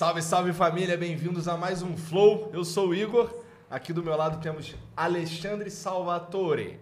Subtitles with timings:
[0.00, 2.48] Salve, salve família, bem-vindos a mais um Flow.
[2.54, 3.30] Eu sou o Igor.
[3.68, 6.80] Aqui do meu lado temos Alexandre Salvatore.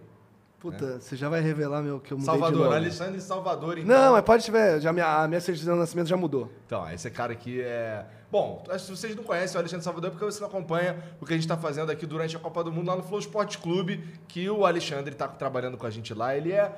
[0.57, 0.99] Puta, é.
[0.99, 3.93] você já vai revelar meu que eu mudei Salvador, Alexandre Salvador, então.
[3.93, 6.49] Não, mas pode tiver, já minha, a minha certidão de nascimento já mudou.
[6.65, 8.05] Então, esse cara aqui é...
[8.31, 11.33] Bom, se vocês não conhecem o Alexandre Salvador, é porque você não acompanha o que
[11.33, 14.01] a gente está fazendo aqui durante a Copa do Mundo lá no Flow Sport Clube,
[14.29, 16.37] que o Alexandre está trabalhando com a gente lá.
[16.37, 16.71] Ele é...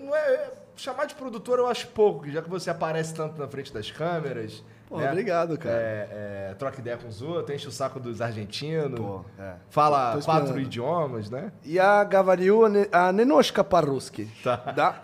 [0.00, 3.72] Não é chamar de produtor eu acho pouco, já que você aparece tanto na frente
[3.72, 4.60] das câmeras
[4.94, 5.10] Pô, né?
[5.10, 5.74] obrigado, cara.
[5.74, 6.08] É,
[6.50, 9.00] é, troca ideia com os outros, enche o saco dos argentinos.
[9.00, 9.54] Pô, é.
[9.68, 11.50] Fala quatro idiomas, né?
[11.64, 12.62] E a Gavariu,
[12.92, 14.30] a Nenoshka Paruski.
[14.44, 14.56] Tá.
[14.76, 15.00] Dá?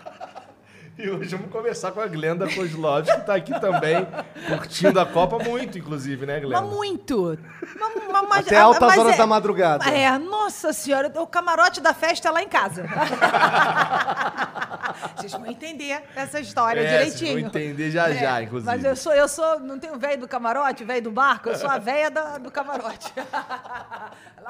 [1.02, 4.06] E hoje vamos conversar com a Glenda Kozlovski, que está aqui também,
[4.46, 6.60] curtindo a Copa muito, inclusive, né, Glenda?
[6.60, 7.38] Mas muito.
[7.78, 7.94] Mas,
[8.28, 9.88] mas, Até altas mas horas é, da madrugada.
[9.88, 12.84] É, nossa senhora, o camarote da festa é lá em casa.
[15.16, 17.30] vocês vão entender essa história é, direitinho.
[17.30, 18.70] Vocês vão entender já é, já, inclusive.
[18.70, 21.70] Mas eu sou, eu sou, não tenho velho do camarote, velho do barco, eu sou
[21.70, 23.10] a velha do camarote.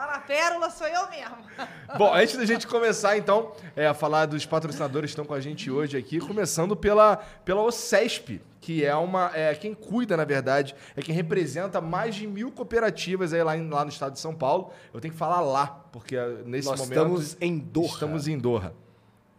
[0.00, 1.36] lá na Pérola sou eu mesmo.
[1.96, 5.40] Bom, antes da gente começar, então, é, a falar dos patrocinadores que estão com a
[5.40, 9.30] gente hoje aqui, começando pela, pela OCESP, que é uma.
[9.34, 13.68] É, quem cuida, na verdade, é quem representa mais de mil cooperativas aí lá, em,
[13.68, 14.72] lá no estado de São Paulo.
[14.92, 16.92] Eu tenho que falar lá, porque ah, nesse Nós momento.
[16.92, 17.86] Estamos em Doha.
[17.86, 18.74] Estamos em Doha.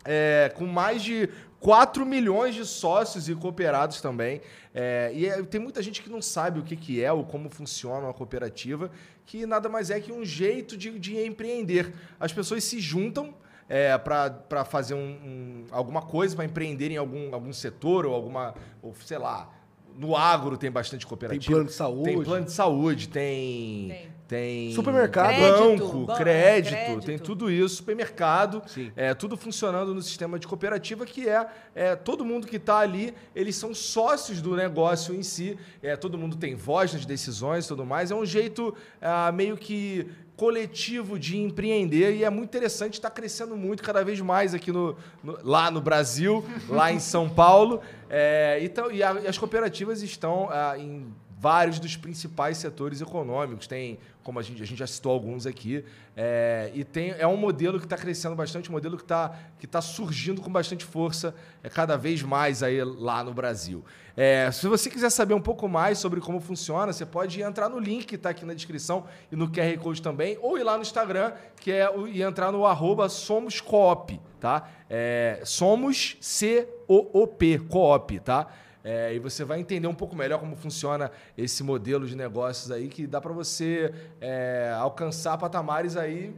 [0.05, 1.27] É, com mais de
[1.59, 4.41] 4 milhões de sócios e cooperados também.
[4.73, 7.49] É, e é, tem muita gente que não sabe o que, que é ou como
[7.49, 8.91] funciona uma cooperativa,
[9.25, 11.93] que nada mais é que um jeito de, de empreender.
[12.19, 13.33] As pessoas se juntam
[13.71, 18.53] é, para fazer um, um, alguma coisa, para empreender em algum, algum setor ou alguma,
[18.81, 19.49] ou sei lá,
[19.97, 21.41] no agro tem bastante cooperativa.
[21.41, 22.03] Tem plano de saúde.
[22.03, 23.87] Tem plano de saúde, tem.
[23.87, 24.11] Tem.
[24.27, 25.27] tem Supermercado.
[25.27, 27.75] Crédito, banco, crédito, crédito, tem tudo isso.
[27.75, 28.61] Supermercado.
[28.67, 28.91] Sim.
[28.93, 33.13] É, tudo funcionando no sistema de cooperativa, que é, é todo mundo que está ali,
[33.33, 35.57] eles são sócios do negócio em si.
[35.81, 38.11] É, todo mundo tem voz nas decisões e tudo mais.
[38.11, 40.09] É um jeito é, meio que
[40.41, 44.97] coletivo de empreender e é muito interessante, está crescendo muito, cada vez mais aqui no,
[45.23, 47.79] no lá no Brasil, lá em São Paulo.
[48.09, 53.65] É, então, e, a, e, as cooperativas estão ah, em vários dos principais setores econômicos.
[53.65, 55.83] Tem, como a gente, a gente já citou alguns aqui,
[56.15, 59.65] é, e tem, é um modelo que está crescendo bastante, um modelo que está que
[59.65, 63.83] tá surgindo com bastante força é, cada vez mais aí lá no Brasil.
[64.15, 67.79] É, se você quiser saber um pouco mais sobre como funciona, você pode entrar no
[67.79, 70.83] link que está aqui na descrição e no QR Code também, ou ir lá no
[70.83, 74.69] Instagram, que é e entrar no arroba SomosCoop, tá?
[74.87, 78.47] É, somos C-O-O-P, Coop, tá?
[78.83, 82.87] É, e você vai entender um pouco melhor como funciona esse modelo de negócios aí,
[82.87, 86.33] que dá para você é, alcançar patamares aí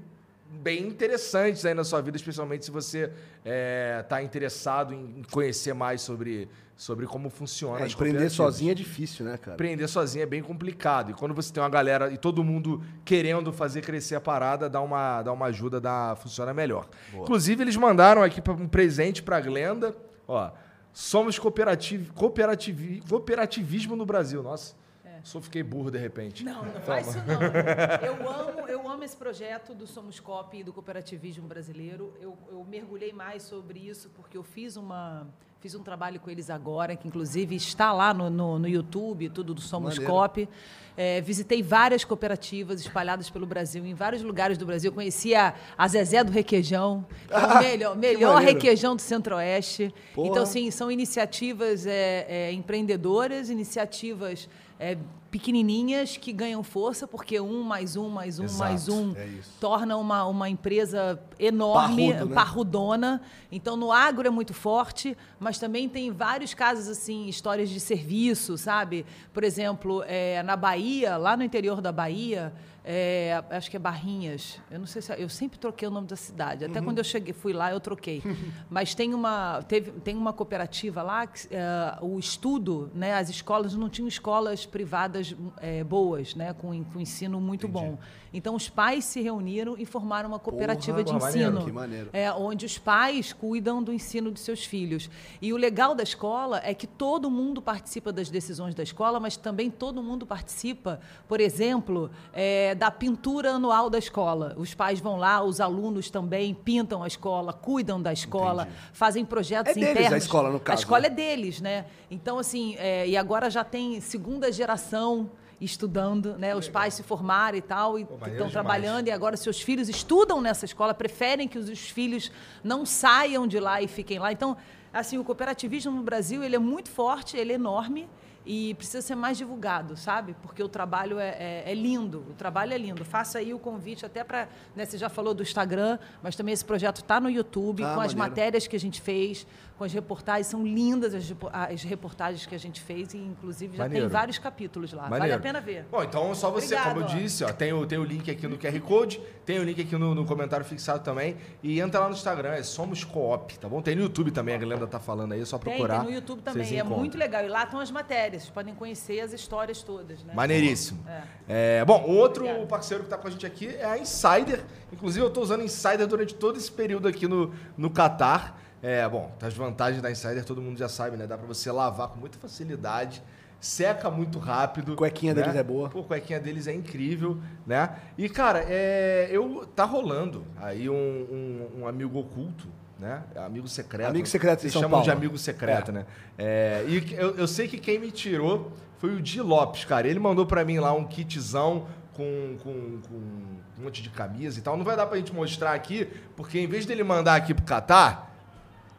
[0.61, 3.13] bem interessantes aí na sua vida, especialmente se você está
[3.45, 7.83] é, tá interessado em conhecer mais sobre, sobre como funciona.
[7.83, 9.55] É, empreender sozinho é difícil, né, cara?
[9.55, 11.11] Empreender sozinho é bem complicado.
[11.11, 14.81] E quando você tem uma galera e todo mundo querendo fazer crescer a parada, dá
[14.81, 16.87] uma, dá uma ajuda, dá, funciona melhor.
[17.11, 17.23] Boa.
[17.23, 19.95] Inclusive, eles mandaram aqui um presente para a Glenda.
[20.27, 20.51] Ó,
[20.93, 24.43] somos cooperativ, cooperativi, cooperativismo no Brasil.
[24.43, 24.75] Nossa.
[25.03, 25.19] É.
[25.23, 26.45] Só fiquei burro de repente.
[26.45, 27.41] Não, não faz isso não.
[28.07, 32.13] Eu amo, eu amo esse projeto do Somos Cop e do cooperativismo brasileiro.
[32.21, 35.27] Eu, eu mergulhei mais sobre isso porque eu fiz uma
[35.63, 39.53] fiz um trabalho com eles agora, que inclusive está lá no, no, no YouTube, tudo
[39.53, 40.13] do Somos Maneiro.
[40.13, 40.49] Cop.
[40.97, 44.91] É, visitei várias cooperativas espalhadas pelo Brasil, em vários lugares do Brasil.
[44.91, 49.95] Conheci a, a Zezé do Requeijão, que é o melhor, melhor requeijão do Centro-Oeste.
[50.17, 54.49] Então, sim, são iniciativas é, é, empreendedoras, iniciativas
[54.83, 54.97] é,
[55.31, 59.95] pequenininhas que ganham força, porque um mais um mais um Exato, mais um é torna
[59.95, 62.35] uma, uma empresa enorme, Parrudo, né?
[62.35, 63.21] parrudona.
[63.49, 68.57] Então, no agro é muito forte, mas também tem vários casos, assim, histórias de serviço,
[68.57, 69.05] sabe?
[69.33, 72.53] Por exemplo, é, na Bahia, lá no interior da Bahia,
[72.85, 74.59] é, acho que é Barrinhas.
[74.69, 76.65] Eu não sei se eu sempre troquei o nome da cidade.
[76.65, 76.85] Até uhum.
[76.85, 78.21] quando eu cheguei, fui lá, eu troquei.
[78.69, 83.13] Mas tem uma teve, tem uma cooperativa lá que é, o estudo, né?
[83.13, 86.53] As escolas não tinham escolas privadas é, boas, né?
[86.53, 87.85] Com, com ensino muito Entendi.
[87.85, 87.97] bom.
[88.33, 92.09] Então os pais se reuniram e formaram uma cooperativa Porra, de ensino, maneiro, que maneiro.
[92.11, 95.09] É, onde os pais cuidam do ensino de seus filhos.
[95.39, 99.37] E o legal da escola é que todo mundo participa das decisões da escola, mas
[99.37, 104.55] também todo mundo participa, por exemplo, é, da pintura anual da escola.
[104.57, 108.77] Os pais vão lá, os alunos também pintam a escola, cuidam da escola, Entendi.
[108.93, 109.95] fazem projetos é internos.
[109.95, 110.79] Deles, a escola no caso.
[110.79, 111.07] A escola né?
[111.07, 111.85] é deles, né?
[112.09, 115.29] Então assim, é, e agora já tem segunda geração
[115.63, 116.55] estudando, né?
[116.55, 120.65] Os pais se formaram e tal, e estão trabalhando, e agora seus filhos estudam nessa
[120.65, 122.31] escola, preferem que os filhos
[122.63, 124.31] não saiam de lá e fiquem lá.
[124.31, 124.57] Então,
[124.91, 128.07] assim, o cooperativismo no Brasil, ele é muito forte, ele é enorme,
[128.45, 130.35] e precisa ser mais divulgado, sabe?
[130.41, 133.05] Porque o trabalho é, é, é lindo, o trabalho é lindo.
[133.05, 136.65] Faça aí o convite até para, né, você já falou do Instagram, mas também esse
[136.65, 139.47] projeto está no YouTube, ah, com as matérias que a gente fez,
[139.77, 143.83] com as reportagens, são lindas as, as reportagens que a gente fez, e inclusive já
[143.83, 144.05] maneiro.
[144.05, 145.03] tem vários capítulos lá.
[145.03, 145.21] Maneiro.
[145.21, 145.85] Vale a pena ver.
[145.91, 148.47] Bom, então só você, Obrigado, como eu disse, ó, tem, o, tem o link aqui
[148.47, 152.07] no QR Code, tem o link aqui no, no comentário fixado também, e entra lá
[152.07, 153.81] no Instagram, é Somos Coop, tá bom?
[153.81, 155.95] Tem no YouTube também, a Glenda tá falando aí, é só procurar.
[155.95, 157.43] Tem, tem no YouTube também, é muito legal.
[157.43, 160.33] E lá estão as matérias vocês podem conhecer as histórias todas, né?
[160.33, 161.03] Maneiríssimo.
[161.07, 161.79] É.
[161.79, 162.67] É, bom, outro Obrigada.
[162.67, 164.63] parceiro que está com a gente aqui é a Insider.
[164.91, 168.57] Inclusive, eu estou usando Insider durante todo esse período aqui no, no Qatar.
[168.83, 171.25] É, bom, as vantagens da Insider todo mundo já sabe, né?
[171.25, 173.23] Dá para você lavar com muita facilidade
[173.63, 174.91] seca muito rápido.
[174.91, 175.41] A cuequinha né?
[175.41, 175.89] deles é boa.
[175.89, 177.95] Pô, a cuequinha deles é incrível, né?
[178.17, 182.67] E, cara, é, eu tá rolando aí um, um, um amigo oculto
[182.99, 183.21] né?
[183.35, 184.09] Amigo secreto.
[184.09, 185.03] Amigo secreto Eles chamam Paulo.
[185.03, 185.93] de amigo secreto, é.
[185.93, 186.05] né?
[186.37, 190.07] É, e eu, eu, sei que quem me tirou foi o Di Lopes, cara.
[190.07, 194.61] Ele mandou para mim lá um kitzão com, com, com, um monte de camisa e
[194.61, 194.77] tal.
[194.77, 198.32] Não vai dar pra gente mostrar aqui, porque em vez dele mandar aqui pro Catar,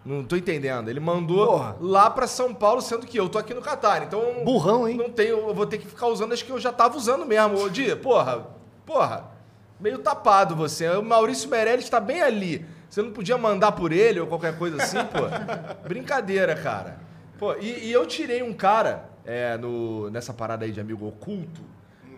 [0.05, 0.89] não tô entendendo.
[0.89, 1.77] Ele mandou Porra.
[1.81, 4.03] lá para São Paulo, sendo que eu tô aqui no Catar.
[4.03, 4.45] Então.
[4.45, 4.97] Burrão, hein?
[4.97, 5.39] Não tenho.
[5.49, 7.59] Eu vou ter que ficar usando, acho que eu já tava usando mesmo.
[7.59, 8.47] Ô, Di, porra,
[8.85, 9.33] porra.
[9.81, 10.89] Meio tapado você.
[10.91, 12.65] O Maurício Meirelles está bem ali.
[12.89, 15.23] Você não podia mandar por ele ou qualquer coisa assim, pô?
[15.89, 17.01] Brincadeira, cara.
[17.39, 21.63] Pô, e, e eu tirei um cara é, no, nessa parada aí de amigo oculto,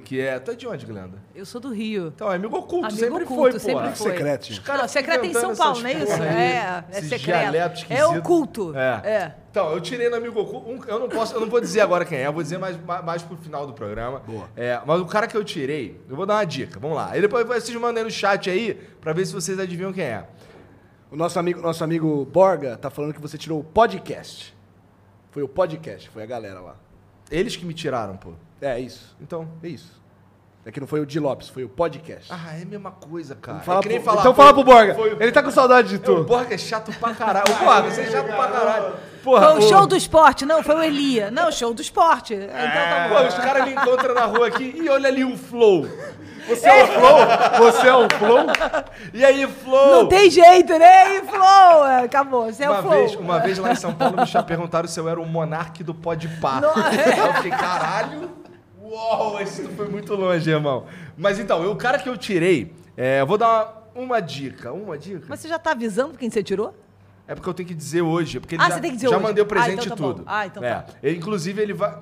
[0.06, 0.38] que é.
[0.38, 1.19] Tu é de onde, Glenda?
[1.35, 2.12] Eu sou do Rio.
[2.14, 3.97] Então, é amigo oculto, amigo sempre oculto, foi, sempre pô.
[3.97, 4.12] foi.
[4.12, 4.50] Secreto.
[4.50, 6.23] Os caras não, secreto é em São Paulo, não é isso?
[6.23, 7.87] É, é secreto.
[7.91, 8.73] É oculto.
[8.76, 9.03] É.
[9.05, 9.35] é.
[9.50, 10.70] Então, eu tirei no amigo oculto.
[10.70, 12.81] Um, eu não posso, eu não vou dizer agora quem é, eu vou dizer mais,
[12.85, 14.20] mais, mais pro final do programa.
[14.20, 14.49] Boa.
[14.55, 16.79] É, mas o cara que eu tirei, eu vou dar uma dica.
[16.79, 17.11] Vamos lá.
[17.11, 20.25] Aí depois vocês mandem no chat aí pra ver se vocês adivinham quem é.
[21.11, 24.56] O nosso amigo, nosso amigo Borga tá falando que você tirou o podcast.
[25.32, 26.77] Foi o podcast, foi a galera lá.
[27.29, 28.32] Eles que me tiraram, pô.
[28.60, 29.17] É isso.
[29.20, 29.96] Então, é isso.
[30.65, 32.27] É que não foi o Di Lopes, foi o podcast.
[32.29, 33.60] Ah, é a mesma coisa, cara.
[33.60, 34.01] Fala é pro...
[34.01, 34.94] falar, então foi, fala pro Borga.
[34.96, 35.17] Foi...
[35.20, 36.13] Ele tá com saudade de tu.
[36.13, 37.46] O Borga é chato pra caralho.
[37.55, 38.94] O Borga, você é chato pra caralho.
[39.22, 40.44] Porra, foi o show do esporte.
[40.44, 41.31] Não, foi o Elia.
[41.31, 42.34] Não, show do esporte.
[42.34, 43.15] Então tá bom.
[43.15, 45.86] Pô, os caras me encontram na rua aqui e olha ali o Flow.
[46.48, 47.19] Você é o Flow?
[47.58, 48.46] Você é o Flow?
[49.15, 49.91] E aí, Flow?
[49.91, 50.79] Não tem jeito, né?
[50.81, 51.86] E aí, Flow?
[51.86, 52.94] É, acabou, você é uma o Flow.
[52.94, 55.94] Vez, uma vez lá em São Paulo me perguntaram se eu era o monarque do
[55.94, 56.60] Podpah.
[56.63, 58.31] Eu fiquei, caralho,
[58.90, 60.86] uau, esse foi muito longe, irmão.
[61.16, 64.96] Mas então, o cara que eu tirei, é, eu vou dar uma, uma dica, uma
[64.96, 65.26] dica.
[65.28, 66.74] Mas você já tá avisando quem você tirou?
[67.28, 68.38] É porque eu tenho que dizer hoje.
[68.38, 69.26] Porque ah, ele já, você tem que dizer já hoje.
[69.26, 70.22] mandei o presente ah, então tá tudo.
[70.26, 70.74] Ah, então é.
[70.74, 70.86] tá.
[71.02, 71.98] Ele, inclusive, ele vai.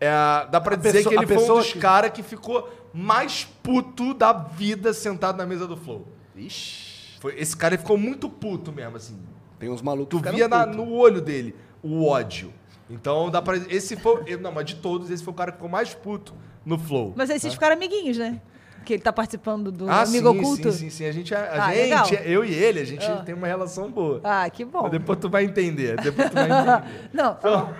[0.00, 0.10] É,
[0.50, 1.78] dá pra a dizer pessoa, que ele foi um dos que...
[1.78, 6.06] caras que ficou mais puto da vida sentado na mesa do Flow.
[6.34, 7.18] Ixi.
[7.20, 9.18] Foi, esse cara ficou muito puto mesmo, assim.
[9.58, 12.52] Tem uns malucos Tu via na, no olho dele o ódio.
[12.88, 13.56] Então dá pra.
[13.56, 14.36] Esse foi.
[14.36, 17.14] Não, mas de todos, esse foi o cara que ficou mais puto no Flow.
[17.16, 18.40] Mas aí vocês ficaram amiguinhos, né?
[18.86, 20.72] que ele tá participando do ah, Amigo sim, Oculto?
[20.72, 21.06] Sim, sim, sim.
[21.06, 23.22] A gente, a, a ah, gente eu e ele, a gente ah.
[23.26, 24.20] tem uma relação boa.
[24.22, 24.82] Ah, que bom.
[24.82, 26.00] Mas depois tu vai entender.
[26.00, 26.84] Depois tu vai entender.
[27.12, 27.74] Não, então,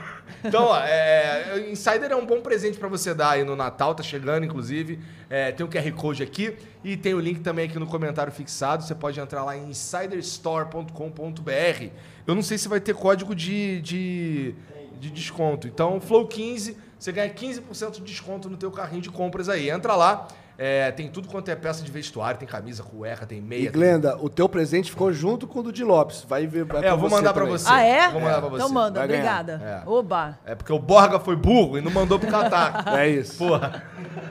[0.45, 4.03] Então, ó, é, Insider é um bom presente para você dar aí no Natal, tá
[4.03, 4.99] chegando, inclusive.
[5.31, 8.83] É, tem o QR Code aqui e tem o link também aqui no comentário fixado.
[8.83, 11.87] Você pode entrar lá em insiderstore.com.br.
[12.27, 14.55] Eu não sei se vai ter código de, de,
[14.99, 15.67] de desconto.
[15.67, 19.71] Então, Flow 15, você ganha 15% de desconto no teu carrinho de compras aí.
[19.71, 20.29] Entra lá.
[20.59, 23.69] É, tem tudo quanto é peça de vestuário, tem camisa, cueca, tem meia.
[23.69, 24.25] E Glenda, tem...
[24.25, 26.25] o teu presente ficou junto com o do Di Lopes.
[26.27, 26.65] Vai ver.
[26.65, 27.67] Vai é, eu vou mandar para você.
[27.69, 28.09] Ah, é?
[28.09, 28.41] Vou mandar é.
[28.41, 28.57] pra você.
[28.57, 29.61] Então manda, vai obrigada.
[29.63, 29.89] É.
[29.89, 30.39] Oba.
[30.47, 32.85] É porque o Borga foi burro e não mandou pro Catar.
[32.99, 33.37] é isso.
[33.37, 33.83] Porra.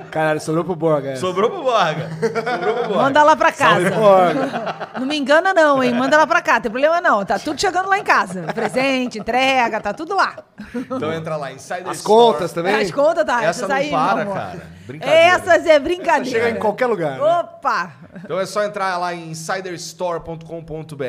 [0.10, 1.12] Caralho, sobrou pro Borga.
[1.12, 1.22] Essa.
[1.22, 2.10] Sobrou pro Borga.
[2.10, 3.04] Sobrou pro Borga.
[3.04, 3.92] Manda lá pra casa.
[3.92, 4.90] Borga.
[5.00, 5.94] Não me engana, não, hein?
[5.94, 7.26] Manda lá pra cá, tem problema não.
[7.26, 8.44] Tá tudo chegando lá em casa.
[8.54, 10.38] Presente, entrega, tá tudo lá.
[10.74, 12.74] Então entra lá, Insider As contas também?
[12.74, 13.44] As contas, tá.
[13.44, 14.62] Essa não aí, para, cara.
[14.88, 15.22] Brincadeira.
[15.22, 16.15] Essas é brincadeira.
[16.22, 17.20] Essa chega em qualquer lugar.
[17.20, 17.24] Né?
[17.24, 17.94] Opa!
[18.24, 21.04] Então é só entrar lá em insiderstore.com.br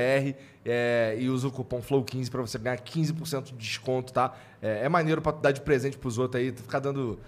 [0.64, 4.32] é, e usa o cupom FLOW15 para você ganhar 15% de desconto, tá?
[4.60, 7.18] É, é maneiro para dar de presente pros outros aí, ficar dando.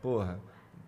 [0.00, 0.38] Porra.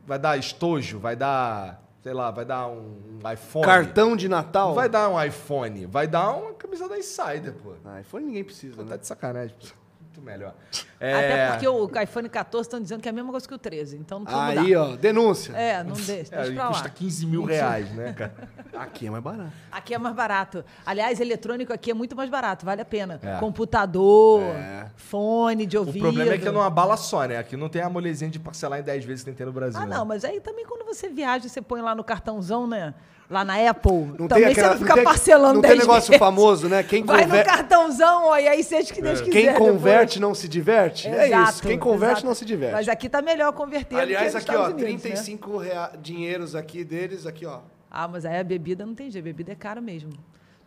[0.06, 1.82] Vai dar estojo, vai dar.
[2.02, 3.64] Sei lá, vai dar um, iPhone.
[3.64, 4.68] Cartão de Natal?
[4.68, 7.72] Não vai dar um iPhone, vai dar uma camisa da Insider, pô.
[7.82, 8.76] Ah, iPhone ninguém precisa.
[8.76, 8.98] Tá né?
[8.98, 9.56] de sacanagem.
[9.58, 9.83] Muito
[10.24, 10.54] melhor.
[10.98, 11.14] É...
[11.14, 13.96] Até porque o iPhone 14 estão dizendo que é a mesma coisa que o 13.
[13.98, 15.52] Então não precisa Aí, ó, denúncia.
[15.52, 16.34] É, não deixa.
[16.42, 18.34] deixa é, custa 15 mil reais, né, cara?
[18.72, 19.52] Aqui é mais barato.
[19.70, 20.64] Aqui é mais barato.
[20.84, 23.20] Aliás, eletrônico aqui é muito mais barato, vale a pena.
[23.22, 23.38] É.
[23.38, 24.86] Computador, é.
[24.96, 25.98] fone de ouvido.
[25.98, 27.36] O problema é que é numa bala só, né?
[27.36, 29.80] Aqui não tem a molezinha de parcelar em 10 vezes que tem no Brasil.
[29.80, 29.96] Ah, né?
[29.96, 32.94] não, mas aí também quando você viaja, você põe lá no cartãozão, né?
[33.28, 34.14] Lá na Apple.
[34.18, 36.18] Não também aquela, você não fica não parcelando Não tem negócio vezes.
[36.18, 36.82] famoso, né?
[36.82, 37.38] Quem Vai conver...
[37.38, 39.24] no cartãozão, ó, e aí seja que Deus é.
[39.24, 39.40] quiser.
[39.40, 40.20] Quem converte depois.
[40.20, 41.08] não se diverte?
[41.08, 41.62] Exato, é isso.
[41.62, 42.26] Quem converte exato.
[42.26, 42.74] não se diverte.
[42.74, 45.66] Mas aqui tá melhor converter Aliás, aqui, ó, Unidos, 35 né?
[45.66, 45.92] rea...
[46.00, 47.60] dinheiros aqui deles, aqui, ó.
[47.90, 49.24] Ah, mas aí a bebida não tem jeito.
[49.24, 50.10] A bebida é cara mesmo.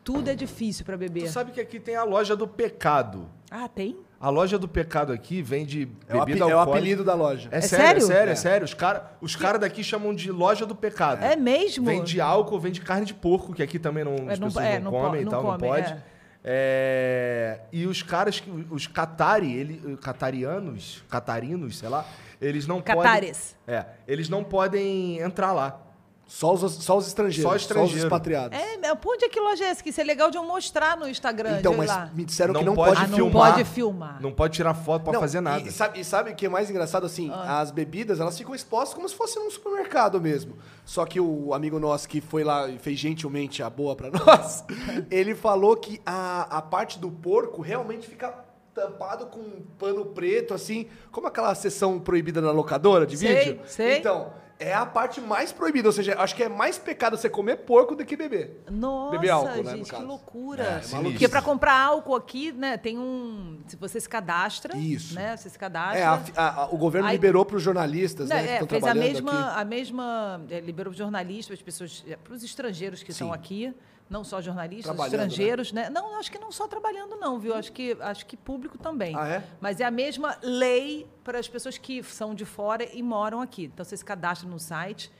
[0.04, 1.26] Tudo é difícil para beber.
[1.26, 3.30] Tu sabe que aqui tem a loja do pecado.
[3.52, 3.98] Ah, tem?
[4.20, 7.50] A loja do pecado aqui vende bebida é o, é o apelido da loja.
[7.52, 8.02] É, é sério, sério?
[8.02, 8.66] É sério, é, sério.
[8.66, 11.24] Os caras os cara daqui chamam de loja do pecado.
[11.24, 11.86] É mesmo?
[11.86, 14.92] Vende álcool, vende carne de porco, que aqui também não, é, as pessoas é, não,
[14.92, 15.94] não, comem e tal, não, pode.
[15.94, 16.02] É.
[16.44, 17.60] é.
[17.72, 22.04] e os caras, os catari, ele, catarianos, catarinos, sei lá,
[22.42, 23.56] eles não Catares.
[23.66, 23.80] podem...
[23.80, 25.87] É, eles não podem entrar lá.
[26.28, 27.50] Só os, só os estrangeiros.
[27.50, 27.90] Só, estrangeiro.
[27.90, 28.60] só os expatriados.
[28.60, 29.82] É, pô, onde é que loja é essa?
[29.82, 31.60] Que isso é legal de eu mostrar no Instagram.
[31.60, 32.12] Então, mas lá.
[32.14, 33.34] me disseram não que não pode, pode ah, filmar.
[33.34, 34.22] Não pode filmar.
[34.22, 35.62] Não pode tirar foto pra não, fazer nada.
[35.62, 37.06] E, sabe, e sabe o que é mais engraçado?
[37.06, 37.62] Assim, ah.
[37.62, 40.58] as bebidas, elas ficam expostas como se fosse num supermercado mesmo.
[40.84, 44.66] Só que o amigo nosso que foi lá e fez gentilmente a boa pra nós,
[45.10, 48.34] ele falou que a, a parte do porco realmente fica
[48.76, 53.60] tampado com um pano preto, assim, como aquela sessão proibida na locadora de sei, vídeo.
[53.66, 53.98] Sei.
[53.98, 55.90] Então, é a parte mais proibida.
[55.90, 58.64] Ou seja, acho que é mais pecado você comer porco do que beber.
[58.70, 60.64] Nossa, beber álcool, né, gente, que loucura.
[60.64, 63.60] É, Porque para comprar álcool aqui, né, tem um...
[63.68, 65.16] Se você se cadastra, Isso.
[65.16, 66.00] né, você se cadastra...
[66.00, 68.84] É, a, a, a, o governo aí, liberou para os jornalistas, né, é, que fez
[68.84, 69.60] a mesma, aqui.
[69.62, 70.42] a mesma...
[70.50, 72.04] É, liberou para os jornalistas, para as pessoas...
[72.08, 73.26] É, para os estrangeiros que Sim.
[73.26, 73.74] estão aqui
[74.10, 75.06] não só jornalistas, né?
[75.06, 75.84] estrangeiros, né?
[75.84, 75.90] né?
[75.90, 77.54] Não, acho que não só trabalhando, não, viu?
[77.54, 79.16] Acho que, acho que público também.
[79.16, 79.44] Ah, é?
[79.60, 83.66] Mas é a mesma lei para as pessoas que são de fora e moram aqui.
[83.66, 85.12] Então, você se cadastra no site.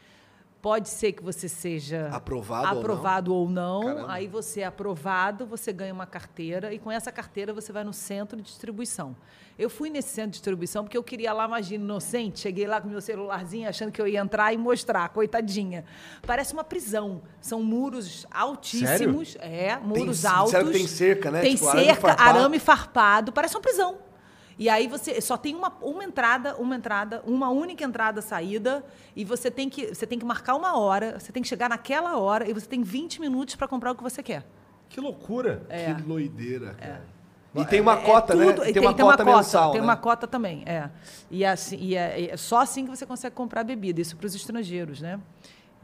[0.62, 3.82] Pode ser que você seja aprovado, aprovado ou não.
[3.82, 4.10] Ou não.
[4.10, 7.94] Aí você é aprovado, você ganha uma carteira e com essa carteira você vai no
[7.94, 9.16] centro de distribuição.
[9.58, 12.40] Eu fui nesse centro de distribuição porque eu queria lá, imagina, inocente.
[12.40, 15.84] Cheguei lá com meu celularzinho achando que eu ia entrar e mostrar, coitadinha.
[16.26, 17.22] Parece uma prisão.
[17.42, 19.34] São muros altíssimos.
[19.34, 19.56] Sério?
[19.56, 20.52] É, muros tem, altos.
[20.52, 21.42] Sério, tem cerca, né?
[21.42, 22.30] Tem tipo, cerca, arame farpado.
[22.30, 23.32] arame farpado.
[23.32, 24.07] Parece uma prisão.
[24.60, 28.84] E aí você só tem uma, uma entrada, uma entrada, uma única entrada saída,
[29.16, 32.18] e você tem que você tem que marcar uma hora, você tem que chegar naquela
[32.18, 34.46] hora e você tem 20 minutos para comprar o que você quer.
[34.90, 35.64] Que loucura!
[35.70, 35.94] É.
[35.94, 37.04] Que loideira, cara.
[37.14, 37.62] É.
[37.62, 38.66] E tem uma é, cota, é tudo, né?
[38.66, 39.88] Tem, tem uma tem cota uma mensal, Tem né?
[39.88, 40.90] uma cota também, é.
[41.32, 44.36] E, assim, e é, é, só assim que você consegue comprar bebida, isso para os
[44.36, 45.20] estrangeiros, né?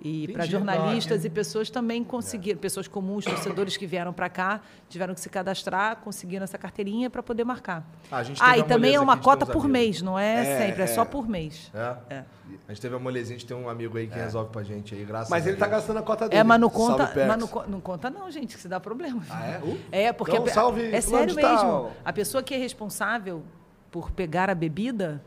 [0.03, 2.62] E para jornalistas e pessoas também conseguiram, é.
[2.62, 7.24] pessoas comuns, torcedores que vieram para cá, tiveram que se cadastrar, conseguiram essa carteirinha para
[7.24, 7.88] poder marcar.
[8.12, 11.05] Ah, ah e também é uma cota por mês, não é, é sempre, é, só
[11.05, 11.72] por mês.
[11.74, 12.15] É.
[12.15, 12.24] é.
[12.67, 14.24] A gente teve a molezinha, a gente tem um amigo aí que é.
[14.24, 16.41] resolve pra gente aí, graças Mas ele tá gastando a cota dele.
[16.41, 19.24] É, mas não conta, mas não, não, conta não, gente, que se dá problema.
[19.29, 19.60] Ah, é?
[19.60, 19.79] Uh.
[19.89, 21.91] É, porque então, salve, é sério mesmo.
[22.03, 23.41] A pessoa que é responsável
[23.89, 25.24] por pegar a bebida,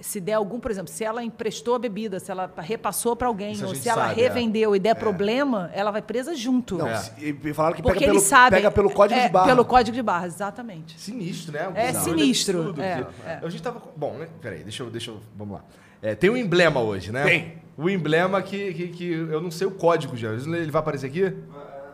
[0.00, 3.62] se der algum, por exemplo, se ela emprestou a bebida, se ela repassou para alguém,
[3.64, 4.76] ou se ela sabe, revendeu é.
[4.76, 4.94] e der é.
[4.94, 6.76] problema, ela vai presa junto.
[6.76, 7.02] Não, é.
[7.18, 9.46] E falaram que pega pelo, sabem, pega pelo código é, de barra.
[9.46, 10.98] Pelo código de barra, exatamente.
[11.00, 11.72] Sinistro, né?
[11.74, 12.74] É Não, sinistro.
[12.78, 13.82] É, é, A gente tava.
[13.96, 14.28] Bom, né?
[14.40, 15.20] Peraí, deixa eu, deixa eu.
[15.36, 15.64] Vamos lá.
[16.02, 17.24] É, tem um emblema hoje, né?
[17.24, 17.64] Tem.
[17.76, 20.32] O emblema que, que, que eu não sei o código já.
[20.32, 21.24] Ele vai aparecer aqui?
[21.24, 21.32] Uh,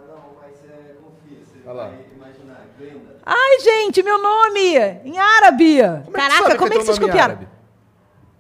[0.09, 1.39] não, mas é, confia.
[1.45, 1.93] Você Olha lá.
[3.25, 4.77] Ai, gente, meu nome!
[5.05, 5.79] Em árabe!
[6.05, 7.39] Como é Caraca, que como é que vocês copiaram?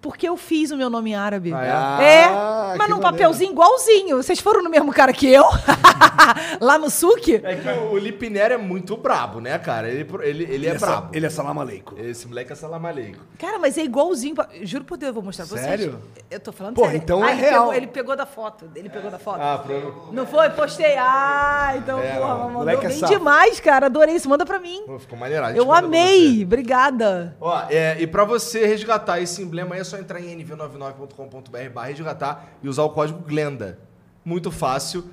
[0.00, 1.52] Porque eu fiz o meu nome em árabe.
[1.52, 2.25] Ah, é?
[2.25, 3.00] Ah, mas num maneiro.
[3.00, 4.16] papelzinho igualzinho.
[4.16, 5.45] Vocês foram no mesmo cara que eu?
[6.61, 7.40] Lá no SUC?
[7.45, 9.88] É que o, o Lipner é muito brabo, né, cara?
[9.90, 11.09] Ele, ele, ele é sa- brabo.
[11.12, 11.97] Ele é salam aleikum.
[11.99, 13.19] Esse moleque é salamalego.
[13.38, 14.35] Cara, mas é igualzinho.
[14.62, 15.69] Juro por Deus, eu vou mostrar pra vocês.
[15.69, 15.99] Sério?
[16.30, 16.97] Eu tô falando Pô, sério.
[16.97, 17.61] então é ele real.
[17.64, 18.71] Pegou, ele pegou da foto.
[18.75, 19.40] Ele pegou da foto.
[19.42, 20.09] Ah, pro...
[20.12, 20.49] Não foi?
[20.50, 20.97] Postei.
[20.97, 23.12] Ah, então, É, porra, mandou moleque é bem safo.
[23.12, 23.87] demais, cara.
[23.87, 24.28] Adorei isso.
[24.28, 24.83] Manda pra mim.
[24.87, 25.57] Pô, ficou maneirado.
[25.59, 26.42] Eu amei.
[26.45, 27.37] Obrigada.
[27.40, 31.88] Ó, é, e pra você resgatar esse emblema aí é só entrar em nv99.com.br barra
[31.88, 33.78] resgatar e usar o código GLENDA.
[34.25, 35.11] Muito fácil.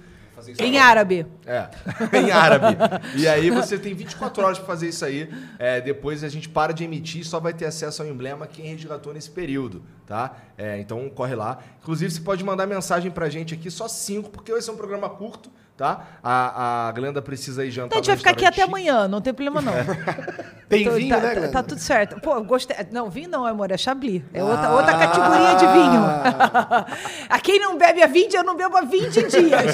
[0.59, 0.91] Em agora.
[0.91, 1.25] árabe.
[1.45, 1.69] É,
[2.15, 2.77] em árabe.
[3.15, 5.29] E aí você tem 24 horas pra fazer isso aí.
[5.57, 8.67] É, depois a gente para de emitir e só vai ter acesso ao emblema quem
[8.67, 10.31] resgatou nesse período, tá?
[10.57, 11.59] É, então corre lá.
[11.83, 15.09] Inclusive você pode mandar mensagem pra gente aqui, só cinco, porque esse é um programa
[15.09, 16.07] curto, tá?
[16.23, 19.21] A, a Glenda precisa ir jantar Então a gente vai ficar aqui até amanhã, não
[19.21, 19.73] tem problema não.
[20.69, 21.51] Tem Tô- vinho, tá, né, tá- Glenda?
[21.53, 22.19] tá tudo certo.
[22.19, 22.75] Pô, gostei.
[22.91, 24.21] Não, vinho não, amor, é Chablis.
[24.33, 26.01] É outra, outra categoria de vinho.
[27.29, 29.73] a quem não bebe há 20, eu não bebo há 20 dias.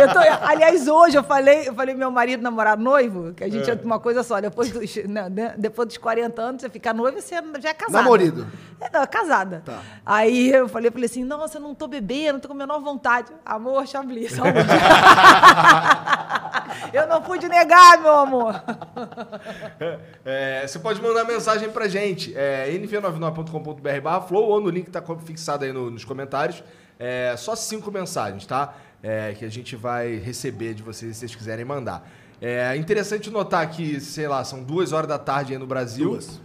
[0.00, 3.70] Eu tô, aliás, hoje eu falei, eu falei meu marido, namorado, noivo, que a gente
[3.70, 4.40] é uma coisa só.
[4.40, 8.02] Depois dos, né, né, depois dos 40 anos, você fica noivo, você já é casada.
[8.02, 8.44] Namorido.
[8.80, 9.62] É, não, é casada.
[9.64, 9.71] Tá.
[10.04, 12.80] Aí eu falei, eu falei assim, nossa, eu não tô bebendo, tô com a menor
[12.80, 13.32] vontade.
[13.44, 14.58] Amor, Chablis, saúde.
[16.92, 18.62] eu não pude negar, meu amor.
[20.24, 24.90] É, você pode mandar mensagem pra gente, é, nv99.com.br barra flow ou no link que
[24.90, 26.62] tá fixado aí no- nos comentários.
[26.98, 28.74] É, só cinco mensagens, tá?
[29.02, 32.08] É, que a gente vai receber de vocês se vocês quiserem mandar.
[32.40, 36.10] É interessante notar que, sei lá, são duas horas da tarde aí no Brasil.
[36.10, 36.40] Duas.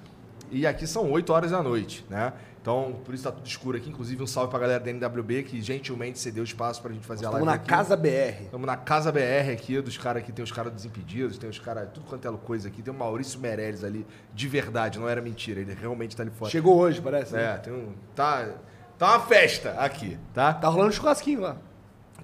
[0.50, 2.32] E aqui são 8 horas da noite, né?
[2.68, 3.90] Então, por isso tá tudo escuro aqui.
[3.90, 7.30] Inclusive, um salve pra galera da NWB que gentilmente cedeu espaço pra gente fazer a
[7.30, 7.70] live Estamos na aqui.
[7.70, 8.44] Casa BR.
[8.44, 11.88] Estamos na Casa BR aqui, dos caras que tem os caras desimpedidos, tem os caras,
[11.94, 12.82] tudo quanto é coisa aqui.
[12.82, 16.52] Tem o Maurício Meirelles ali, de verdade, não era mentira, ele realmente tá ali fora.
[16.52, 17.34] Chegou hoje, parece.
[17.34, 17.54] né?
[17.54, 17.94] É, tem um.
[18.14, 18.50] Tá,
[18.98, 20.54] tá uma festa aqui, tá?
[20.54, 21.56] Tá rolando churrasquinho lá.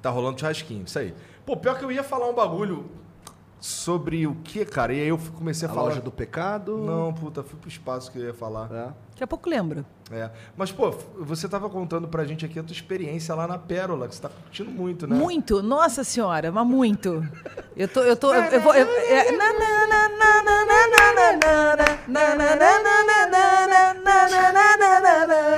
[0.02, 1.14] Tá rolando churrasquinho, isso aí.
[1.46, 2.92] Pô, pior que eu ia falar um bagulho
[3.64, 4.94] sobre o que, cara?
[4.94, 5.88] E aí eu comecei a, a falar.
[5.88, 6.78] Loja do Pecado?
[6.80, 8.70] Não, puta, fui pro espaço que eu ia falar.
[8.70, 8.90] É.
[9.12, 10.30] Daqui a pouco lembra É.
[10.58, 14.16] Mas, pô, você tava contando pra gente aqui a tua experiência lá na Pérola, que
[14.16, 15.16] você tá curtindo muito, né?
[15.16, 17.26] Muito, nossa senhora, mas muito.
[17.78, 18.02] Eu tô.
[18.02, 18.34] Eu tô.
[18.34, 18.76] Eu, eu vou.
[18.76, 19.30] Eu, é...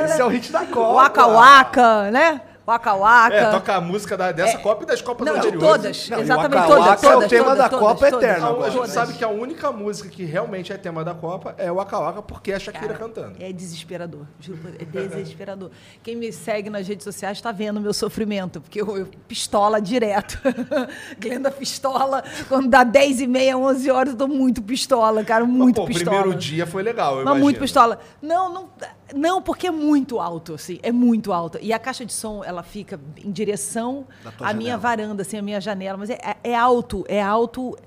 [0.06, 0.94] Esse é o hit da Copa.
[0.94, 2.42] Waka Waka, né?
[2.68, 3.36] Waka Waka.
[3.36, 4.60] É, toca a música da- dessa É.
[4.60, 5.68] Copa e das Copas Não, de anteriores.
[5.70, 6.10] todas.
[6.10, 7.24] Não, exatamente, Waka todas, Waka todas.
[7.24, 10.10] é o tema todas, da todas, Copa eterno A gente sabe que a única música
[10.10, 13.36] que realmente é tema da Copa é o Waka Waka, porque é a Shakira cantando.
[13.40, 15.70] É desesperador, juro, é desesperador.
[16.02, 19.80] Quem me segue nas redes sociais está vendo o meu sofrimento, porque eu, eu pistola
[19.80, 20.40] direto.
[21.20, 25.76] Glenda pistola, quando dá 10 e meia, 11 horas, eu tô muito pistola, cara, muito
[25.76, 26.18] Pô, o pistola.
[26.18, 27.44] primeiro dia foi legal, eu Mas imagino.
[27.44, 28.00] muito pistola.
[28.22, 28.70] Não, não,
[29.14, 31.60] não, porque é muito alto, assim, é muito alto.
[31.62, 34.06] E a caixa de som, ela fica em direção
[34.40, 34.78] à minha janela.
[34.78, 35.98] varanda, assim, a minha janela.
[35.98, 37.78] Mas é, é- é alto, é alto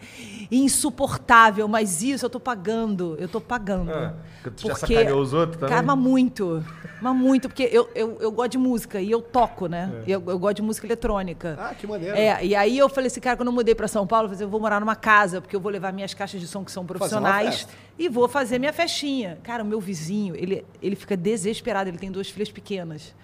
[0.51, 1.69] insuportável.
[1.69, 3.91] Mas isso eu tô pagando, eu tô pagando.
[3.91, 5.75] Ah, porque tu já sacaneou os outros também?
[5.75, 6.65] Cara, mas muito,
[7.01, 7.49] mas muito.
[7.49, 9.91] Porque eu, eu, eu gosto de música e eu toco, né?
[10.07, 10.11] É.
[10.11, 11.57] Eu, eu gosto de música eletrônica.
[11.59, 12.17] Ah, que maneiro.
[12.17, 14.45] É, e aí eu falei assim, cara, quando eu mudei pra São Paulo, eu falei,
[14.45, 16.85] eu vou morar numa casa, porque eu vou levar minhas caixas de som que são
[16.85, 17.67] profissionais
[17.99, 19.39] e vou fazer minha festinha.
[19.43, 23.15] Cara, o meu vizinho, ele, ele fica desesperado, ele tem duas filhas pequenas.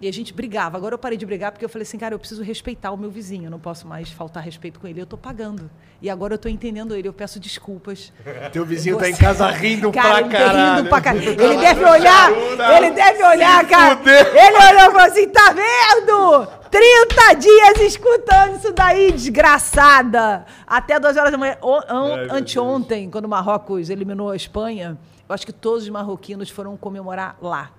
[0.00, 0.78] E a gente brigava.
[0.78, 3.10] Agora eu parei de brigar porque eu falei assim, cara, eu preciso respeitar o meu
[3.10, 4.98] vizinho, eu não posso mais faltar respeito com ele.
[5.00, 5.70] Eu tô pagando.
[6.00, 8.10] E agora eu tô entendendo ele, eu peço desculpas.
[8.50, 10.76] Teu vizinho tá em Você- casa rindo Cara, pra ele tá caralho.
[10.78, 11.28] rindo pra caralho.
[11.42, 12.76] Ele deve olhar, Charuda.
[12.78, 14.00] ele deve olhar, cara.
[14.04, 16.46] Ele olhou e falou assim: tá vendo?
[16.70, 20.46] 30 dias escutando isso daí, desgraçada.
[20.66, 21.56] Até duas horas da manhã.
[21.60, 24.96] O- an- anteontem, quando o Marrocos eliminou a Espanha,
[25.28, 27.70] eu acho que todos os marroquinos foram comemorar lá.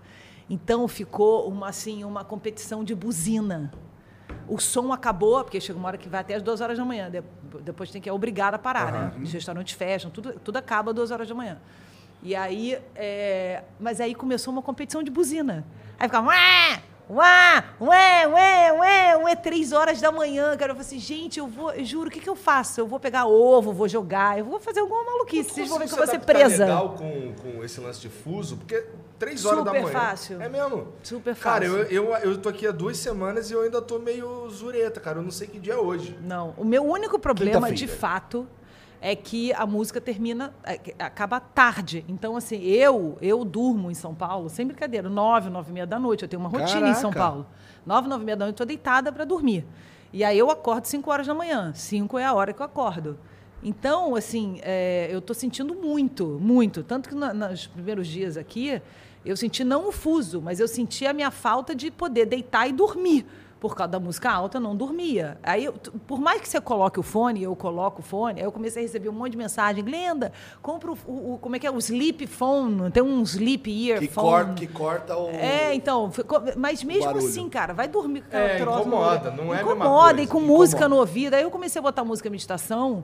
[0.53, 3.71] Então ficou uma, assim, uma competição de buzina.
[4.49, 7.09] O som acabou, porque chega uma hora que vai até as duas horas da manhã.
[7.09, 7.23] De-
[7.61, 9.13] depois tem que é obrigado a parar, né?
[9.23, 11.57] Os restaurantes fecham, tudo, tudo acaba às duas horas da manhã.
[12.21, 15.65] E aí, é, mas aí começou uma competição de buzina.
[15.97, 20.71] Aí ficava, ué, ué, ué, ué, ué, ué, três horas da manhã, cara.
[20.71, 22.79] Eu falei assim, gente, eu vou, eu juro, o que, que eu faço?
[22.79, 25.49] Eu vou pegar ovo, vou jogar, eu vou fazer alguma maluquice.
[25.49, 26.65] Vocês vão ver que eu vou ser presa.
[26.65, 28.85] legal com, com esse lance de fuso, porque
[29.19, 29.93] três horas da Super manhã...
[29.93, 30.41] fácil.
[30.41, 30.87] É mesmo?
[31.03, 31.83] Super Cara, fácil.
[31.83, 35.19] eu, eu, eu tô aqui há duas semanas e eu ainda tô meio zureta, cara.
[35.19, 36.17] Eu não sei que dia é hoje.
[36.21, 36.53] Não.
[36.57, 38.47] O meu único problema, de fato,
[39.03, 42.05] é que a música termina, é, acaba tarde.
[42.07, 45.99] Então, assim, eu eu durmo em São Paulo, sem brincadeira, nove, nove e meia da
[45.99, 46.21] noite.
[46.21, 47.31] Eu tenho uma rotina em São Caraca.
[47.31, 47.47] Paulo.
[47.83, 49.65] Nove, nove e meia da noite, eu tô deitada para dormir.
[50.13, 51.73] E aí eu acordo cinco horas da manhã.
[51.73, 53.17] Cinco é a hora que eu acordo.
[53.63, 56.83] Então, assim, é, eu estou sentindo muito, muito.
[56.83, 58.79] Tanto que na, nos primeiros dias aqui,
[59.25, 62.71] eu senti não o fuso, mas eu senti a minha falta de poder deitar e
[62.71, 63.25] dormir
[63.61, 65.37] por causa da música alta, eu não dormia.
[65.43, 65.73] Aí, eu,
[66.07, 68.85] por mais que você coloque o fone, eu coloco o fone, aí eu comecei a
[68.85, 69.83] receber um monte de mensagem.
[69.83, 71.71] Glenda, compra o, o, como é que é?
[71.71, 74.07] O sleep phone, tem um sleep earphone.
[74.07, 76.11] Que corta, que corta o É, então,
[76.57, 78.79] mas mesmo assim, cara, vai dormir com aquela é, troça.
[78.79, 80.57] Incomoda, não é Incomoda, e com incomoda.
[80.59, 81.35] música no ouvido.
[81.35, 83.03] Aí eu comecei a botar música meditação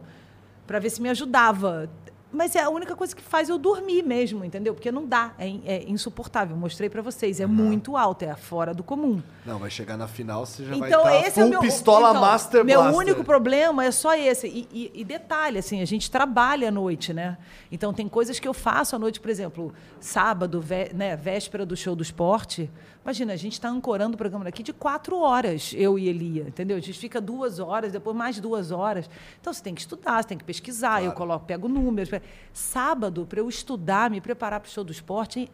[0.65, 1.87] para ver se me ajudava.
[2.31, 4.73] Mas é a única coisa que faz eu dormir mesmo, entendeu?
[4.73, 6.57] Porque não dá, é, é insuportável.
[6.57, 7.51] Mostrei para vocês, é uhum.
[7.51, 9.21] muito alto, é fora do comum.
[9.45, 11.61] Não, vai chegar na final, você já então, vai estar esse tá é o meu,
[11.61, 12.99] pistola então, Master Meu Blaster.
[12.99, 14.47] único problema é só esse.
[14.47, 17.37] E, e, e, detalhe, assim, a gente trabalha à noite, né?
[17.71, 21.77] Então tem coisas que eu faço à noite, por exemplo, sábado, vé, né, véspera do
[21.77, 22.69] show do esporte.
[23.07, 26.75] Imagina, a gente está ancorando o programa daqui de quatro horas, eu e Elia, entendeu?
[26.75, 29.09] A gente fica duas horas, depois mais duas horas.
[29.39, 31.05] Então você tem que estudar, você tem que pesquisar, claro.
[31.05, 32.09] eu coloco, pego números.
[32.51, 35.49] Sábado, para eu estudar, me preparar para o show do esporte,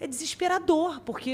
[0.00, 1.30] é desesperador, porque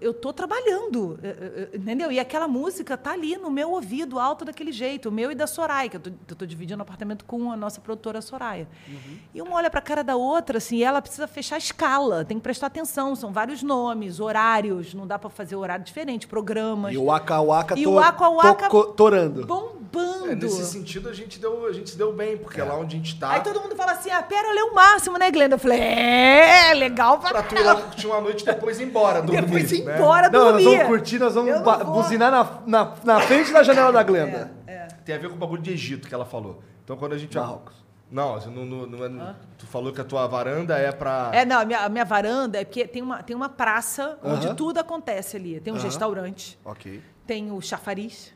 [0.00, 2.12] eu estou trabalhando, é, é, é, entendeu?
[2.12, 5.46] E aquela música tá ali no meu ouvido, alto daquele jeito, o meu e da
[5.46, 8.68] Soraya, que eu estou dividindo apartamento com a nossa produtora Soraya.
[8.86, 9.18] Uhum.
[9.34, 12.36] E uma olha para a cara da outra, assim, ela precisa fechar a escala, tem
[12.36, 16.92] que prestar atenção, são vários nomes, horários, não dá para fazer horário diferente, programas.
[16.92, 19.46] E o Waka Waka, e to, o Waka Waka to, torando.
[19.46, 20.30] Bombando.
[20.30, 22.64] É, nesse sentido, a gente, deu, a gente se deu bem, porque é.
[22.64, 23.32] lá onde a gente está...
[23.32, 25.54] Aí todo mundo fala assim, ah, pera, é o máximo, né, Glenda?
[25.54, 27.54] Eu falei, é, legal pra, pra tu
[27.94, 29.42] curtir uma noite depois ir embora dormir.
[29.42, 29.96] Depois ir né?
[29.96, 30.64] embora não, dormir.
[30.64, 34.52] Não, nós vamos curtir, nós vamos buzinar na, na, na frente da janela da Glenda.
[34.66, 34.88] É, é.
[35.04, 36.62] Tem a ver com o bagulho de Egito que ela falou.
[36.82, 37.36] Então quando a gente...
[37.36, 37.84] Marrocos.
[38.10, 41.30] Não, não, não é, tu falou que a tua varanda é pra...
[41.32, 44.28] É, não, a minha, a minha varanda é porque tem uma, tem uma praça uh
[44.28, 44.34] -huh.
[44.34, 45.58] onde tudo acontece ali.
[45.58, 45.84] Tem um uh -huh.
[45.84, 46.58] restaurante.
[46.64, 47.02] Ok.
[47.26, 48.32] Tem o chafariz,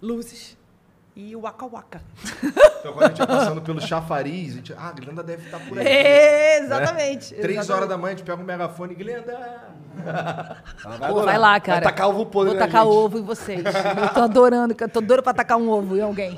[0.00, 0.56] luzes
[1.16, 2.02] e o Waka Waka.
[2.78, 5.78] Então, quando a gente ia passando pelo chafariz, a gente, ah, Glenda deve estar por
[5.78, 5.86] aí.
[5.86, 7.34] É, exatamente.
[7.34, 7.40] Né?
[7.40, 9.74] Três horas da manhã, a gente pega o megafone, Glenda...
[10.98, 11.80] Vai, Pô, vai lá, cara.
[11.80, 13.64] Vai tacar ovo podre Vou tacar ovo em vocês.
[13.64, 16.36] Eu tô adorando, eu tô doido pra tacar um ovo em alguém.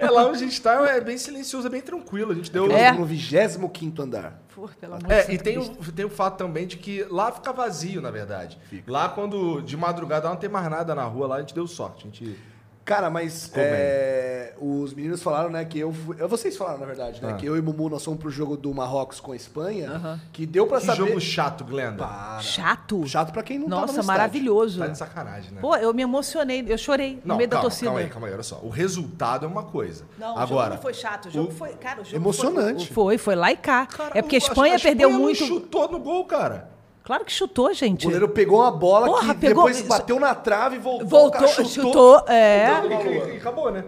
[0.00, 2.32] É lá onde a gente tá, é bem silencioso, é bem tranquilo.
[2.32, 2.90] A gente deu é.
[2.90, 4.42] no 25 andar.
[4.52, 7.52] Pô, pelo amor é, e tem o, tem o fato também de que lá fica
[7.52, 8.58] vazio, na verdade.
[8.68, 8.90] Fica.
[8.90, 12.02] Lá, quando de madrugada não tem mais nada na rua, lá a gente deu sorte.
[12.02, 12.36] A gente
[12.84, 16.28] Cara, mas é, os meninos falaram, né, que eu, eu.
[16.28, 17.32] Vocês falaram, na verdade, né?
[17.32, 17.36] Ah.
[17.36, 19.90] Que eu e Mumu nós fomos pro jogo do Marrocos com a Espanha.
[19.92, 20.20] Uh -huh.
[20.32, 21.06] Que deu pra que saber.
[21.06, 22.04] jogo chato, Glenda.
[22.04, 22.40] Para.
[22.40, 23.06] Chato?
[23.06, 24.80] Chato pra quem não Nossa, tava no maravilhoso.
[24.80, 25.60] Tá de sacanagem, né?
[25.60, 27.86] Pô, eu me emocionei, eu chorei não, no meio calma, da torcida.
[27.86, 28.58] Calma aí, calma aí, olha só.
[28.62, 30.04] O resultado é uma coisa.
[30.18, 31.26] Não, Agora, o jogo não foi chato.
[31.26, 31.54] O jogo o...
[31.54, 31.74] foi.
[31.74, 32.86] Cara, o jogo Emocionante.
[32.88, 33.86] Foi, foi, foi lá e cá.
[33.86, 35.44] Cara, é porque a Espanha, a Espanha perdeu muito.
[35.44, 36.71] chutou no gol, cara.
[37.04, 38.02] Claro que chutou, gente.
[38.06, 39.64] O goleiro pegou uma bola Porra, que pegou...
[39.64, 41.06] depois bateu na trave e voltou.
[41.06, 42.68] Voltou, chutou, chutou, é.
[42.68, 43.84] E, e, acabou, né?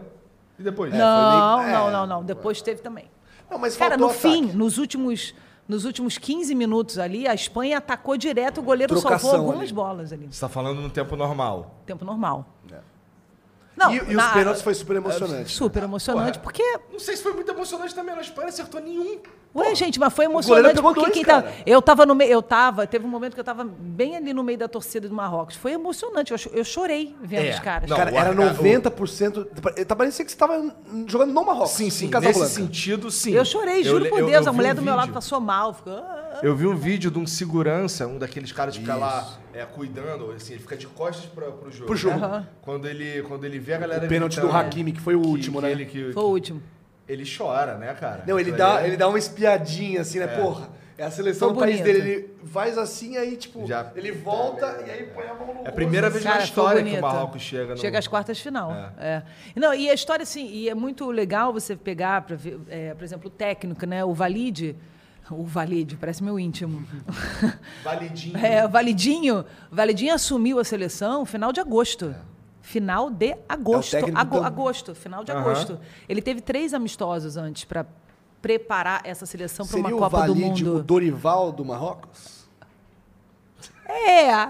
[0.58, 0.92] E depois?
[0.92, 1.72] É, não, meio...
[1.72, 1.92] não, é.
[1.92, 2.24] não, não.
[2.24, 3.08] Depois teve também.
[3.50, 4.20] Não, mas Cara, no ataque.
[4.20, 5.34] fim, nos últimos,
[5.68, 9.74] nos últimos 15 minutos ali, a Espanha atacou direto, o goleiro Trocação salvou algumas ali.
[9.74, 10.24] bolas ali.
[10.26, 11.74] Você está falando no tempo normal.
[11.86, 12.46] Tempo normal.
[12.72, 12.78] É.
[13.76, 15.52] Não, e, e na, os pênaltis foi super emocionante.
[15.52, 16.62] Super emocionante, porque.
[16.90, 19.20] Não sei se foi muito emocionante também, a Espanha acertou nenhum.
[19.54, 22.42] Ué, Pô, gente, mas foi emocionante porque dois, quem tava, eu tava no meio, eu
[22.42, 25.54] tava, teve um momento que eu tava bem ali no meio da torcida do Marrocos.
[25.54, 27.88] Foi emocionante, eu, eu chorei vendo é, os caras.
[27.88, 29.84] Não, cara, era 90%, o...
[29.84, 30.74] tá parecendo que você tava
[31.06, 31.70] jogando no Marrocos.
[31.70, 33.32] Sim, sim, nesse sentido, sim.
[33.32, 35.72] Eu chorei, juro eu, por eu, Deus, a mulher um do meu lado passou mal,
[35.72, 35.92] ficou...
[35.92, 39.64] Ah, eu vi um vídeo de um segurança, um daqueles caras que fica lá é,
[39.64, 41.86] cuidando, assim, ele fica de costas pra, pro jogo.
[41.86, 42.18] Pro jogo.
[42.18, 42.44] Uhum.
[42.60, 44.04] Quando, ele, quando ele vê a galera.
[44.04, 45.70] O pênalti do Hakimi, que foi o último, que, né?
[45.70, 46.60] Ele, que, foi o último.
[47.08, 48.24] Ele chora, né, cara?
[48.26, 48.86] Não, ele, dá, é...
[48.86, 50.24] ele dá uma espiadinha, assim, né?
[50.24, 50.40] É.
[50.40, 51.98] Porra, é a seleção do país dele.
[51.98, 53.90] Ele faz assim, aí, tipo, Já...
[53.94, 56.82] ele volta e aí põe a mão no É a primeira vez cara, na história
[56.82, 57.80] que o Marrocos chega no...
[57.80, 58.72] Chega às quartas de final.
[58.72, 58.92] É.
[58.98, 59.22] é.
[59.56, 63.04] Não, e a história, assim, e é muito legal você pegar, pra ver, é, por
[63.04, 64.04] exemplo, o técnico, né?
[64.04, 64.76] O Valide
[65.30, 66.86] o Valide, parece meu íntimo.
[67.82, 68.36] Validinho.
[68.44, 69.44] É, o Validinho.
[69.70, 72.14] O Validinho assumiu a seleção no final de agosto.
[72.64, 73.94] Final de agosto.
[73.94, 75.38] É Ago, agosto, final de uhum.
[75.38, 75.78] agosto.
[76.08, 77.84] Ele teve três amistosos antes para
[78.40, 80.76] preparar essa seleção para uma Copa do Mundo.
[80.76, 82.48] o Dorival do Marrocos?
[83.86, 84.48] É, é,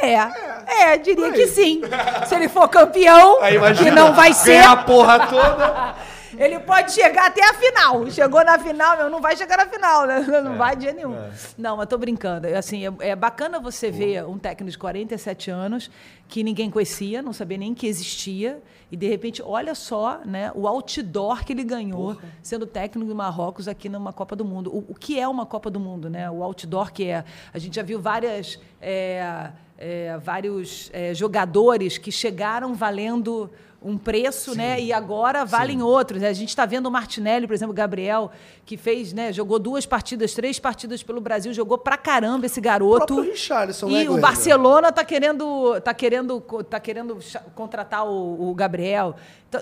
[0.00, 1.82] é, é diria que sim.
[2.28, 3.38] Se ele for campeão,
[3.76, 4.62] que não vai ser.
[4.62, 5.94] a porra toda.
[6.38, 8.10] Ele pode chegar até a final.
[8.10, 10.20] Chegou na final, meu, não vai chegar na final, né?
[10.44, 11.14] Não é, vai de jeito nenhum.
[11.14, 11.30] É.
[11.56, 12.46] Não, mas tô brincando.
[12.48, 13.98] Assim, é, é bacana você Pô.
[13.98, 15.90] ver um técnico de 47 anos
[16.28, 18.62] que ninguém conhecia, não sabia nem que existia.
[18.90, 22.28] E, de repente, olha só né, o outdoor que ele ganhou Porra.
[22.42, 24.70] sendo técnico do Marrocos aqui numa Copa do Mundo.
[24.74, 26.30] O, o, que é uma Copa do Mundo, né?
[26.30, 27.24] O outdoor que é.
[27.52, 28.58] A gente já viu várias.
[28.80, 33.50] É, é, vários é, jogadores que chegaram valendo
[33.84, 34.58] um preço, Sim.
[34.58, 34.80] né?
[34.80, 35.82] E agora valem Sim.
[35.82, 36.22] outros.
[36.22, 38.32] A gente está vendo o Martinelli, por exemplo, o Gabriel,
[38.64, 39.32] que fez, né?
[39.32, 43.18] Jogou duas partidas, três partidas pelo Brasil, jogou pra caramba esse garoto.
[43.18, 47.18] O Richarlison, e né, o Barcelona tá querendo, tá querendo, tá querendo
[47.54, 49.14] contratar o, o Gabriel.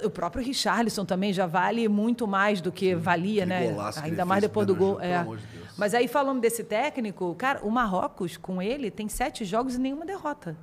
[0.04, 3.76] O próprio Richarlison também já vale muito mais do que Sim, valia, né?
[4.02, 5.00] Ainda mais depois do gol.
[5.00, 5.22] É.
[5.22, 5.38] De
[5.76, 10.06] Mas aí falando desse técnico, cara, o Marrocos com ele tem sete jogos e nenhuma
[10.06, 10.56] derrota.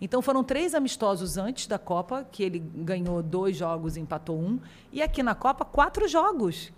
[0.00, 4.60] Então foram três amistosos antes da Copa, que ele ganhou dois jogos e empatou um.
[4.92, 6.72] E aqui na Copa, quatro jogos.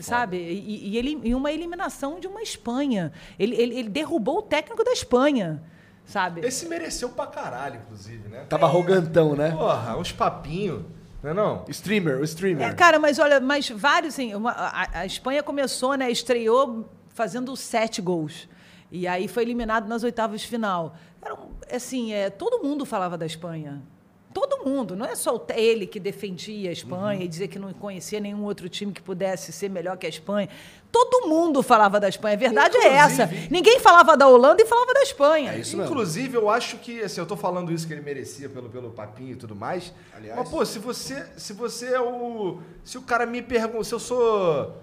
[0.00, 0.38] Sabe?
[0.38, 3.12] E, e, ele, e uma eliminação de uma Espanha.
[3.38, 5.62] Ele, ele, ele derrubou o técnico da Espanha
[6.06, 6.40] sabe?
[6.46, 8.44] Esse mereceu pra caralho, inclusive, né?
[8.48, 9.50] Tava arrogantão, né?
[9.50, 10.84] Porra, uns papinhos.
[11.22, 11.64] Não é não?
[11.68, 12.68] Streamer, o streamer.
[12.68, 16.10] É, cara, mas olha, mas vários, assim, uma, a, a, Espanha começou, né?
[16.10, 18.48] Estreou fazendo sete gols.
[18.90, 20.94] E aí foi eliminado nas oitavas de final.
[21.20, 21.36] Era,
[21.70, 23.82] assim, é, todo mundo falava da Espanha.
[24.32, 27.24] Todo mundo, não é só ele que defendia a Espanha uhum.
[27.24, 30.50] e dizia que não conhecia nenhum outro time que pudesse ser melhor que a Espanha.
[30.92, 32.34] Todo mundo falava da Espanha.
[32.34, 33.30] A verdade Inclusive, é essa.
[33.50, 35.52] Ninguém falava da Holanda e falava da Espanha.
[35.52, 36.40] É isso Inclusive, mesmo.
[36.40, 39.36] eu acho que, assim, eu estou falando isso que ele merecia pelo, pelo papinho e
[39.36, 39.90] tudo mais.
[40.14, 40.38] Aliás.
[40.38, 42.58] Mas, pô, se você, se você é o.
[42.84, 44.76] Se o cara me pergunta, se eu sou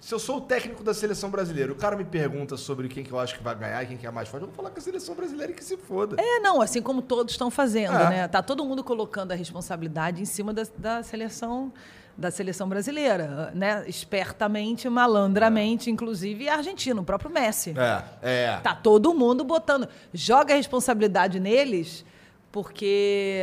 [0.00, 3.10] se eu sou o técnico da seleção brasileira, o cara me pergunta sobre quem que
[3.10, 4.78] eu acho que vai ganhar e quem que é mais forte, eu vou falar com
[4.78, 6.16] a seleção brasileira e que se foda.
[6.20, 8.10] É, não, assim como todos estão fazendo, é.
[8.10, 8.28] né?
[8.28, 11.72] Tá todo mundo colocando a responsabilidade em cima da, da seleção
[12.16, 13.84] da seleção brasileira, né?
[13.88, 15.92] Espertamente, malandramente, é.
[15.92, 17.74] inclusive a Argentina, o próprio Messi.
[17.76, 18.60] É, é.
[18.62, 22.04] Tá todo mundo botando, joga a responsabilidade neles,
[22.52, 23.42] porque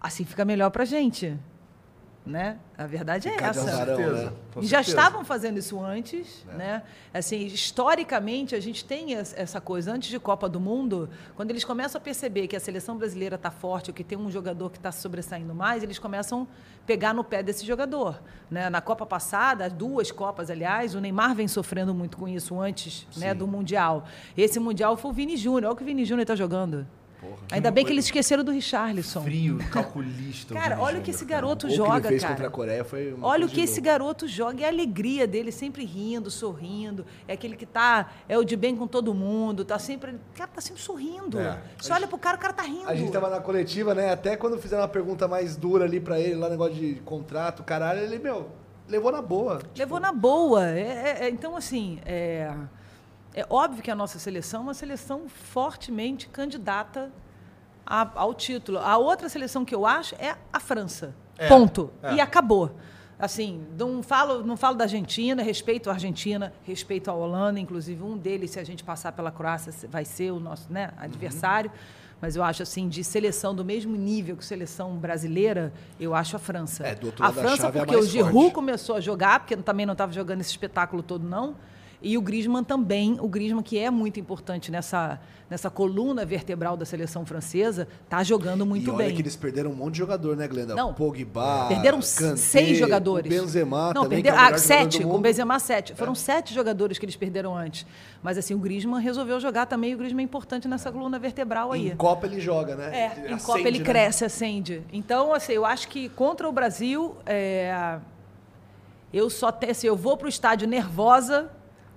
[0.00, 1.36] assim fica melhor pra gente.
[2.30, 2.58] Né?
[2.78, 3.84] A verdade é essa.
[3.84, 4.32] Né?
[4.62, 6.56] E já estavam fazendo isso antes, é.
[6.56, 6.82] né?
[7.12, 12.00] Assim, historicamente a gente tem essa coisa antes de Copa do Mundo, quando eles começam
[12.00, 14.92] a perceber que a seleção brasileira está forte, ou que tem um jogador que está
[14.92, 18.70] sobressaindo mais, eles começam a pegar no pé desse jogador, né?
[18.70, 23.08] Na Copa passada, as duas Copas, aliás, o Neymar vem sofrendo muito com isso antes,
[23.16, 24.04] né, do mundial.
[24.36, 25.64] Esse mundial foi o Vini Júnior.
[25.64, 26.86] Olha o que o Vini Júnior está jogando.
[27.20, 29.22] Porra, Ainda bem que eles esqueceram do Richarlison.
[29.22, 30.54] Frio, calculista.
[30.54, 31.76] cara, olha o que esse garoto cara.
[31.76, 32.34] joga, o que ele fez cara.
[32.34, 34.62] contra a Coreia foi Olha o que esse garoto joga.
[34.62, 37.04] É a alegria dele, sempre rindo, sorrindo.
[37.28, 40.62] É aquele que tá, é o de bem com todo mundo, tá sempre, cara, tá
[40.62, 41.38] sempre sorrindo.
[41.38, 41.58] É.
[41.76, 42.88] Você olha pro cara, o cara tá rindo.
[42.88, 44.12] A gente tava na coletiva, né?
[44.12, 48.00] Até quando fizeram uma pergunta mais dura ali para ele, lá negócio de contrato, caralho,
[48.00, 48.48] ele, meu,
[48.88, 49.60] levou na boa.
[49.76, 50.00] Levou tipo...
[50.00, 50.70] na boa.
[50.70, 50.80] É,
[51.20, 52.50] é, é então, assim, é,
[53.34, 57.10] é óbvio que a nossa seleção é uma seleção fortemente candidata
[57.86, 58.78] a, ao título.
[58.78, 61.14] A outra seleção que eu acho é a França.
[61.38, 61.90] É, Ponto.
[62.02, 62.14] É.
[62.14, 62.76] E acabou.
[63.18, 68.16] Assim, não falo, não falo da Argentina, respeito a Argentina, respeito a Holanda, inclusive um
[68.16, 71.70] deles, se a gente passar pela Croácia, vai ser o nosso né, adversário.
[71.70, 72.00] Uhum.
[72.20, 76.38] Mas eu acho assim, de seleção do mesmo nível que seleção brasileira, eu acho a
[76.38, 76.86] França.
[76.86, 79.56] É, do outro lado a França, é porque é o Giroud começou a jogar, porque
[79.56, 81.56] também não estava jogando esse espetáculo todo, não.
[82.02, 86.86] E o Griezmann também, o Griezmann que é muito importante nessa, nessa coluna vertebral da
[86.86, 89.14] seleção francesa, está jogando muito e olha bem.
[89.14, 90.74] que eles perderam um monte de jogador, né, Glenda?
[90.74, 93.30] Não, Pogba, perderam Kanté, seis jogadores.
[93.30, 95.94] O Benzema Não, também, perderam, é ah, sete, com o Benzema sete.
[95.94, 96.16] Foram é.
[96.16, 97.84] sete jogadores que eles perderam antes.
[98.22, 101.90] Mas assim, o Griezmann resolveu jogar também, o Griezmann é importante nessa coluna vertebral aí.
[101.90, 102.98] Em Copa ele joga, né?
[102.98, 103.84] É, ele em acende, Copa ele né?
[103.84, 104.82] cresce, acende.
[104.90, 107.98] Então, assim, eu acho que contra o Brasil, é,
[109.12, 111.50] eu só tenho, assim, eu vou para o estádio nervosa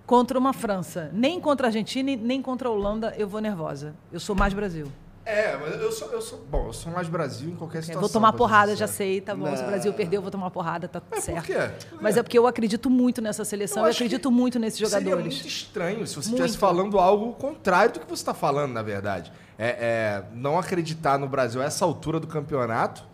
[0.05, 1.09] contra uma França.
[1.13, 3.95] Nem contra a Argentina, nem contra a Holanda eu vou nervosa.
[4.11, 4.91] Eu sou mais Brasil.
[5.25, 6.39] É, mas eu sou, eu sou.
[6.51, 8.01] Bom, eu sou mais Brasil em qualquer situação.
[8.01, 9.49] Vou tomar porrada, já sei, tá bom.
[9.49, 9.55] Não.
[9.55, 11.45] Se o Brasil perdeu, eu vou tomar porrada, tá é, certo.
[11.45, 11.71] Por quê?
[12.01, 15.09] Mas é porque eu acredito muito nessa seleção, eu, eu acredito muito nesses jogadores.
[15.09, 18.81] Seria muito estranho se você estivesse falando algo contrário do que você está falando, na
[18.81, 19.31] verdade.
[19.57, 23.05] É, é, não acreditar no Brasil a essa altura do campeonato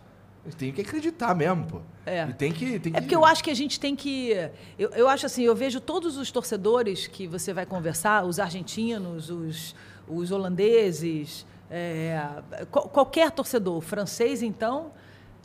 [0.56, 1.80] tem que acreditar mesmo, pô.
[2.06, 2.26] É.
[2.28, 2.98] E tem que, tem que...
[2.98, 4.30] É porque eu acho que a gente tem que.
[4.78, 9.28] Eu, eu acho assim, eu vejo todos os torcedores que você vai conversar, os argentinos,
[9.28, 9.74] os,
[10.08, 12.20] os holandeses, é,
[12.70, 14.92] qualquer torcedor, francês, então,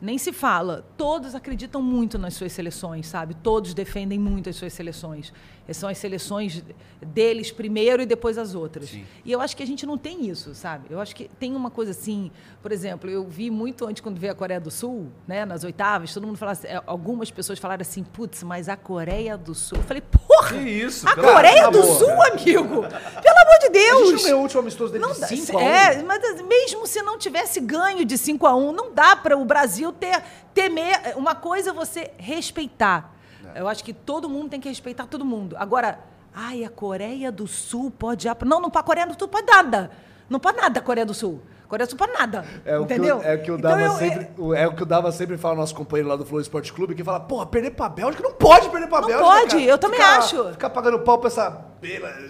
[0.00, 0.84] nem se fala.
[0.96, 3.34] Todos acreditam muito nas suas seleções, sabe?
[3.34, 5.32] Todos defendem muito as suas seleções.
[5.72, 6.62] São as seleções
[7.00, 8.90] deles primeiro e depois as outras.
[8.90, 9.04] Sim.
[9.24, 10.86] E eu acho que a gente não tem isso, sabe?
[10.90, 12.30] Eu acho que tem uma coisa assim,
[12.62, 16.12] por exemplo, eu vi muito antes quando veio a Coreia do Sul, né, nas oitavas,
[16.14, 19.78] todo mundo falava, assim, é, algumas pessoas falaram assim, putz, mas a Coreia do Sul.
[19.78, 20.50] Eu falei, porra!
[20.50, 21.08] Que isso?
[21.08, 22.82] A Coreia do Sul, amigo!
[22.82, 24.02] Pelo amor de Deus!
[24.02, 25.64] A gente não ganhou o último amistoso dele não de 5 a 1.
[25.64, 29.44] É, mas mesmo se não tivesse ganho de 5 a 1, não dá para o
[29.44, 30.22] Brasil ter
[30.54, 31.16] temer.
[31.16, 33.15] Uma coisa é você respeitar.
[33.56, 35.56] Eu acho que todo mundo tem que respeitar todo mundo.
[35.58, 35.98] Agora,
[36.34, 38.28] ai, a Coreia do Sul pode.
[38.44, 39.90] Não, não, para a Coreia do Sul pode nada.
[40.28, 41.40] Não pode nada da Coreia do Sul.
[41.68, 42.44] Coreia do Sul pode nada.
[42.64, 43.18] É o entendeu?
[43.18, 44.28] Que eu, é o que eu então dava eu, sempre.
[44.54, 44.62] É...
[44.62, 47.02] é o que eu dava sempre fala nosso companheiro lá do Flow Esporte Clube, que
[47.02, 49.28] fala, porra, perder pra Bélgica não pode perder pra não Bélgica.
[49.28, 49.62] Não pode, cara.
[49.62, 50.52] eu também ficar, acho.
[50.52, 51.64] Ficar pagando pau pra essa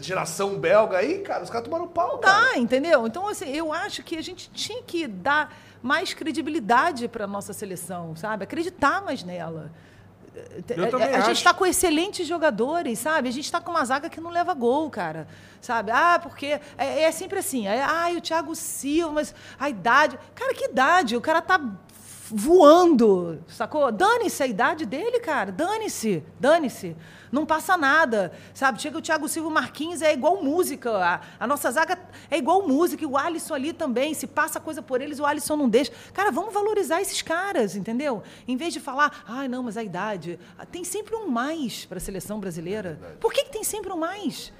[0.00, 2.52] geração belga aí, cara, os caras tomaram pau, cara.
[2.52, 3.06] Tá, entendeu?
[3.06, 8.16] Então, assim, eu acho que a gente tinha que dar mais credibilidade pra nossa seleção,
[8.16, 8.44] sabe?
[8.44, 9.70] Acreditar mais nela.
[10.68, 13.28] Eu a, a, a gente está com excelentes jogadores, sabe?
[13.28, 15.26] A gente está com uma zaga que não leva gol, cara.
[15.60, 15.90] Sabe?
[15.90, 17.66] Ah, porque é, é sempre assim.
[17.66, 20.18] É, ah, o Thiago Silva, mas a idade.
[20.34, 21.16] Cara, que idade?
[21.16, 21.60] O cara tá
[22.30, 23.90] voando, sacou?
[23.92, 25.52] Dane-se a idade dele, cara.
[25.52, 26.96] Dane-se, dane-se.
[27.36, 28.80] Não passa nada, sabe?
[28.80, 30.90] Chega o Thiago Silva Marquinhos, é igual música.
[30.96, 31.98] A, a, nossa zaga
[32.30, 33.04] é igual música.
[33.04, 34.14] E o Alisson ali também.
[34.14, 35.92] Se passa coisa por eles, o Alisson não deixa.
[36.14, 38.22] Cara, vamos valorizar esses caras, entendeu?
[38.48, 40.38] Em vez de falar, ai, ah, não, mas a idade.
[40.72, 42.98] Tem sempre um mais para a seleção brasileira.
[43.20, 44.50] Por que, que tem sempre um mais?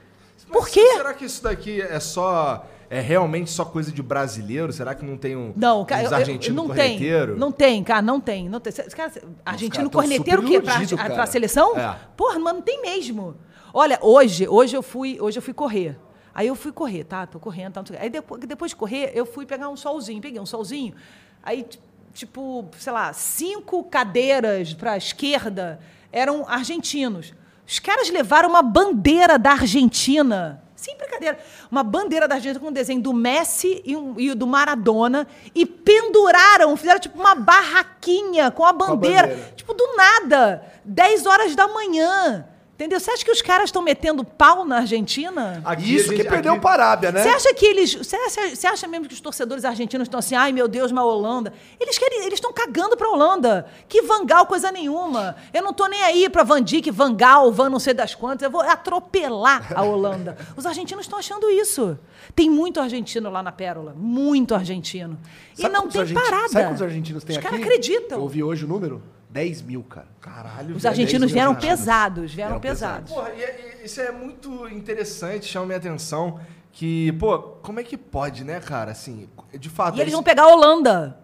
[0.51, 0.95] Por quê?
[0.95, 4.73] Será que isso daqui é só é realmente só coisa de brasileiro?
[4.73, 7.33] Será que não tem um não, cara, uns argentinos não corneteiro?
[7.33, 8.49] Tem, não tem, cara, não tem.
[8.49, 8.73] Não tem.
[8.73, 9.13] Cara,
[9.45, 10.61] argentino corneteiro o quê?
[10.61, 11.15] Pra, cara.
[11.15, 11.77] pra seleção?
[11.77, 11.97] É.
[12.17, 13.37] Porra, mas não tem mesmo.
[13.75, 15.99] Olha, hoje, hoje eu fui, hoje eu fui correr.
[16.33, 17.27] Aí eu fui correr, tá?
[17.27, 17.85] Tô correndo, tá?
[17.99, 20.95] Aí depois, depois de correr, eu fui pegar um solzinho, peguei um solzinho.
[21.43, 21.67] Aí,
[22.13, 25.81] tipo, sei lá, cinco cadeiras para a esquerda
[26.13, 27.35] eram argentinos.
[27.67, 31.39] Os caras levaram uma bandeira da Argentina sem brincadeira.
[31.71, 35.67] Uma bandeira da Argentina com um desenho do Messi e, um, e do Maradona e
[35.67, 39.53] penduraram, fizeram tipo uma barraquinha com a bandeira, com a bandeira.
[39.57, 42.47] tipo do nada, 10 horas da manhã.
[42.77, 43.01] Entendeu?
[43.01, 45.63] Você acha que os caras estão metendo pau na Argentina?
[45.65, 46.61] Aqui, Isso, gente, que perdeu aqui...
[46.61, 47.23] para a Arábia, né?
[47.23, 47.95] Você acha que eles.
[47.95, 51.03] Você acha, você acha mesmo que os torcedores argentinos estão assim, ai meu Deus, uma
[51.03, 51.55] Holanda?
[51.81, 53.67] Eles querem, eles estão cagando para a Holanda.
[53.89, 55.37] Que Vangal, coisa nenhuma.
[55.55, 58.43] Eu não tô nem aí para Van Dijk, Vangal, Van não sei das quantas.
[58.45, 60.37] Eu vou atropelar a Holanda.
[60.55, 61.99] Os argentinos estão achando isso.
[62.35, 63.95] Tem muito argentino lá na Pérola.
[63.97, 65.19] Muito argentino.
[65.55, 66.49] Sabe e não tem parada.
[66.51, 67.47] Sabe quantos argentinos tem os aqui?
[67.47, 68.19] Os caras acreditam.
[68.19, 69.03] Eu ouvi hoje o número?
[69.31, 70.09] 10 mil, cara.
[70.21, 70.77] Caralho.
[70.77, 73.13] Os argentinos vieram pesados, vieram, vieram pesados.
[73.13, 76.41] Porra, e, e, isso é muito interessante, chama minha atenção.
[76.73, 78.93] Que, pô, como é que pode, né, cara?
[78.93, 79.97] Assim, de fato.
[79.97, 81.19] E eles vão pegar a Holanda.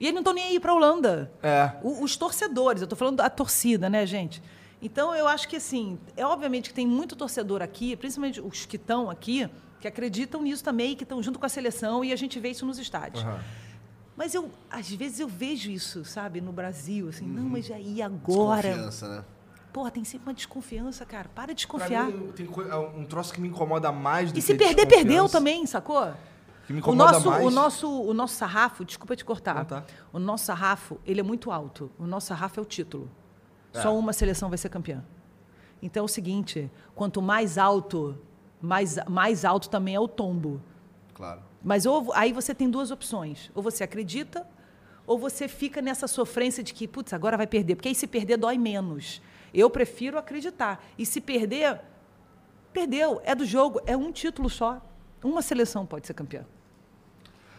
[0.00, 1.32] E eles não estão nem aí pra Holanda.
[1.42, 1.72] É.
[1.82, 4.40] O, os torcedores, eu tô falando da torcida, né, gente?
[4.80, 8.76] Então, eu acho que, assim, é obviamente que tem muito torcedor aqui, principalmente os que
[8.76, 9.48] estão aqui,
[9.80, 12.64] que acreditam nisso também, que estão junto com a seleção, e a gente vê isso
[12.64, 13.24] nos estádios.
[13.24, 13.38] Uhum.
[14.18, 17.34] Mas eu, às vezes, eu vejo isso, sabe, no Brasil, assim, uhum.
[17.34, 18.62] não, mas aí agora.
[18.62, 19.24] Desconfiança, né?
[19.72, 21.30] Porra, tem sempre uma desconfiança, cara.
[21.32, 22.06] Para de desconfiar.
[22.06, 25.28] Mim, tem é um troço que me incomoda mais do e que se perder, perdeu
[25.28, 26.12] também, sacou?
[26.66, 27.46] Que me incomoda o nosso, mais.
[27.46, 29.64] O nosso, o nosso sarrafo, desculpa te cortar.
[29.64, 29.84] Tá.
[30.12, 31.88] O nosso sarrafo, ele é muito alto.
[31.96, 33.08] O nosso sarrafo é o título.
[33.72, 33.80] É.
[33.80, 35.04] Só uma seleção vai ser campeã.
[35.80, 38.18] Então é o seguinte, quanto mais alto,
[38.60, 40.60] mais, mais alto também é o tombo.
[41.14, 41.42] Claro.
[41.68, 43.50] Mas ou, aí você tem duas opções.
[43.54, 44.46] Ou você acredita,
[45.06, 47.76] ou você fica nessa sofrência de que, putz, agora vai perder.
[47.76, 49.20] Porque aí se perder dói menos.
[49.52, 50.82] Eu prefiro acreditar.
[50.96, 51.78] E se perder,
[52.72, 53.20] perdeu.
[53.22, 54.80] É do jogo, é um título só.
[55.22, 56.46] Uma seleção pode ser campeã.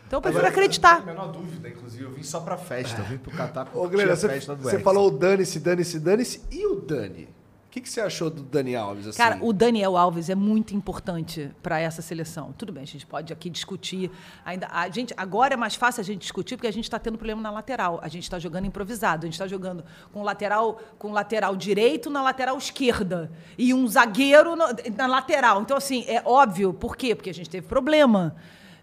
[0.08, 1.02] Então eu prefiro Agora, acreditar.
[1.02, 2.04] Eu não tenho a menor dúvida, inclusive.
[2.06, 3.02] Eu vim só pra festa.
[3.02, 6.41] Eu vim pro Catar Ô, Glenda, você, você falou o dane-se, dane-se, dane-se.
[6.50, 7.30] E o Dani?
[7.69, 9.05] O que, que você achou do Dani Alves?
[9.05, 9.17] Assim?
[9.19, 12.51] Cara, o Daniel Alves é muito importante para essa seleção.
[12.58, 14.10] Tudo bem, a gente pode aqui discutir.
[14.43, 17.15] Ainda, a gente, agora é mais fácil a gente discutir porque a gente está tendo
[17.15, 17.99] problema na lateral.
[18.01, 19.23] A gente está jogando improvisado.
[19.23, 24.55] A gente está jogando com lateral, com lateral direito na lateral esquerda e um zagueiro
[24.55, 25.62] na lateral.
[25.62, 26.73] Então, assim, é óbvio.
[26.73, 27.13] Por quê?
[27.13, 28.36] Porque a gente teve problema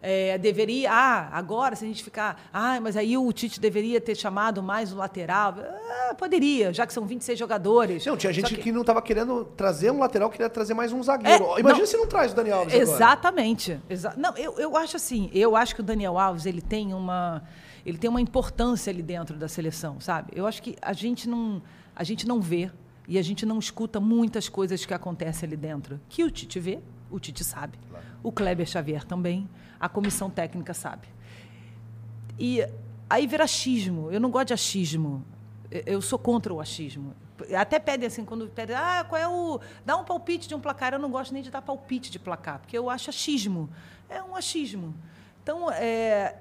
[0.02, 4.14] é, deveria, ah, agora se a gente ficar, ah, mas aí o Tite deveria ter
[4.14, 5.54] chamado mais o lateral.
[5.58, 8.06] Ah, poderia, já que são 26 jogadores.
[8.06, 8.62] Não, tinha gente que...
[8.62, 8.72] que...
[8.72, 11.44] não estava querendo trazer um lateral, queria trazer mais um zagueiro.
[11.56, 13.80] É, Imagina não, se não traz o Daniel Alves Exatamente.
[13.88, 17.42] Exa não, eu, eu acho assim, eu acho que o Daniel Alves, ele tem uma
[17.84, 20.32] ele tem uma importância ali dentro da seleção, sabe?
[20.34, 21.62] Eu acho que a gente não
[21.94, 22.70] a gente não vê
[23.08, 26.80] e a gente não escuta muitas coisas que acontecem ali dentro, que o Tite vê,
[27.10, 27.78] o Tite sabe.
[27.88, 28.04] Claro.
[28.22, 31.08] O Kleber Xavier também a comissão técnica sabe.
[32.38, 32.66] E
[33.08, 34.10] aí vira achismo.
[34.10, 35.24] Eu não gosto de achismo.
[35.70, 37.14] Eu sou contra o achismo.
[37.54, 39.60] Até pedem assim, quando pedem, ah, qual é o.
[39.84, 40.92] Dá um palpite de um placar.
[40.92, 43.68] Eu não gosto nem de dar palpite de placar, porque eu acho achismo.
[44.08, 44.94] É um achismo.
[45.42, 46.34] Então, é,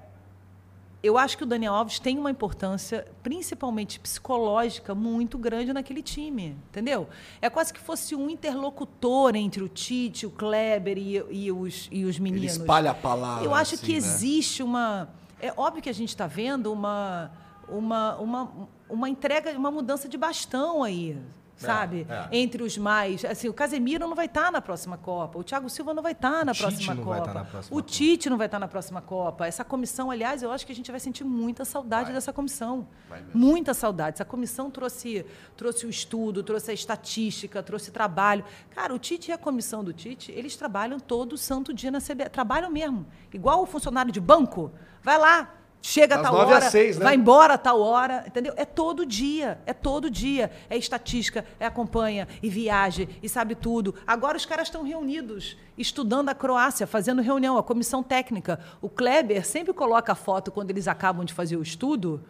[1.02, 6.56] eu acho que o Daniel Alves tem uma importância, principalmente psicológica, muito grande naquele time,
[6.68, 7.08] entendeu?
[7.40, 12.04] É quase que fosse um interlocutor entre o Tite, o Kleber e, e os, e
[12.04, 12.54] os meninos.
[12.54, 13.44] Ele espalha a palavra.
[13.44, 13.98] Eu acho assim, que né?
[13.98, 15.08] existe uma.
[15.40, 17.30] É óbvio que a gente está vendo uma,
[17.68, 18.52] uma, uma,
[18.88, 21.16] uma entrega, uma mudança de bastão aí.
[21.56, 22.06] Sabe?
[22.08, 22.28] É, é.
[22.38, 23.24] Entre os mais.
[23.24, 26.12] Assim, o Casemiro não vai estar tá na próxima Copa, o Thiago Silva não vai
[26.12, 27.90] estar tá na, próxima Copa, tá na próxima o Copa.
[27.90, 29.46] Tite não vai estar tá na próxima Copa.
[29.46, 32.14] Essa comissão, aliás, eu acho que a gente vai sentir muita saudade vai.
[32.14, 32.86] dessa comissão.
[33.32, 34.16] Muita saudade.
[34.16, 35.24] Essa comissão trouxe,
[35.56, 38.44] trouxe o estudo, trouxe a estatística, trouxe trabalho.
[38.70, 42.30] Cara, o Tite e a comissão do Tite, eles trabalham todo santo dia na CBF.
[42.30, 43.06] Trabalham mesmo.
[43.32, 44.72] Igual o funcionário de banco.
[45.02, 47.04] Vai lá, chega a tal hora, 6, né?
[47.04, 48.52] vai embora a tal hora, entendeu?
[48.56, 50.50] É todo dia, é todo dia.
[50.68, 53.94] É estatística, é acompanha, e viaja, e sabe tudo.
[54.06, 58.60] Agora os caras estão reunidos, estudando a Croácia, fazendo reunião, a comissão técnica.
[58.80, 62.22] O Kleber sempre coloca a foto quando eles acabam de fazer o estudo,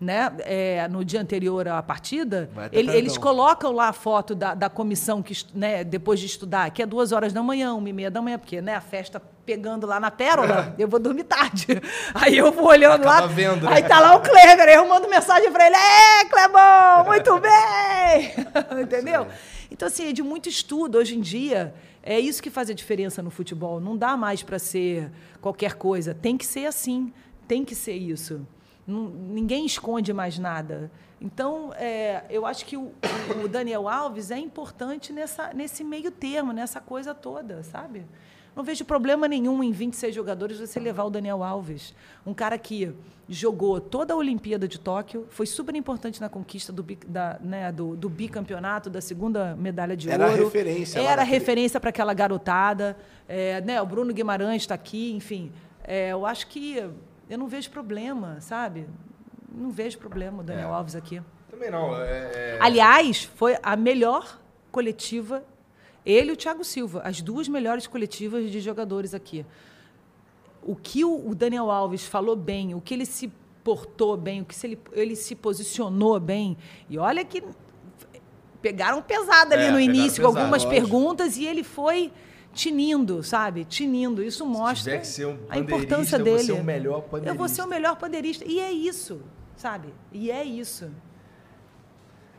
[0.00, 4.70] né, é, no dia anterior à partida, ele, eles colocam lá a foto da, da
[4.70, 8.10] comissão que né, depois de estudar, que é duas horas da manhã, uma e meia
[8.10, 11.66] da manhã, porque né, a festa pegando lá na pérola, eu vou dormir tarde.
[12.14, 13.74] Aí eu vou olhando Acaba lá, vendo, né?
[13.74, 18.82] aí tá lá o Kleber, aí eu mando mensagem para ele, é, Clebão, muito bem!
[18.82, 19.26] Entendeu?
[19.70, 21.74] Então, assim, é de muito estudo hoje em dia.
[22.02, 23.80] É isso que faz a diferença no futebol.
[23.80, 26.14] Não dá mais para ser qualquer coisa.
[26.14, 27.12] Tem que ser assim.
[27.46, 28.46] Tem que ser isso.
[28.90, 30.90] Não, ninguém esconde mais nada.
[31.20, 32.92] Então, é, eu acho que o,
[33.44, 38.04] o, Daniel Alves é importante nessa, nesse meio termo, nessa coisa toda, sabe?
[38.56, 41.94] Não vejo problema nenhum em 26 jogadores você levar o Daniel Alves.
[42.26, 42.92] Um cara que
[43.28, 47.94] jogou toda a Olimpíada de Tóquio, foi super importante na conquista do, da, né, do,
[47.94, 50.34] do bicampeonato, da segunda medalha de Era ouro.
[50.34, 51.00] Era referência.
[51.00, 52.96] Era referência para aquela garotada.
[53.28, 55.52] É, né, o Bruno Guimarães está aqui, enfim.
[55.84, 56.90] É, eu acho que
[57.30, 58.88] eu não vejo problema, sabe?
[59.50, 60.72] Não vejo problema o Daniel é.
[60.72, 61.22] Alves aqui.
[61.48, 61.96] Também não.
[61.96, 62.58] É, é...
[62.60, 64.40] Aliás, foi a melhor
[64.72, 65.44] coletiva,
[66.04, 69.46] ele e o Thiago Silva, as duas melhores coletivas de jogadores aqui.
[70.60, 74.66] O que o Daniel Alves falou bem, o que ele se portou bem, o que
[74.66, 76.56] ele, ele se posicionou bem.
[76.88, 77.44] E olha que
[78.60, 80.70] pegaram pesado ali é, no início, com algumas lógico.
[80.70, 82.12] perguntas, e ele foi
[82.52, 83.64] tinindo, sabe?
[83.64, 84.22] Tinindo.
[84.22, 86.30] Isso mostra um a importância dele.
[86.30, 87.30] Eu vou ser o melhor pandeirista.
[87.30, 88.44] Eu vou ser o melhor pandeirista.
[88.46, 89.22] E é isso,
[89.56, 89.88] sabe?
[90.12, 90.90] E é isso.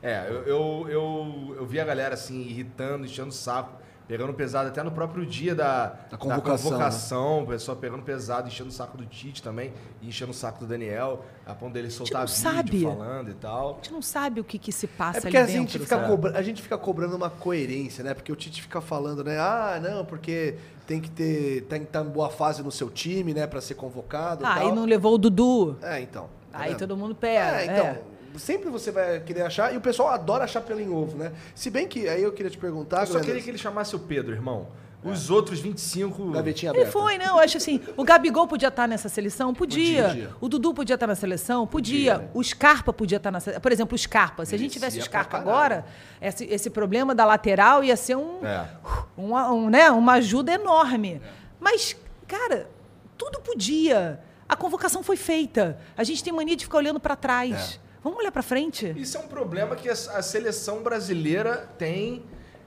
[0.03, 4.69] É, eu, eu, eu, eu vi a galera assim, irritando, enchendo o saco pegando pesado
[4.69, 7.43] até no próprio dia da, da convocação, da convocação né?
[7.43, 10.67] o pessoal pegando pesado, enchendo o saco do Tite também, e enchendo o saco do
[10.67, 12.83] Daniel, a ponto dele soltar vídeo sabe.
[12.83, 13.71] falando e tal.
[13.71, 15.79] A gente não sabe o que, que se passa é porque ali a dentro, gente
[15.79, 16.37] fica cobra...
[16.37, 18.13] A gente fica cobrando uma coerência, né?
[18.13, 19.39] Porque o Tite fica falando, né?
[19.39, 23.33] Ah, não, porque tem que ter tem que estar em boa fase no seu time,
[23.33, 24.45] né, para ser convocado.
[24.45, 25.77] Ah, e não levou o Dudu.
[25.81, 26.29] É, então.
[26.51, 26.79] Tá aí vendo?
[26.79, 27.61] todo mundo pega.
[27.61, 27.85] É, então.
[27.85, 31.31] É sempre você vai querer achar, e o pessoal adora achar pelo em ovo, né?
[31.55, 33.01] Se bem que, aí eu queria te perguntar...
[33.01, 34.67] Eu só queria que ele chamasse o Pedro, irmão.
[35.03, 35.33] Os é.
[35.33, 36.31] outros 25.
[36.31, 36.85] Gavetinha aberta.
[36.85, 37.37] Ele foi, não.
[37.37, 37.81] Eu acho assim.
[37.97, 39.53] O Gabigol podia estar nessa seleção?
[39.53, 40.09] Podia.
[40.09, 40.29] podia.
[40.39, 41.65] O Dudu podia estar na seleção?
[41.65, 42.19] Podia.
[42.19, 42.31] podia.
[42.33, 43.61] O Scarpa podia estar na seleção.
[43.61, 44.45] Por exemplo, o Scarpa.
[44.45, 45.85] Se a gente tivesse o Scarpa agora,
[46.21, 48.67] esse, esse problema da lateral ia ser um, é.
[49.17, 51.21] uma, um, né, uma ajuda enorme.
[51.23, 51.29] É.
[51.59, 51.95] Mas,
[52.27, 52.69] cara,
[53.17, 54.19] tudo podia.
[54.47, 55.79] A convocação foi feita.
[55.97, 57.79] A gente tem mania de ficar olhando para trás.
[57.87, 57.90] É.
[58.03, 58.93] Vamos olhar para frente.
[58.95, 62.23] Isso é um problema que a, a seleção brasileira tem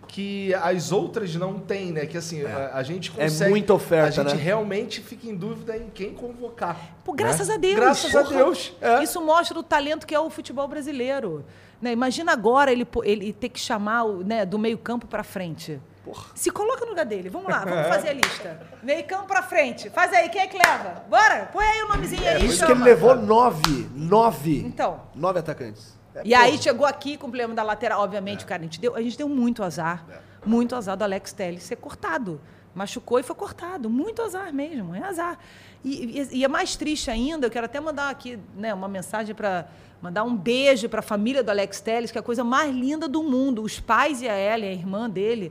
[0.07, 2.07] que as outras não têm, né?
[2.07, 2.47] Que assim, é.
[2.47, 3.45] a, a, gente é consegue.
[3.45, 4.43] É muita oferta, A gente né?
[4.43, 6.79] realmente fica em dúvida em quem convocar.
[7.05, 7.55] Pô, graças né?
[7.55, 7.75] a Deus.
[7.75, 8.25] Graças Porra.
[8.25, 8.73] a Deus.
[8.81, 9.03] É.
[9.03, 11.45] Isso mostra o talento que é o futebol brasileiro.
[11.81, 11.93] Né?
[11.93, 15.81] Imagina agora ele, ele ter que chamar né, do meio-campo para frente.
[16.05, 16.27] Porra.
[16.35, 17.31] Se coloca no lugar dele.
[17.31, 18.61] Vamos lá, vamos fazer a lista.
[18.83, 19.89] Meio campo pra frente.
[19.89, 21.03] Faz aí, quem é que leva?
[21.09, 22.41] Bora, põe aí o nomezinho é, aí.
[22.41, 23.89] Por isso que ele levou nove.
[23.95, 24.59] Nove.
[24.59, 25.01] Então.
[25.15, 25.99] Nove atacantes.
[26.15, 26.43] É, e porra.
[26.43, 28.03] aí chegou aqui com o problema da lateral.
[28.03, 28.47] Obviamente, é.
[28.47, 30.05] cara, a gente, deu, a gente deu muito azar.
[30.11, 30.19] É.
[30.45, 32.39] Muito azar do Alex Telles ser cortado.
[32.75, 33.89] Machucou e foi cortado.
[33.89, 35.39] Muito azar mesmo, é azar.
[35.83, 39.35] E, e, e é mais triste ainda, eu quero até mandar aqui né, uma mensagem
[39.35, 39.69] para
[40.01, 43.09] mandar um beijo para a família do Alex Telles, que é a coisa mais linda
[43.09, 43.63] do mundo.
[43.63, 45.51] Os pais e a Ellen, a irmã dele,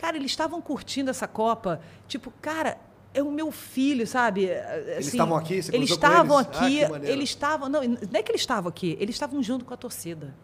[0.00, 1.78] Cara, eles estavam curtindo essa Copa.
[2.08, 2.78] Tipo, cara,
[3.12, 4.50] é o meu filho, sabe?
[4.50, 5.62] Assim, eles estavam aqui?
[5.62, 6.56] Você eles estavam eles?
[6.56, 6.84] aqui.
[6.84, 7.68] Ah, eles estavam.
[7.68, 10.34] Não, não é que eles estavam aqui, eles estavam junto com a torcida.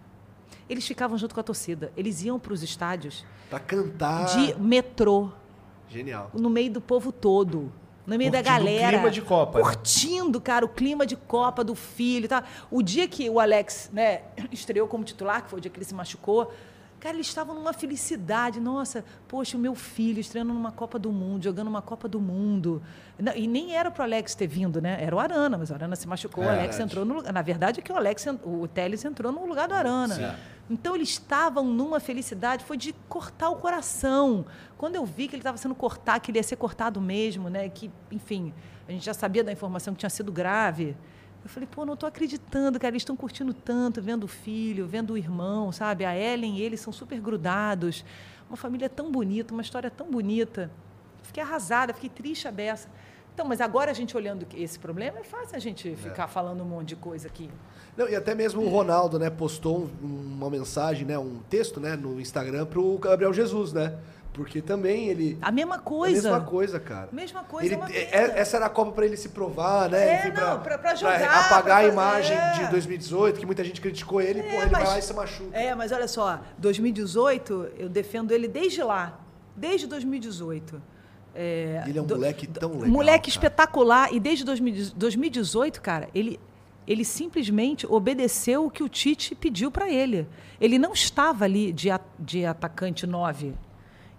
[0.69, 1.91] Eles ficavam junto com a torcida.
[1.97, 3.25] Eles iam para os estádios.
[3.49, 4.27] Para cantar.
[4.27, 5.31] De metrô.
[5.89, 6.31] Genial.
[6.35, 7.73] No meio do povo todo.
[8.07, 8.87] No meio Curtindo da galera.
[8.89, 9.59] O clima de Copa.
[9.59, 9.65] Né?
[9.65, 12.29] Curtindo, cara, o clima de Copa do filho.
[12.29, 12.45] Tá?
[12.71, 15.87] O dia que o Alex né, estreou como titular, que foi o dia que ele
[15.87, 16.53] se machucou,
[16.99, 18.59] Cara, eles estavam numa felicidade.
[18.59, 22.83] Nossa, poxa, o meu filho estreando numa Copa do Mundo, jogando uma Copa do Mundo.
[23.35, 24.99] E nem era para o Alex ter vindo, né?
[25.01, 27.33] Era o Arana, mas o Arana se machucou, é, o Alex entrou no lugar.
[27.33, 30.15] Na verdade, é que o Alex, o Teles entrou no lugar do Arana.
[30.15, 30.31] Sim.
[30.69, 34.45] Então eles estavam numa felicidade, foi de cortar o coração.
[34.77, 37.69] Quando eu vi que ele estava sendo cortado, que ele ia ser cortado mesmo, né?
[37.69, 38.53] Que, enfim,
[38.89, 40.97] a gente já sabia da informação que tinha sido grave.
[41.47, 42.91] Eu falei, pô, não estou acreditando, cara.
[42.91, 46.05] Eles estão curtindo tanto, vendo o filho, vendo o irmão, sabe?
[46.05, 48.05] A Ellen e eles são super grudados.
[48.51, 50.69] Uma família tão bonita, uma história tão bonita.
[51.23, 52.89] Fiquei arrasada, fiquei triste a beça.
[53.33, 55.95] Então, mas agora a gente olhando esse problema, é fácil a gente é.
[55.95, 57.49] ficar falando um monte de coisa aqui.
[57.97, 62.21] Não, e até mesmo o Ronaldo, né, postou uma mensagem, né, um texto, né, no
[62.21, 63.97] Instagram para o Gabriel Jesus, né?
[64.37, 65.39] Porque também ele.
[65.41, 66.29] A mesma coisa.
[66.29, 67.09] A mesma coisa, cara.
[67.11, 67.75] Mesma coisa.
[67.75, 70.09] Ele, é, é essa era a Copa para ele se provar, né?
[70.09, 71.19] É, Enfim, não, pra, pra, jogar.
[71.19, 72.53] Pra apagar a imagem é.
[72.53, 75.15] de 2018, que muita gente criticou ele, é, porra, ele mas, vai lá e se
[75.15, 75.57] machuca.
[75.57, 79.19] É, mas olha só, 2018, eu defendo ele desde lá.
[79.57, 80.83] Desde 2018.
[81.35, 82.89] É, ele é um do, moleque tão legal.
[82.89, 83.31] Moleque cara.
[83.31, 84.13] espetacular.
[84.13, 86.39] E desde 2018, cara, ele,
[86.87, 90.29] ele simplesmente obedeceu o que o Tite pediu para ele.
[90.61, 93.55] Ele não estava ali de, de atacante 9.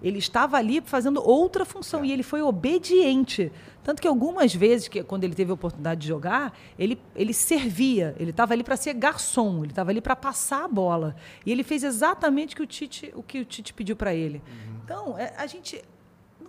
[0.01, 2.07] Ele estava ali fazendo outra função é.
[2.07, 3.51] e ele foi obediente.
[3.83, 8.15] Tanto que algumas vezes, que, quando ele teve a oportunidade de jogar, ele, ele servia.
[8.19, 11.15] Ele estava ali para ser garçom, ele estava ali para passar a bola.
[11.45, 14.41] E ele fez exatamente o que o Tite, o que o Tite pediu para ele.
[14.45, 14.79] Uhum.
[14.83, 15.81] Então, é, a gente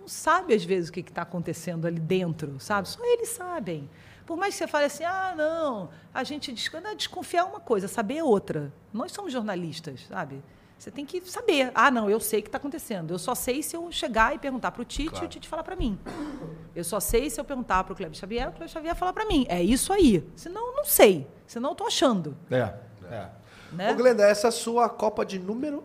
[0.05, 2.89] sabe, às vezes, o que está acontecendo ali dentro, sabe?
[2.89, 3.89] Só eles sabem.
[4.25, 8.17] Por mais que você fale assim, ah, não, a gente desconfiar, desconfiar uma coisa, saber
[8.17, 8.71] é outra.
[8.93, 10.43] Nós somos jornalistas, sabe?
[10.79, 11.71] Você tem que saber.
[11.75, 13.11] Ah, não, eu sei o que está acontecendo.
[13.11, 15.25] Eu só sei se eu chegar e perguntar para o Tite claro.
[15.25, 15.99] e o Tite falar para mim.
[16.73, 19.25] Eu só sei se eu perguntar para o Cleber Xavier, o Cleber Xavier falar para
[19.25, 19.45] mim.
[19.49, 20.25] É isso aí.
[20.35, 21.27] Senão, não sei.
[21.45, 22.35] Senão, eu estou achando.
[22.49, 22.73] É,
[23.11, 23.29] é.
[23.73, 23.91] Né?
[23.91, 25.83] Ô, Glenda, essa é a sua Copa de número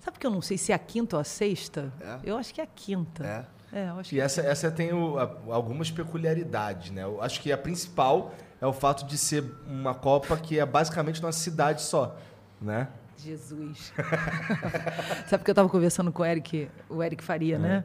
[0.00, 1.92] Sabe que eu não sei se é a quinta ou a sexta?
[2.00, 2.18] É.
[2.24, 3.24] Eu acho que é a quinta.
[3.24, 3.60] É.
[3.72, 7.04] É, eu acho e essa, essa tem o, a, algumas peculiaridades, né?
[7.04, 11.22] Eu acho que a principal é o fato de ser uma Copa que é basicamente
[11.22, 12.16] numa cidade só,
[12.60, 12.88] né?
[13.22, 13.92] Jesus.
[15.28, 17.68] Sabe que eu estava conversando com o Eric, o Eric Faria, né?
[17.68, 17.72] é.
[17.72, 17.84] né?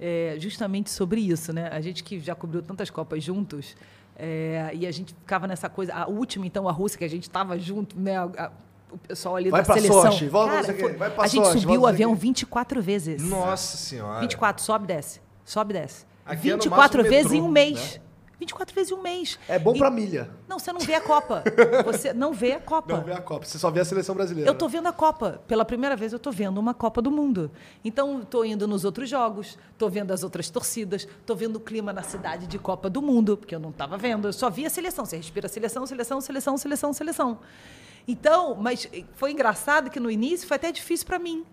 [0.00, 1.68] É, justamente sobre isso, né?
[1.72, 3.76] A gente que já cobriu tantas Copas juntos,
[4.16, 5.94] é, e a gente ficava nessa coisa.
[5.94, 8.16] A última, então, a Rússia, que a gente estava junto, né?
[8.16, 8.50] A,
[8.90, 10.12] o pessoal ali vai da seleção.
[10.12, 13.22] Sochi, volta Cara, foi, vai pra a gente Sochi, subiu o avião 24 vezes.
[13.22, 14.20] Nossa senhora.
[14.20, 15.20] 24, sobe e desce.
[15.44, 16.06] Sobe e desce.
[16.24, 17.94] Aqui 24 é vezes metrô, em um mês.
[17.94, 18.07] Né?
[18.38, 19.38] 24 vezes em um mês.
[19.48, 19.78] É bom e...
[19.78, 20.30] pra milha.
[20.46, 21.42] Não, você não vê a Copa.
[21.84, 22.96] Você não vê a Copa.
[22.96, 23.44] Não vê a Copa.
[23.44, 24.48] Você só vê a seleção brasileira.
[24.48, 25.42] Eu tô vendo a Copa.
[25.48, 27.50] Pela primeira vez eu tô vendo uma Copa do Mundo.
[27.84, 31.92] Então, tô indo nos outros jogos, tô vendo as outras torcidas, tô vendo o clima
[31.92, 34.28] na cidade de Copa do Mundo, porque eu não tava vendo.
[34.28, 35.04] Eu só via a seleção.
[35.04, 37.38] Você respira seleção, seleção, seleção, seleção, seleção.
[38.06, 41.44] Então, mas foi engraçado que no início foi até difícil para mim.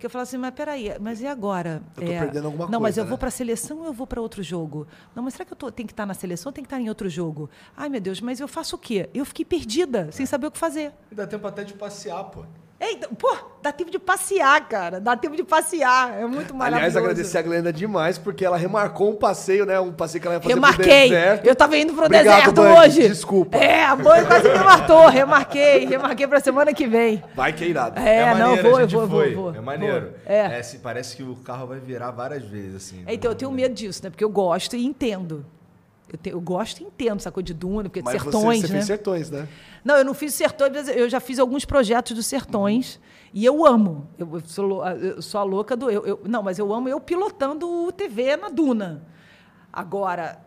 [0.00, 1.82] Que eu falava assim, mas peraí, mas e agora?
[1.94, 2.72] Eu tô é, perdendo alguma não, coisa.
[2.72, 3.10] Não, mas eu né?
[3.10, 4.86] vou para a seleção ou eu vou para outro jogo?
[5.14, 6.80] Não, mas será que eu tô, tenho que estar na seleção ou tenho que estar
[6.80, 7.50] em outro jogo?
[7.76, 9.10] Ai, meu Deus, mas eu faço o quê?
[9.12, 10.10] Eu fiquei perdida, é.
[10.10, 10.90] sem saber o que fazer.
[11.12, 12.46] E dá tempo até de passear, pô.
[12.80, 14.98] Eita, pô, dá tempo de passear, cara.
[14.98, 16.18] Dá tempo de passear.
[16.18, 16.96] É muito maravilhoso.
[16.96, 19.78] Aliás, agradecer a Glenda demais, porque ela remarcou um passeio, né?
[19.78, 20.84] Um passeio que ela ia fazer Remarquei.
[20.84, 21.46] pro deserto.
[21.46, 22.78] Eu tava indo pro Obrigado, deserto Band.
[22.78, 23.06] hoje.
[23.06, 23.58] Desculpa.
[23.58, 25.06] É, a mãe quase me matou.
[25.08, 25.84] Remarquei.
[25.84, 27.22] Remarquei pra semana que vem.
[27.34, 28.00] Vai que é irado.
[28.00, 29.54] É, é não, vou, eu vou, vou, vou.
[29.54, 30.06] É maneiro.
[30.06, 30.14] Vou.
[30.24, 30.58] É.
[30.58, 30.62] é.
[30.82, 33.02] parece que o carro vai virar várias vezes, assim.
[33.06, 34.08] É, então, eu tenho medo disso, né?
[34.08, 35.44] Porque eu gosto e entendo.
[36.12, 38.72] Eu, te, eu gosto e entendo essa coisa de duna, porque Mas sertões, você, você
[38.72, 38.78] né?
[38.78, 39.48] fez sertões, né?
[39.84, 42.96] Não, eu não fiz sertões, mas eu já fiz alguns projetos dos sertões.
[42.96, 43.02] Uhum.
[43.32, 44.08] E eu amo.
[44.18, 45.88] Eu sou, eu sou a louca do.
[45.88, 49.06] Eu, eu, não, mas eu amo eu pilotando o TV na duna.
[49.72, 50.40] Agora,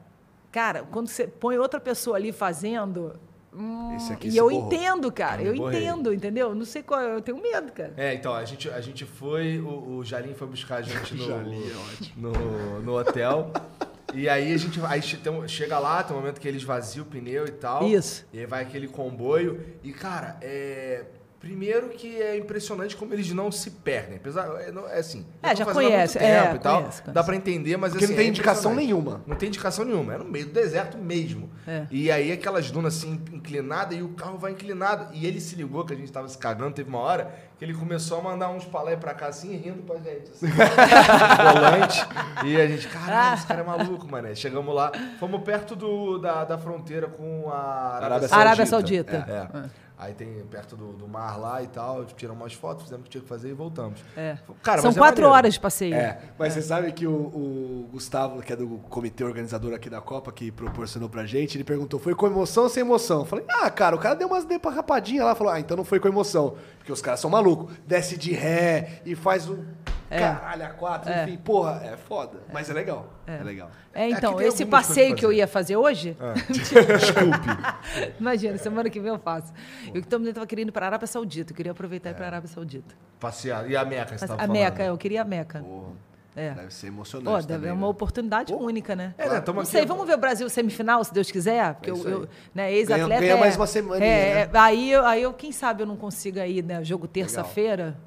[0.51, 3.13] cara, quando você põe outra pessoa ali fazendo.
[3.55, 4.65] Hum, e eu borrou.
[4.65, 5.41] entendo, cara.
[5.41, 6.53] Eu, eu entendo, entendeu?
[6.53, 6.99] Não sei qual.
[6.99, 7.93] Eu tenho medo, cara.
[7.95, 9.59] É, então, a gente, a gente foi.
[9.59, 11.13] O, o Jalim foi buscar a gente
[12.17, 13.51] no, no, no hotel.
[14.13, 15.01] E aí a gente aí
[15.47, 17.87] chega lá, tem um momento que eles vaziam o pneu e tal.
[17.87, 18.25] Isso.
[18.31, 19.59] E aí vai aquele comboio.
[19.83, 21.05] E, cara, é.
[21.43, 24.15] Primeiro que é impressionante como eles não se perdem.
[24.15, 25.25] Apesar, é, é assim.
[25.41, 26.17] É, já conhece.
[26.17, 26.77] É, e tal.
[26.77, 27.13] Conhece, conhece.
[27.13, 29.21] Dá para entender, mas Porque assim, não tem é indicação nenhuma.
[29.27, 30.13] Não tem indicação nenhuma.
[30.13, 31.49] É no meio do deserto mesmo.
[31.67, 31.85] É.
[31.91, 35.13] E aí aquelas dunas assim inclinadas e o carro vai inclinado.
[35.13, 37.73] E ele se ligou que a gente tava se cagando, teve uma hora que ele
[37.73, 40.31] começou a mandar uns palé pra cá assim, rindo pra gente.
[40.31, 42.07] Assim, volante.
[42.45, 44.33] E a gente, caralho, esse cara é maluco, mané.
[44.33, 48.35] Chegamos lá, fomos perto do, da, da fronteira com a Arábia Saudita.
[48.37, 49.25] Arábia Saudita.
[49.27, 49.57] É.
[49.57, 49.82] é.
[50.03, 53.11] Aí tem perto do, do, mar lá e tal, tiramos umas fotos, fizemos o que
[53.11, 54.01] tinha que fazer e voltamos.
[54.17, 54.37] É.
[54.61, 55.95] Cara, São é quatro é horas de passeio.
[55.95, 56.59] É, mas é.
[56.59, 60.51] você sabe que o, o, Gustavo, que é do comitê organizador aqui da Copa, que
[60.51, 63.21] proporcionou pra gente, ele perguntou, foi com emoção ou sem emoção?
[63.21, 64.45] Eu falei, ah, cara, o cara deu umas
[64.75, 66.57] rapadinhas lá, falou, ah, então não foi com emoção.
[66.83, 67.73] Porque os caras são malucos.
[67.87, 69.65] Desce de ré e faz um
[70.09, 70.19] é.
[70.19, 71.23] caralho a quatro, é.
[71.23, 72.41] enfim, porra, é foda.
[72.51, 73.07] Mas é legal.
[73.25, 73.71] É, é legal.
[73.93, 76.17] É, então, esse passeio que eu ia fazer hoje.
[76.19, 76.33] Ah.
[76.51, 78.19] Desculpe.
[78.19, 79.53] Imagina, semana que vem eu faço.
[79.93, 81.53] Eu também estava querendo ir para a Arábia Saudita.
[81.53, 82.93] Eu queria aproveitar e ir para a Arábia Saudita.
[83.17, 83.71] Passear.
[83.71, 85.59] E a Meca, você A Meca, eu queria a Meca.
[85.61, 85.93] Porra.
[86.35, 86.51] É.
[86.51, 87.41] Deve ser emocionante.
[87.43, 87.93] Pô, deve, é uma né?
[87.93, 89.13] única, única, né?
[89.17, 89.43] É, né?
[89.45, 91.75] Não aqui, sei, vamos ver o Brasil semifinal, se Deus quiser.
[91.75, 93.07] Porque é eu, eu né, ex-atleta.
[93.07, 94.03] Ganha, ganha, mais uma semana.
[94.03, 94.59] É, né?
[94.59, 96.83] aí, aí eu, quem sabe eu não consiga ir, né?
[96.83, 97.97] Jogo terça-feira.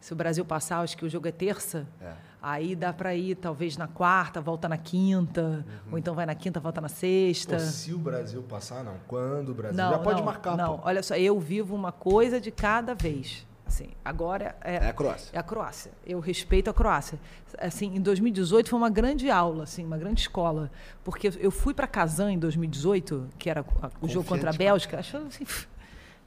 [0.00, 1.86] Se o Brasil passar, acho que o jogo é terça.
[2.00, 2.12] É.
[2.40, 5.42] Aí dá para ir, talvez, na quarta, volta na quinta.
[5.42, 5.92] Uhum.
[5.92, 7.56] Ou então vai na quinta, volta na sexta.
[7.56, 8.94] Pô, se o Brasil passar, não.
[9.08, 9.76] Quando o Brasil.
[9.76, 10.56] Não, Já pode não, marcar.
[10.56, 10.86] Não, pô.
[10.86, 13.47] olha só, eu vivo uma coisa de cada vez.
[13.68, 15.30] Assim, agora é, é, a Croácia.
[15.30, 15.92] É a Croácia.
[16.06, 17.20] Eu respeito a Croácia.
[17.58, 20.70] Assim, em 2018 foi uma grande aula, assim, uma grande escola,
[21.04, 23.62] porque eu fui para Kazan em 2018, que era
[24.00, 25.44] o jogo contra a Bélgica, achando assim,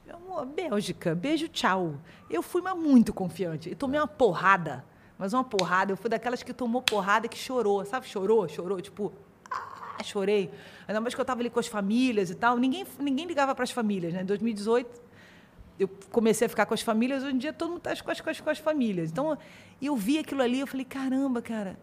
[0.06, 1.96] meu amor, Bélgica, beijo, tchau.
[2.30, 4.84] Eu fui mas muito confiante e tomei uma porrada,
[5.18, 5.90] mas uma porrada.
[5.92, 8.06] Eu fui daquelas que tomou porrada que chorou, sabe?
[8.06, 9.12] Chorou, chorou, tipo,
[9.50, 10.48] ah, chorei.
[10.86, 12.56] Ainda mais que eu estava ali com as famílias e tal.
[12.56, 14.22] Ninguém, ninguém ligava para as famílias, né?
[14.22, 15.11] Em 2018
[15.78, 18.20] eu comecei a ficar com as famílias, hoje em dia todo mundo está com as,
[18.20, 19.10] com, as, com as famílias.
[19.10, 19.36] Então,
[19.80, 21.78] eu vi aquilo ali, eu falei, caramba, cara,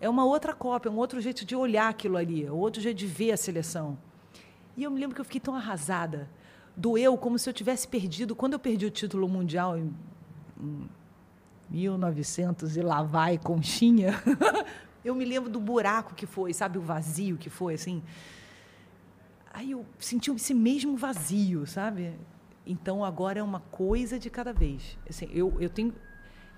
[0.00, 2.80] é uma outra cópia, é um outro jeito de olhar aquilo ali, é um outro
[2.80, 3.98] jeito de ver a seleção.
[4.76, 6.28] E eu me lembro que eu fiquei tão arrasada.
[6.76, 8.34] Doeu como se eu tivesse perdido.
[8.34, 9.94] Quando eu perdi o título mundial em,
[10.58, 10.88] em
[11.70, 14.14] 1900 e lá vai, conchinha,
[15.04, 18.02] eu me lembro do buraco que foi, sabe, o vazio que foi, assim.
[19.52, 22.14] Aí eu senti esse mesmo vazio, sabe?
[22.66, 24.96] Então agora é uma coisa de cada vez.
[25.08, 25.92] Assim, eu, eu tenho.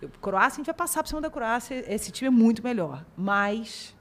[0.00, 3.04] Eu, Croácia, a gente vai passar por cima da Croácia, esse time é muito melhor.
[3.16, 3.94] Mas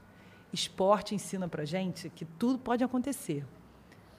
[0.52, 3.44] esporte ensina pra gente que tudo pode acontecer.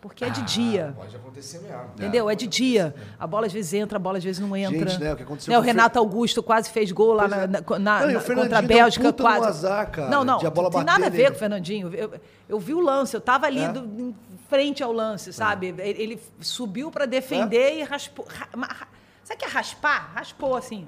[0.06, 0.94] Porque é de ah, dia.
[0.96, 1.82] Pode acontecer mesmo.
[1.96, 2.30] Entendeu?
[2.30, 2.94] É, é de dia.
[3.20, 4.88] A bola às vezes entra, a bola às vezes não entra.
[4.88, 7.48] Gente, né, o que aconteceu né, o Renato Augusto quase fez gol lá na, é.
[7.48, 9.12] na, na, não, contra a Bélgica.
[9.12, 9.48] quase.
[9.48, 11.92] Azar, cara, não, não, não tem nada a ver com o Fernandinho.
[11.92, 12.14] Eu,
[12.48, 13.72] eu vi o lance, eu estava ali é?
[13.72, 14.14] do,
[14.50, 15.74] frente ao lance, sabe?
[15.78, 15.90] É.
[15.90, 17.80] Ele, subiu para defender é?
[17.80, 18.26] e raspou.
[18.28, 18.88] Ra,
[19.24, 20.12] sabe o que é raspar?
[20.14, 20.88] Raspou assim,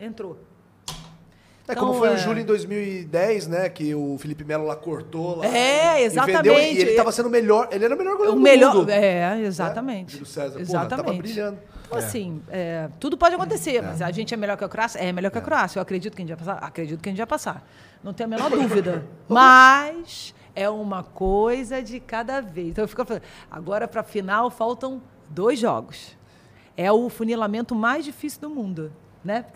[0.00, 0.38] entrou.
[1.68, 2.12] É então, como foi é...
[2.12, 3.68] o Júlio em 2010, né?
[3.68, 5.36] Que o Felipe Melo lá cortou.
[5.36, 6.48] Lá, é, exatamente.
[6.48, 7.68] E, e ele estava sendo melhor.
[7.70, 8.90] Ele era o melhor goleiro o do melhor, mundo.
[8.90, 10.18] É, exatamente.
[10.18, 10.24] Né?
[10.24, 11.04] César, exatamente.
[11.04, 11.58] Porra, brilhando.
[11.86, 13.82] Então, assim, é, tudo pode acontecer, é.
[13.82, 14.98] mas a gente é melhor que a Croácia?
[14.98, 15.44] É melhor que a é.
[15.44, 15.78] Croácia.
[15.78, 16.64] Eu acredito que a gente vai passar?
[16.64, 17.68] Acredito que a gente vai passar.
[18.02, 19.04] Não tenho a menor dúvida.
[19.28, 22.70] Mas é uma coisa de cada vez.
[22.70, 25.00] Então eu fico falando, agora para a final faltam
[25.30, 26.18] dois jogos.
[26.76, 28.92] É o funilamento mais difícil do mundo.
[29.24, 29.46] Né?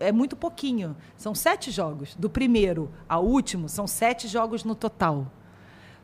[0.00, 0.08] É.
[0.08, 0.94] é muito pouquinho.
[1.16, 2.14] São sete jogos.
[2.14, 5.32] Do primeiro ao último, são sete jogos no total.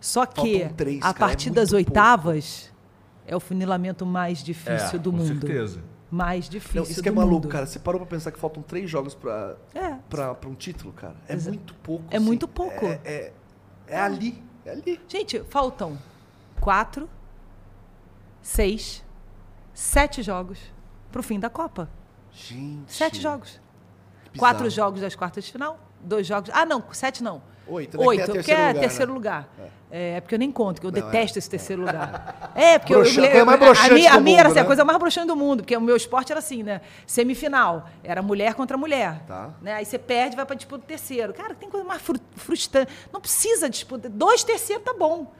[0.00, 3.32] Só que três, a é partir é das oitavas pouco.
[3.32, 5.40] é o funilamento mais difícil é, do com mundo.
[5.40, 5.82] Com certeza.
[6.10, 6.82] Mais difícil.
[6.82, 7.48] Não, isso que é maluco, mundo.
[7.48, 7.66] cara.
[7.66, 9.96] Você parou pra pensar que faltam três jogos pra, é.
[10.08, 11.16] Pra, pra um título, cara?
[11.28, 11.56] É Exato.
[11.56, 12.04] muito pouco.
[12.10, 12.24] É assim.
[12.24, 12.86] muito pouco.
[12.86, 13.32] É, é,
[13.88, 14.45] é ali.
[14.66, 15.00] É ali.
[15.08, 15.96] Gente, faltam
[16.60, 17.08] quatro,
[18.42, 19.04] seis,
[19.72, 20.58] sete jogos
[21.12, 21.88] pro fim da Copa.
[22.32, 22.92] Gente.
[22.92, 23.60] Sete jogos.
[24.36, 26.50] Quatro jogos das quartas de final, dois jogos.
[26.52, 27.40] Ah, não, sete não.
[27.68, 28.04] Oito, né?
[28.06, 29.48] Oito, que é terceiro lugar.
[29.58, 29.64] Né?
[29.64, 29.70] lugar.
[29.90, 30.16] É.
[30.16, 30.20] é.
[30.20, 31.40] porque eu nem conto, que eu não, detesto é.
[31.40, 32.52] esse terceiro lugar.
[32.54, 34.62] É, porque Broxa, eu, eu, eu, mais a, minha, a minha era assim, né?
[34.62, 36.80] a coisa mais broxante do mundo, porque o meu esporte era assim, né?
[37.06, 39.20] Semifinal, era mulher contra mulher.
[39.26, 39.50] Tá.
[39.60, 39.74] Né?
[39.74, 41.34] Aí você perde, vai para disputa do terceiro.
[41.34, 42.02] Cara, tem coisa mais
[42.36, 42.92] frustrante.
[43.12, 44.08] Não precisa disputa.
[44.08, 45.32] Dois terceiros tá bom.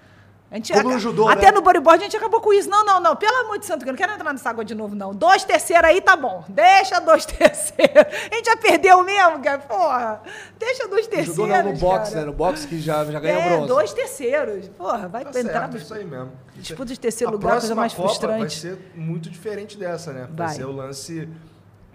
[0.49, 1.53] A gente Como no judô, Até né?
[1.53, 2.71] no bodyboard a gente acabou com isso.
[2.71, 3.17] Não, não, não.
[3.17, 5.13] Pelo amor de santo, eu não quero entrar nessa água de novo, não.
[5.13, 6.45] Dois terceiros aí tá bom.
[6.49, 8.05] Deixa dois terceiros.
[8.31, 9.59] A gente já perdeu mesmo, cara.
[9.59, 10.23] Porra.
[10.57, 11.37] Deixa dois terceiros.
[11.37, 12.25] No judô não, no boxe, né?
[12.25, 13.69] No boxe que já, já ganhou é, bronze.
[13.69, 14.69] dois terceiros.
[14.69, 15.61] Porra, vai tá entrar.
[15.63, 16.31] Certo, isso aí mesmo.
[16.55, 18.39] Disputa de terceiro a lugar, coisa mais Copa frustrante.
[18.41, 20.29] Vai ser muito diferente dessa, né?
[20.31, 21.29] Vai, vai ser o lance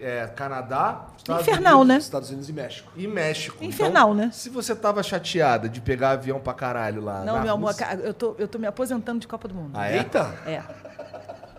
[0.02, 1.98] é, Canadá, Estados Infernal, Unidos, né?
[1.98, 2.92] Estados Unidos e México.
[2.96, 3.64] E México.
[3.64, 4.30] Infernal, então, né?
[4.32, 7.24] Se você tava chateada de pegar avião pra caralho lá.
[7.24, 7.86] Não, meu Rússia...
[7.86, 9.70] amor, eu tô, eu tô me aposentando de Copa do Mundo.
[9.74, 9.98] Ah, é?
[9.98, 10.34] Eita!
[10.44, 10.62] É.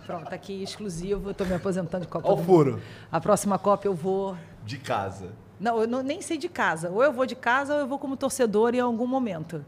[0.05, 2.71] Pronto, aqui exclusivo, eu tô me aposentando de Copa Olha do o furo.
[2.73, 2.83] Mundo.
[3.11, 4.35] A próxima Copa eu vou.
[4.65, 5.29] De casa.
[5.59, 6.89] Não, eu não, nem sei de casa.
[6.89, 9.63] Ou eu vou de casa ou eu vou como torcedor em algum momento.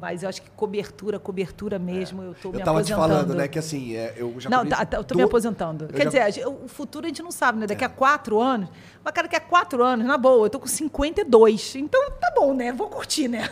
[0.00, 2.26] Mas eu acho que cobertura, cobertura mesmo, é.
[2.26, 2.78] eu estou me aposentando.
[2.78, 5.16] Eu estava te falando, né, que assim, é, eu já Não, tá, tá, eu estou
[5.16, 5.88] me aposentando.
[5.88, 6.28] Quer já...
[6.28, 7.66] dizer, o futuro a gente não sabe, né?
[7.66, 7.86] Daqui é.
[7.86, 8.68] a quatro anos.
[9.02, 11.76] Mas, cara, daqui a quatro anos, na boa, eu estou com 52.
[11.76, 12.72] Então, tá bom, né?
[12.72, 13.48] Vou curtir, né?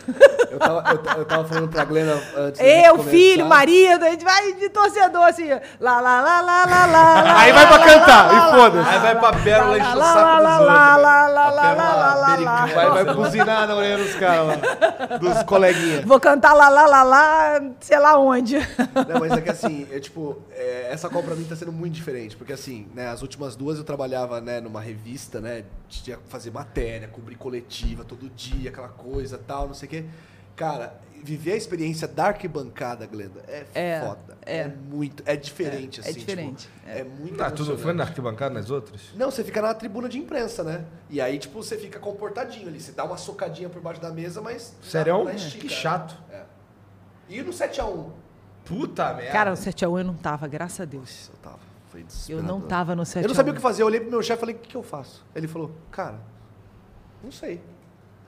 [0.51, 2.61] Eu tava, eu, eu tava falando pra Glena antes.
[2.61, 5.49] Eu, filho, marido, a gente vai de torcedor assim.
[5.79, 7.39] Lá, lá, lá, lá, lá, lá.
[7.39, 8.89] Aí vai pra cantar, e foda-se.
[8.89, 10.67] Aí vai pra pérola encher o saco dos outros.
[10.67, 15.17] Lá, lá, lá, lá, lá, lá, Vai, vai buzinar na orelha dos caras lá.
[15.17, 16.05] Dos coleguinhas.
[16.05, 18.55] Vou cantar lá, lá, lá, lá, sei lá onde.
[19.07, 21.93] Não, mas é que assim, é tipo, é, essa Copa pra mim tá sendo muito
[21.93, 22.35] diferente.
[22.35, 25.63] Porque assim, né, as últimas duas eu trabalhava, né, numa revista, né?
[25.87, 30.05] Tinha que fazer matéria, cobrir coletiva todo dia, aquela coisa tal, não sei o quê.
[30.55, 34.37] Cara, viver a experiência da arquibancada, Glenda, é, é foda.
[34.45, 34.57] É.
[34.59, 34.67] é.
[34.67, 35.23] muito.
[35.25, 36.17] É diferente, é, é assim.
[36.17, 36.67] É diferente.
[36.67, 37.03] Tipo, é.
[37.03, 37.43] muito.
[37.43, 39.01] Ah, tu não foi na arquibancada nas outras?
[39.15, 40.85] Não, você fica na tribuna de imprensa, né?
[41.09, 42.79] E aí, tipo, você fica comportadinho ali.
[42.79, 44.75] Você dá uma socadinha por baixo da mesa, mas.
[44.83, 45.25] Sério?
[45.59, 46.15] Que chato.
[46.31, 46.43] É.
[47.27, 48.11] E no 7x1?
[48.63, 49.31] Puta merda.
[49.31, 51.31] Cara, no 7x1 eu não tava, graças a Deus.
[51.33, 51.59] Eu tava.
[51.89, 53.21] Foi eu não tava no 7x1.
[53.23, 53.81] Eu não sabia o que fazer.
[53.81, 55.25] Eu olhei pro meu chefe e falei, o que, que eu faço?
[55.33, 56.19] Ele falou, cara,
[57.23, 57.61] não sei.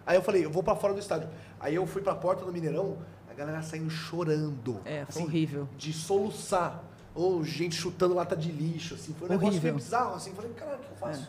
[0.08, 1.28] Aí eu falei, eu vou para fora do estádio.
[1.60, 2.98] Aí eu fui para a porta do Mineirão,
[3.30, 4.80] a galera saindo chorando.
[4.86, 5.70] É, foi assim, horrível.
[5.78, 6.84] De soluçar.
[7.16, 9.14] Ou gente chutando lata de lixo, assim.
[9.14, 9.48] Foi um horrível.
[9.48, 10.34] negócio meio bizarro, assim.
[10.34, 11.28] Falei, caralho, o que eu faço?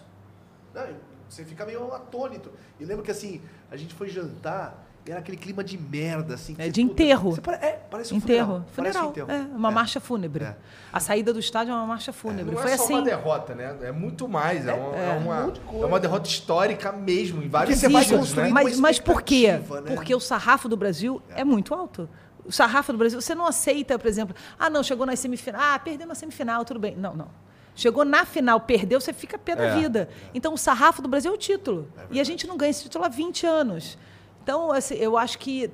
[0.75, 0.87] É.
[0.87, 0.97] Não,
[1.29, 2.53] você fica meio atônito.
[2.79, 6.55] E lembro que, assim, a gente foi jantar era aquele clima de merda, assim.
[6.59, 7.33] É de enterro.
[7.33, 8.65] Você, é, parece um enterro.
[8.73, 8.73] Funeral.
[8.75, 9.31] Parece um enterro.
[9.31, 9.73] É, uma é.
[9.73, 10.45] marcha fúnebre.
[10.45, 10.57] É.
[10.93, 12.55] A saída do estádio é uma marcha fúnebre.
[12.55, 12.95] não Foi é só assim.
[12.95, 13.77] uma derrota, né?
[13.83, 14.67] É muito mais.
[14.67, 17.93] É, uma, é, é uma, um é uma derrota histórica mesmo, em vários Porque você
[17.93, 18.51] vai construir né?
[18.51, 19.53] Mas, mas por quê?
[19.53, 19.95] Né?
[19.95, 22.09] Porque o sarrafo do Brasil é, muito alto.
[22.45, 25.79] O sarrafo do Brasil, você não aceita, por exemplo, ah, não, chegou na semifinal, ah,
[25.79, 26.97] perdeu na semifinal, tudo bem.
[26.97, 27.29] Não, não.
[27.75, 30.09] Chegou na final, perdeu, você fica pé da é, vida.
[30.35, 31.89] Então, o sarrafo do Brasil é o título.
[32.11, 33.97] e a gente não ganha esse título há 20 anos.
[34.49, 35.71] Então, assim, eu acho que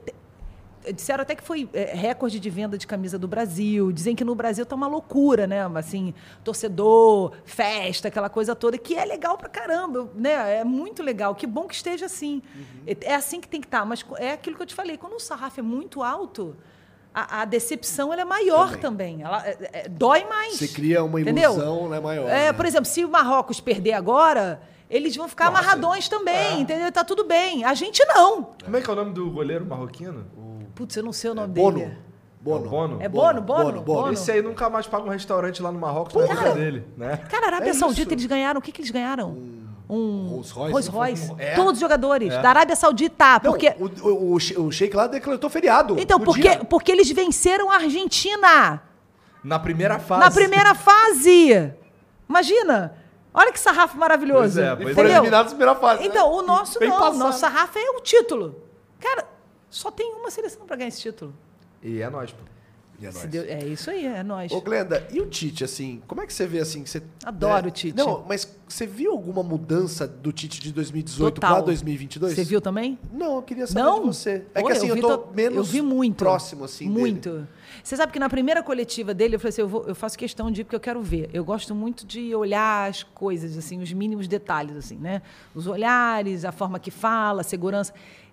[0.92, 3.92] disseram até que foi é, recorde de venda de camisa do Brasil.
[3.92, 5.60] Dizem que no Brasil tá uma loucura, né?
[5.76, 6.12] Assim,
[6.42, 10.56] torcedor, festa, aquela coisa toda, que é legal pra caramba, né?
[10.56, 11.36] É muito legal.
[11.36, 12.42] Que bom que esteja assim.
[12.52, 12.64] Uhum.
[12.84, 13.78] É, é, assim que tem que estar.
[13.78, 13.84] Tá.
[13.84, 16.56] Mas é aquilo que eu te falei, quando o sarrafo é muito alto,
[17.14, 19.18] a, a decepção ela é maior também.
[19.18, 19.22] também.
[19.22, 20.54] Ela é, é, dói mais.
[20.54, 22.28] Você cria uma ilusão né, maior.
[22.28, 22.52] É, né?
[22.52, 26.60] Por exemplo, se o Marrocos perder agora eles vão ficar Nossa, amarradões também, é.
[26.60, 26.92] entendeu?
[26.92, 27.64] Tá tudo bem.
[27.64, 28.50] A gente não.
[28.64, 30.26] Como é que é o nome do goleiro marroquino?
[30.36, 30.64] O...
[30.74, 31.78] Putz, eu não sei o nome é Bono.
[31.78, 31.98] dele.
[32.40, 32.68] Bono.
[32.68, 33.02] Bono.
[33.02, 34.12] É Bono, Bono, Bono, Bono.
[34.12, 37.16] Esse aí nunca mais paga um restaurante lá no Marrocos na vida dele, né?
[37.30, 38.58] Cara, Arábia é Saudita, eles ganharam.
[38.58, 39.30] O que, que eles ganharam?
[39.30, 40.72] Um um Rolls Royce.
[40.72, 41.34] Rolls Royce.
[41.38, 41.54] É.
[41.54, 42.40] Todos os jogadores é.
[42.40, 43.40] da Arábia Saudita.
[43.40, 43.74] Porque...
[43.78, 45.96] Não, o, o, o Sheik lá decretou feriado.
[45.98, 48.82] Então, porque, porque eles venceram a Argentina.
[49.42, 50.20] Na primeira fase.
[50.24, 51.72] Na primeira fase.
[52.28, 52.94] Imagina.
[53.34, 54.54] Olha que sarrafo maravilhoso.
[54.54, 56.02] Pois é, pois foram eliminados na primeira fase.
[56.02, 56.06] Né?
[56.06, 56.38] Então, né?
[56.38, 57.10] o nosso Bem não.
[57.10, 58.62] O nosso sarrafo é o título.
[59.00, 59.26] Cara,
[59.68, 61.34] só tem uma seleção para ganhar esse título.
[61.82, 62.38] E é nós, pô.
[63.00, 63.24] E é, nós.
[63.24, 64.52] Deu, é isso aí, é nós.
[64.52, 66.86] Ô, Glenda, e o Tite, assim, como é que você vê assim?
[66.86, 67.96] Você, Adoro é, o Tite.
[67.96, 72.34] Não, mas você viu alguma mudança do Tite de 2018 para 2022?
[72.34, 72.96] Você viu também?
[73.12, 74.00] Não, eu queria saber não?
[74.00, 74.46] de você.
[74.54, 76.88] É Pô, que assim, eu, eu tô menos eu vi muito, próximo, assim.
[76.88, 77.30] Muito.
[77.30, 77.46] Dele.
[77.84, 80.50] Você sabe que na primeira coletiva dele, eu falei assim, eu, vou, eu faço questão
[80.50, 81.28] de ir porque eu quero ver.
[81.34, 85.20] Eu gosto muito de olhar as coisas, assim, os mínimos detalhes, assim, né?
[85.54, 87.92] Os olhares, a forma que fala, a segurança.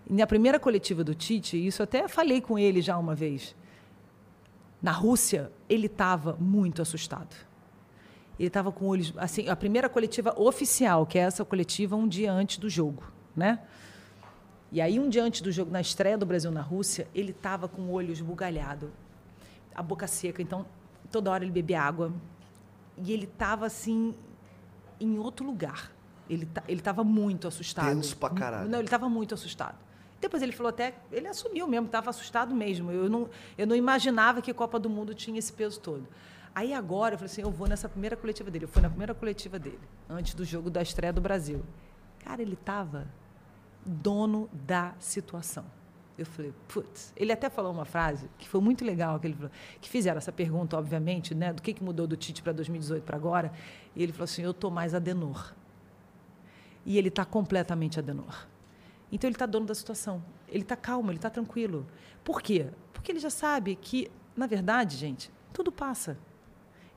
[0.09, 3.53] E na primeira coletiva do Tite, isso até falei com ele já uma vez.
[4.81, 7.35] Na Rússia, ele estava muito assustado.
[8.39, 12.31] Ele estava com olhos, assim, a primeira coletiva oficial, que é essa coletiva um dia
[12.31, 13.03] antes do jogo,
[13.35, 13.59] né?
[14.71, 17.67] E aí um dia antes do jogo, na estreia do Brasil na Rússia, ele estava
[17.67, 18.93] com o olho esbugalhado
[19.81, 20.65] a boca seca, então
[21.11, 22.13] toda hora ele bebia água.
[22.97, 24.15] E ele estava assim
[24.99, 25.91] em outro lugar.
[26.29, 27.87] Ele ele estava muito assustado.
[27.87, 28.69] Tenso pra caralho.
[28.69, 29.77] Não, ele estava muito assustado.
[30.21, 32.91] Depois ele falou até, ele assumiu mesmo, estava assustado mesmo.
[32.91, 33.27] Eu não,
[33.57, 36.07] eu não imaginava que a Copa do Mundo tinha esse peso todo.
[36.53, 38.65] Aí agora eu falei assim, eu vou nessa primeira coletiva dele.
[38.65, 41.63] Eu fui na primeira coletiva dele, antes do jogo da estreia do Brasil.
[42.19, 43.07] Cara, ele estava
[43.83, 45.65] dono da situação.
[46.17, 47.13] Eu falei, putz.
[47.15, 50.31] Ele até falou uma frase que foi muito legal, que, ele falou, que fizeram essa
[50.31, 53.51] pergunta, obviamente, né, do que, que mudou do Tite para 2018 para agora.
[53.95, 55.53] E ele falou assim: eu estou mais Adenor.
[56.85, 58.47] E ele está completamente Adenor.
[59.11, 60.23] Então ele está dono da situação.
[60.47, 61.87] Ele está calmo, ele está tranquilo.
[62.23, 62.67] Por quê?
[62.93, 66.17] Porque ele já sabe que, na verdade, gente, tudo passa.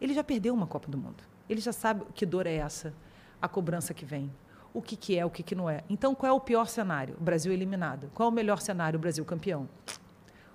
[0.00, 1.22] Ele já perdeu uma Copa do Mundo.
[1.48, 2.94] Ele já sabe que dor é essa,
[3.40, 4.32] a cobrança que vem,
[4.74, 5.84] o que, que é, o que, que não é.
[5.88, 7.16] Então, qual é o pior cenário?
[7.20, 8.10] Brasil eliminado.
[8.12, 8.98] Qual é o melhor cenário?
[8.98, 9.68] Brasil campeão.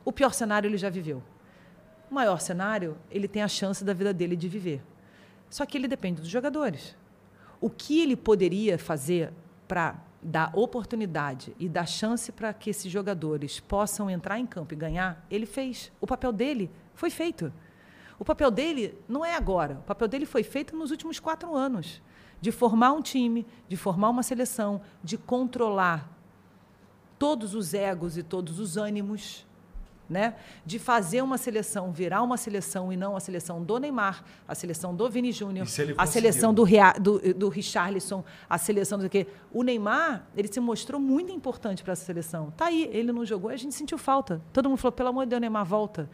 [0.04, 1.24] O pior cenário ele já viveu.
[2.12, 4.84] O maior cenário, ele tem a chance da vida dele de viver.
[5.50, 6.98] Só que ele depende dos jogadores.
[7.62, 9.32] O que ele poderia fazer
[9.68, 14.78] para dar oportunidade e dar chance para que esses jogadores possam entrar em campo e
[14.78, 15.94] ganhar, ele fez.
[16.02, 17.54] O papel dele foi feito.
[18.18, 19.76] O papel dele não é agora.
[19.76, 22.02] O papel dele foi feito nos últimos quatro anos
[22.42, 26.10] de formar um time, de formar uma seleção, de controlar
[27.18, 29.46] todos os egos e todos os ânimos,
[30.10, 30.36] né?
[30.66, 34.96] de fazer uma seleção virar uma seleção e não a seleção do Neymar, a seleção
[34.96, 35.68] do Vini Júnior,
[35.98, 36.66] a seleção do,
[37.00, 39.28] do, do Richarlison, a seleção do quê?
[39.52, 42.52] O Neymar, ele se mostrou muito importante para essa seleção.
[42.58, 44.42] Tá aí, ele não jogou, a gente sentiu falta.
[44.52, 46.10] Todo mundo falou, pelo amor de Deus, Neymar, volta.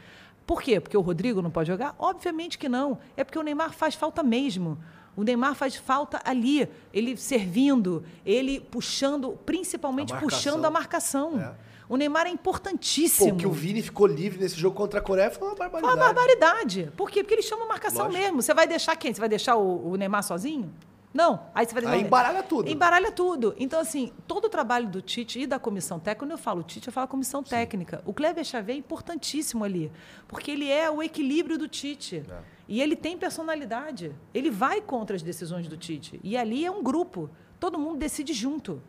[0.46, 0.80] Por quê?
[0.80, 1.96] Porque o Rodrigo não pode jogar?
[1.98, 3.00] Obviamente que não.
[3.16, 4.78] É porque o Neymar faz falta mesmo.
[5.16, 11.40] O Neymar faz falta ali, ele servindo, ele puxando, principalmente a puxando a marcação.
[11.40, 11.54] É.
[11.88, 13.32] O Neymar é importantíssimo.
[13.32, 15.94] Pô, que o Vini ficou livre nesse jogo contra a Coreia foi uma barbaridade.
[15.94, 16.92] Foi uma barbaridade.
[16.98, 17.24] Por quê?
[17.24, 18.22] Porque ele chama marcação Lógico.
[18.22, 18.42] mesmo.
[18.42, 19.14] Você vai deixar quem?
[19.14, 20.74] Você vai deixar o, o Neymar sozinho?
[21.14, 21.40] Não.
[21.56, 22.70] Aí você vai Aí embaralha tudo.
[22.70, 23.56] Embaralha tudo.
[23.58, 26.88] Então, assim, todo o trabalho do Tite e da comissão técnica, quando eu falo Tite,
[26.88, 27.52] eu falo comissão Sim.
[27.52, 28.02] técnica.
[28.06, 29.90] O Kleber Xavier é importantíssimo ali,
[30.28, 32.22] porque ele é o equilíbrio do Tite.
[32.30, 32.55] É.
[32.68, 34.14] E ele tem personalidade.
[34.34, 36.20] Ele vai contra as decisões do Tite.
[36.24, 37.30] E ali é um grupo.
[37.60, 38.82] Todo mundo decide junto.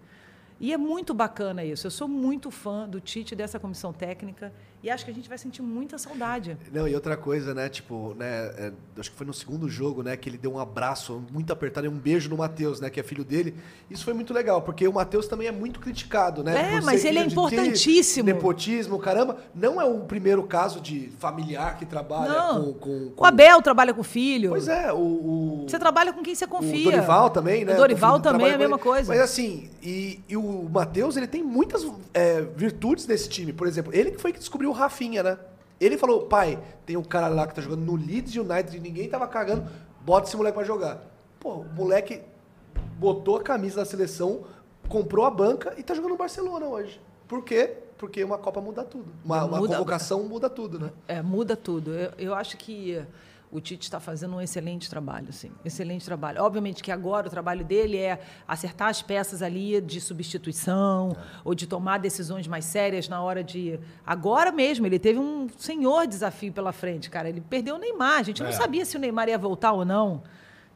[0.58, 1.86] E é muito bacana isso.
[1.86, 4.52] Eu sou muito fã do Tite, dessa comissão técnica.
[4.86, 6.56] E acho que a gente vai sentir muita saudade.
[6.72, 7.68] Não, e outra coisa, né?
[7.68, 8.52] Tipo, né?
[8.56, 10.16] É, acho que foi no segundo jogo, né?
[10.16, 12.88] Que ele deu um abraço muito apertado e um beijo no Matheus, né?
[12.88, 13.56] Que é filho dele.
[13.90, 16.76] Isso foi muito legal, porque o Matheus também é muito criticado, né?
[16.76, 18.26] É, mas ele é importantíssimo.
[18.26, 19.38] nepotismo, caramba.
[19.52, 22.54] Não é o primeiro caso de familiar que trabalha.
[22.54, 23.24] Com, com, com.
[23.24, 24.50] O Abel trabalha com o filho.
[24.50, 25.66] Pois é, o, o.
[25.68, 26.90] Você trabalha com quem você confia.
[26.90, 27.74] O Dorival também, né?
[27.74, 29.12] O Dorival também é a mesma coisa.
[29.12, 31.84] Mas assim, e, e o Matheus, ele tem muitas
[32.14, 33.52] é, virtudes nesse time.
[33.52, 35.38] Por exemplo, ele que foi que descobriu Rafinha, né?
[35.80, 39.08] Ele falou, pai, tem um cara lá que tá jogando no Leeds United e ninguém
[39.08, 39.70] tava cagando,
[40.00, 41.02] bota esse moleque pra jogar.
[41.38, 42.22] Pô, o moleque
[42.98, 44.44] botou a camisa da seleção,
[44.88, 47.00] comprou a banca e tá jogando no Barcelona hoje.
[47.28, 47.76] Por quê?
[47.98, 49.12] Porque uma Copa muda tudo.
[49.24, 50.90] Uma, uma muda, convocação muda tudo, né?
[51.08, 51.94] É, muda tudo.
[51.94, 53.02] Eu, eu acho que
[53.50, 56.42] o Tite está fazendo um excelente trabalho, sim, excelente trabalho.
[56.42, 61.40] Obviamente que agora o trabalho dele é acertar as peças ali de substituição é.
[61.44, 63.78] ou de tomar decisões mais sérias na hora de.
[64.04, 67.28] Agora mesmo ele teve um senhor desafio pela frente, cara.
[67.28, 68.20] Ele perdeu o Neymar.
[68.20, 68.44] A gente é.
[68.44, 70.22] não sabia se o Neymar ia voltar ou não.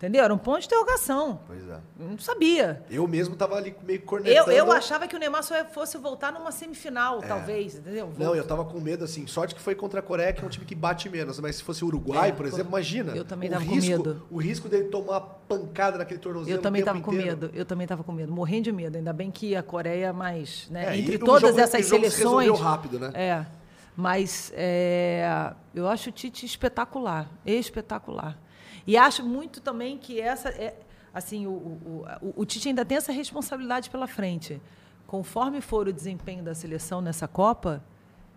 [0.01, 0.25] Entendeu?
[0.25, 1.41] Era um ponto de interrogação.
[1.47, 1.79] Pois é.
[1.99, 2.83] Não sabia.
[2.91, 4.51] Eu mesmo estava ali meio cornetando.
[4.51, 7.27] Eu, eu achava que o Neymar só fosse voltar numa semifinal, é.
[7.27, 8.07] talvez, entendeu?
[8.07, 8.25] Volta.
[8.25, 9.27] Não, eu estava com medo, assim.
[9.27, 11.39] Sorte que foi contra a Coreia, que é um time que bate menos.
[11.39, 13.15] Mas se fosse o Uruguai, é, por exemplo, imagina.
[13.15, 14.27] Eu também estava com medo.
[14.31, 17.51] O risco dele tomar pancada naquele tornozelo Eu também estava com medo.
[17.53, 18.33] Eu também estava com medo.
[18.33, 18.97] Morrendo de medo.
[18.97, 20.67] Ainda bem que a Coreia é mais...
[20.71, 22.57] Né, é, entre todas jogo, essas seleções...
[22.57, 23.11] Se rápido, né?
[23.13, 23.47] É.
[23.95, 27.31] Mas é, eu acho o Tite espetacular.
[27.45, 28.39] Espetacular.
[28.87, 30.77] E acho muito também que essa é,
[31.13, 34.61] assim, o, o, o, o Tite ainda tem essa responsabilidade pela frente.
[35.07, 37.83] Conforme for o desempenho da seleção nessa Copa,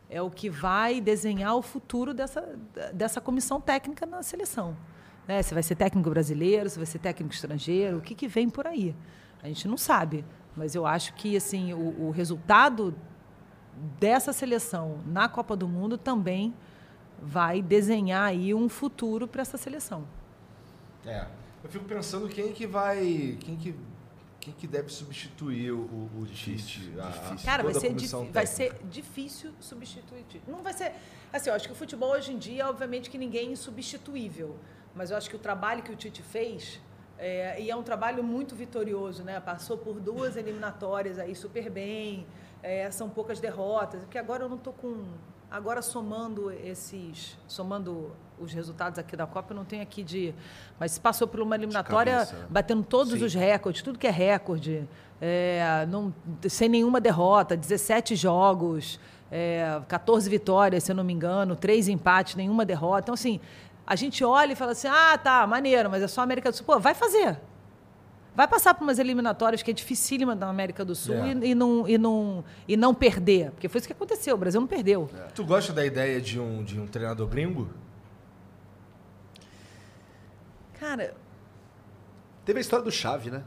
[0.09, 2.57] é o que vai desenhar o futuro dessa,
[2.93, 4.75] dessa comissão técnica na seleção.
[5.27, 5.41] Né?
[5.41, 8.67] Se vai ser técnico brasileiro, se vai ser técnico estrangeiro, o que, que vem por
[8.67, 8.95] aí.
[9.41, 10.25] A gente não sabe.
[10.55, 12.95] Mas eu acho que assim o, o resultado
[13.99, 16.53] dessa seleção na Copa do Mundo também
[17.21, 20.05] vai desenhar aí um futuro para essa seleção.
[21.05, 21.25] É.
[21.63, 23.37] Eu fico pensando quem que vai.
[23.39, 23.75] Quem que,
[24.39, 26.91] quem que deve substituir o, o Tite?
[27.45, 27.93] Cara, vai ser,
[28.31, 30.43] vai ser difícil substituir o Tite.
[30.47, 30.93] Não vai ser.
[31.31, 34.57] Assim, eu acho que o futebol hoje em dia, obviamente, que ninguém é insubstituível.
[34.93, 36.81] Mas eu acho que o trabalho que o Tite fez.
[37.17, 39.39] É, e é um trabalho muito vitorioso, né?
[39.39, 42.27] Passou por duas eliminatórias aí super bem.
[42.61, 44.01] É, são poucas derrotas.
[44.01, 45.05] Porque agora eu não estou com.
[45.53, 47.37] Agora somando esses.
[47.47, 50.33] Somando os resultados aqui da Copa, eu não tenho aqui de.
[50.79, 53.23] Mas passou por uma eliminatória batendo todos Sim.
[53.23, 54.89] os recordes, tudo que é recorde,
[55.21, 56.11] é, não,
[56.49, 58.99] sem nenhuma derrota, 17 jogos,
[59.31, 63.01] é, 14 vitórias, se eu não me engano, três empates, nenhuma derrota.
[63.01, 63.39] Então, assim,
[63.85, 66.57] a gente olha e fala assim: ah, tá, maneiro, mas é só a América do
[66.57, 66.65] Sul.
[66.65, 67.39] Pô, vai fazer.
[68.35, 71.33] Vai passar por umas eliminatórias que é dificílima na América do Sul é.
[71.33, 73.51] e, e, não, e, não, e não perder.
[73.51, 75.09] Porque foi isso que aconteceu, o Brasil não perdeu.
[75.15, 75.27] É.
[75.35, 77.69] Tu gosta da ideia de um, de um treinador gringo?
[80.79, 81.13] Cara.
[82.43, 83.43] Teve a história do Chave, né?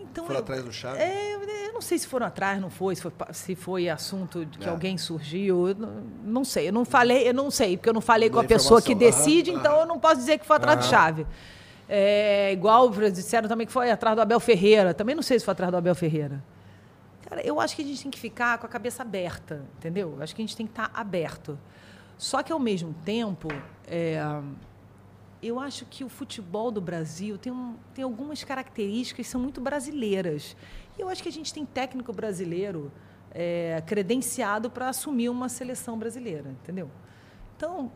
[0.00, 0.98] Então, foram eu, atrás do Chave?
[0.98, 4.58] É, eu não sei se foram atrás, não foi, se foi, se foi assunto de
[4.58, 4.70] que é.
[4.70, 5.74] alguém surgiu.
[5.76, 8.44] Não, não, sei, eu não falei, eu não sei, porque eu não falei com a
[8.44, 9.80] pessoa que decide, aham, então aham.
[9.82, 10.86] eu não posso dizer que foi atrás aham.
[10.86, 11.26] do Chave.
[11.88, 14.94] É, igual disseram também que foi atrás do Abel Ferreira.
[14.94, 16.42] Também não sei se foi atrás do Abel Ferreira.
[17.28, 20.14] Cara, eu acho que a gente tem que ficar com a cabeça aberta, entendeu?
[20.16, 21.58] Eu acho que a gente tem que estar aberto.
[22.16, 23.48] Só que, ao mesmo tempo,
[23.86, 24.22] é,
[25.42, 29.60] eu acho que o futebol do Brasil tem, um, tem algumas características que são muito
[29.60, 30.56] brasileiras.
[30.98, 32.92] E eu acho que a gente tem técnico brasileiro
[33.30, 36.90] é, credenciado para assumir uma seleção brasileira, entendeu?
[37.56, 37.90] Então,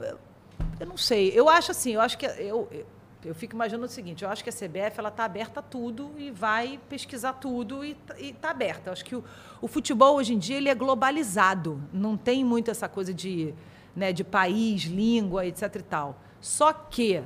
[0.80, 1.32] eu não sei.
[1.34, 2.86] Eu acho assim, eu acho que eu, eu
[3.34, 6.30] fico imaginando o seguinte: eu acho que a CBF ela está aberta a tudo e
[6.30, 8.90] vai pesquisar tudo e está aberta.
[8.90, 9.24] Eu acho que o,
[9.60, 11.82] o futebol hoje em dia ele é globalizado.
[11.92, 13.54] Não tem muito essa coisa de,
[13.94, 15.62] né, de país, língua, etc.
[15.76, 16.20] e tal.
[16.40, 17.22] Só que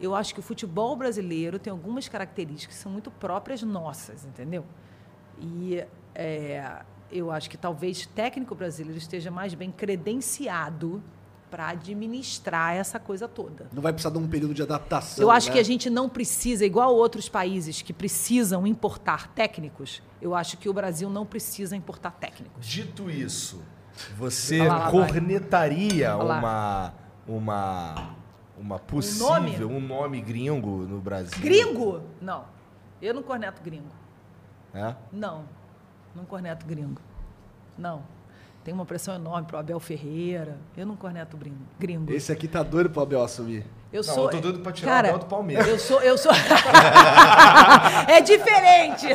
[0.00, 4.64] eu acho que o futebol brasileiro tem algumas características que são muito próprias nossas, entendeu?
[5.38, 5.84] E
[6.14, 11.02] é, eu acho que talvez técnico brasileiro esteja mais bem credenciado
[11.50, 13.66] para administrar essa coisa toda.
[13.72, 15.22] Não vai precisar de um período de adaptação.
[15.22, 15.54] Eu acho né?
[15.54, 20.68] que a gente não precisa, igual outros países que precisam importar técnicos, eu acho que
[20.68, 22.66] o Brasil não precisa importar técnicos.
[22.66, 23.62] Dito isso,
[24.16, 26.94] você lá, lá, cornetaria uma,
[27.26, 28.14] uma,
[28.58, 29.64] uma possível, um nome?
[29.64, 31.40] um nome gringo no Brasil?
[31.40, 32.02] Gringo?
[32.20, 32.44] Não.
[33.00, 33.90] Eu não corneto gringo.
[34.74, 34.94] É?
[35.12, 35.44] Não.
[36.14, 37.00] Não corneto gringo.
[37.78, 38.02] Não.
[38.66, 40.58] Tem uma pressão enorme pro Abel Ferreira.
[40.76, 41.38] Eu não corneto
[41.78, 42.12] gringo.
[42.12, 43.64] Esse aqui tá doido pro Abel assumir.
[43.92, 44.24] Eu não, sou.
[44.24, 45.68] Eu tô doido pra tirar cara, o Abel do Palmeiras.
[45.68, 46.00] Eu sou.
[46.00, 46.32] Eu sou...
[48.08, 49.06] é diferente.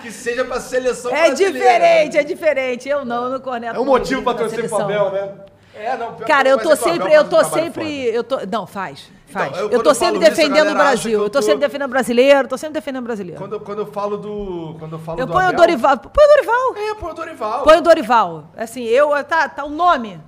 [0.00, 2.88] que seja pra seleção É diferente, é diferente.
[2.88, 3.76] Eu não, eu não corneto.
[3.76, 5.30] É um motivo pra torcer pro Abel, né?
[5.74, 9.12] É, não, Cara, eu tô sempre, eu tô sempre, eu tô, não, faz.
[9.30, 9.48] Faz.
[9.48, 11.12] Então, eu, eu tô sempre defendendo isso, o Brasil.
[11.12, 11.40] Eu, eu tô...
[11.40, 13.40] sempre defendendo o brasileiro, tô sempre defendendo o brasileiro.
[13.40, 14.76] Quando, quando eu falo do.
[14.78, 15.98] Quando eu falo eu do ponho Abel, o Dorival.
[15.98, 16.76] Põe o Dorival.
[16.76, 17.62] É, põe o Dorival.
[17.62, 18.50] Põe o Dorival.
[18.56, 19.10] Assim, eu.
[19.24, 20.20] Tá, tá o nome.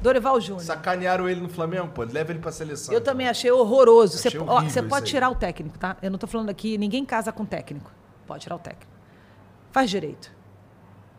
[0.00, 0.62] Dorival Júnior.
[0.62, 2.04] Sacanearam ele no Flamengo, pô.
[2.04, 2.94] Leva ele pra seleção.
[2.94, 3.12] Eu então.
[3.12, 4.18] também achei horroroso.
[4.18, 5.96] Achei você, ó, você pode tirar o técnico, tá?
[6.00, 7.90] Eu não tô falando aqui, ninguém casa com técnico.
[8.26, 8.92] Pode tirar o técnico.
[9.72, 10.30] Faz direito.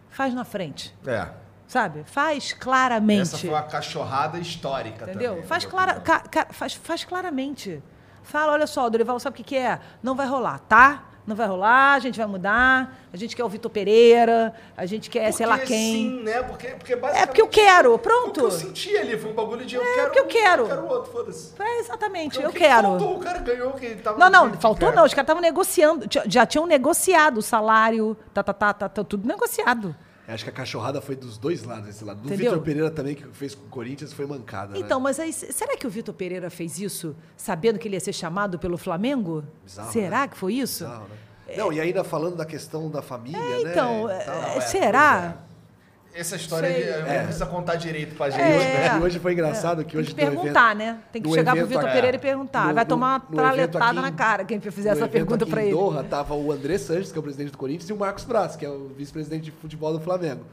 [0.09, 0.95] Faz na frente.
[1.05, 1.27] É.
[1.69, 2.03] Sabe?
[2.03, 3.21] Faz claramente.
[3.21, 5.33] Essa foi uma cachorrada histórica Entendeu?
[5.33, 7.83] também, faz, clara, ca, ca, faz, faz claramente.
[8.23, 9.79] Fala, olha só, Dorival, sabe o que, que é?
[10.01, 11.03] Não vai rolar, tá?
[11.27, 15.11] Não vai rolar, a gente vai mudar, a gente quer o Vitor Pereira, a gente
[15.11, 15.93] quer porque sei lá quem.
[15.93, 16.41] Sim, né?
[16.41, 18.29] Porque, porque é porque eu quero, pronto.
[18.29, 20.05] O que eu senti ali foi um bagulho de eu é, quero.
[20.05, 20.63] Porque eu quero.
[20.63, 21.53] Eu quero outro, foda-se.
[21.59, 22.87] É, exatamente, eu quero.
[22.87, 26.47] Faltou, o cara ganhou, que tava Não, não, faltou não, os caras estavam negociando, já
[26.47, 29.95] tinham negociado o salário, tá, tá, tá, tá, tá tudo negociado.
[30.33, 32.21] Acho que a cachorrada foi dos dois lados, esse lado.
[32.21, 34.73] Do Vitor Pereira também, que fez com o Corinthians, foi mancada.
[34.73, 34.79] Né?
[34.79, 35.03] Então, né?
[35.03, 38.59] mas aí, será que o Vitor Pereira fez isso sabendo que ele ia ser chamado
[38.59, 39.43] pelo Flamengo?
[39.63, 40.27] Bizarro, será né?
[40.27, 40.83] que foi isso?
[40.83, 41.15] Bizarro, né?
[41.57, 43.71] Não, e ainda falando da questão da família, é, né?
[43.71, 45.37] Então, é, será?
[46.13, 47.23] Essa história de, é.
[47.23, 48.41] precisa contar direito pra gente.
[48.41, 48.97] É.
[48.97, 50.15] E hoje foi engraçado que Tem hoje.
[50.15, 50.99] Tem que perguntar, evento, né?
[51.11, 52.67] Tem que chegar pro Vitor Pereira e perguntar.
[52.67, 55.71] No, Vai tomar uma traletada na cara quem fizer essa pergunta pra ele.
[55.71, 58.23] Em Doha tava o André Sanches, que é o presidente do Corinthians, e o Marcos
[58.23, 60.43] Braz, que é o vice-presidente de futebol do Flamengo.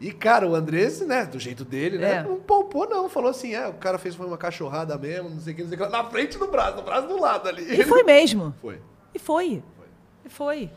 [0.00, 2.22] E, cara, o Andrés, né, do jeito dele, né, é.
[2.22, 3.08] não poupou, não.
[3.08, 5.68] Falou assim, é, o cara fez foi uma cachorrada mesmo, não sei o que, não
[5.70, 5.88] sei o que.
[5.88, 7.80] Na frente do braço, no braço do lado ali.
[7.80, 8.54] E foi mesmo.
[8.60, 8.80] Foi.
[9.12, 9.62] E foi.
[9.76, 9.86] foi.
[10.24, 10.70] E foi.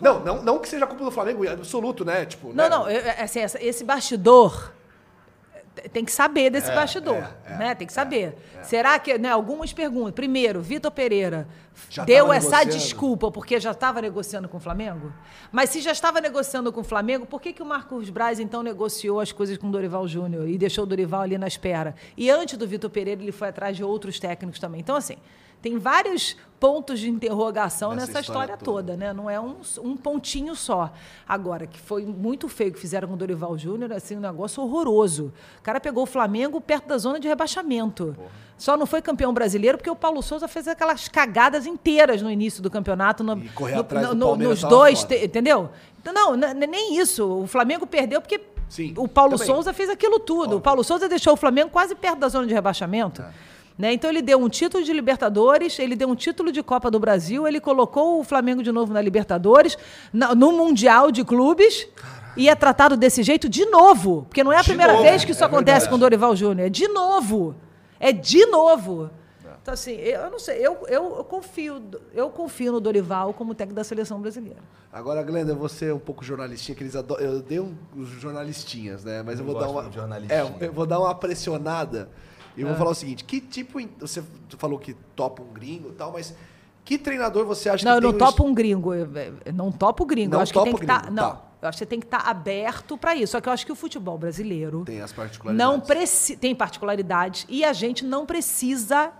[0.00, 2.24] Não, não, não que seja culpa do Flamengo, é absoluto, né?
[2.24, 2.68] Tipo, não, né?
[2.68, 2.84] não,
[3.22, 4.72] assim, esse bastidor
[5.88, 7.74] tem que saber desse é, bastidor, é, é, né?
[7.74, 8.36] Tem que saber.
[8.56, 8.62] É, é.
[8.64, 10.12] Será que, né, algumas perguntas.
[10.12, 11.48] Primeiro, Vitor Pereira
[11.88, 15.12] já deu essa desculpa porque já estava negociando com o Flamengo?
[15.50, 18.62] Mas se já estava negociando com o Flamengo, por que, que o Marcos Braz então
[18.62, 21.94] negociou as coisas com o Dorival Júnior e deixou o Dorival ali na espera?
[22.16, 24.80] E antes do Vitor Pereira, ele foi atrás de outros técnicos também.
[24.80, 25.16] Então, assim,
[25.60, 28.92] tem vários pontos de interrogação nessa, nessa história, história toda.
[28.92, 28.96] toda.
[28.96, 29.12] né?
[29.14, 30.92] Não é um, um pontinho só.
[31.26, 35.32] Agora, que foi muito feio que fizeram com o Dorival Júnior, assim, um negócio horroroso.
[35.58, 38.14] O cara pegou o Flamengo perto da zona de rebaixamento.
[38.14, 38.50] Porra.
[38.58, 42.62] Só não foi campeão brasileiro porque o Paulo Souza fez aquelas cagadas inteiras no início
[42.62, 43.24] do campeonato.
[43.24, 45.70] No, no, no, nos dois, te, entendeu?
[45.98, 47.26] Então, não, nem isso.
[47.26, 48.38] O Flamengo perdeu porque
[48.68, 49.46] Sim, o Paulo também.
[49.46, 50.42] Souza fez aquilo tudo.
[50.42, 50.58] Óbvio.
[50.58, 53.22] O Paulo Souza deixou o Flamengo quase perto da zona de rebaixamento.
[53.22, 53.30] É.
[53.80, 53.94] Né?
[53.94, 57.48] Então ele deu um título de Libertadores, ele deu um título de Copa do Brasil,
[57.48, 59.78] ele colocou o Flamengo de novo na Libertadores,
[60.12, 61.88] na, no Mundial de Clubes.
[62.36, 64.26] E é tratado desse jeito de novo.
[64.28, 65.88] Porque não é a de primeira novo, vez que isso é acontece verdade.
[65.88, 66.66] com o Dorival Júnior.
[66.66, 67.56] É de novo.
[67.98, 69.10] É de novo.
[69.62, 71.82] Então, assim, eu não sei, eu, eu, eu, confio,
[72.14, 74.60] eu confio no Dorival como técnico da seleção brasileira.
[74.92, 79.04] Agora, Glenda, você é um pouco jornalistinha, que eles adoram, eu dei um, uns jornalistinhas,
[79.04, 79.22] né?
[79.22, 79.90] Mas eu, eu vou dar uma.
[80.28, 82.08] É, eu vou dar uma pressionada
[82.56, 82.76] e vou ah.
[82.76, 83.78] falar o seguinte: que tipo.
[83.98, 84.22] Você
[84.58, 86.34] falou que topa um gringo e tal, mas
[86.84, 88.94] que treinador você acha não, que Não, eu não topo um gringo.
[88.94, 89.08] Eu,
[89.54, 90.30] não topo gringo.
[90.30, 91.02] Não eu acho que tem que estar.
[91.02, 91.30] Tá, não.
[91.30, 91.42] Tá.
[91.62, 93.32] Eu acho que você tem que estar tá aberto para isso.
[93.32, 94.84] Só que eu acho que o futebol brasileiro.
[94.84, 95.72] Tem as particularidades.
[95.72, 97.46] Não preci tem particularidades.
[97.48, 99.12] E a gente não precisa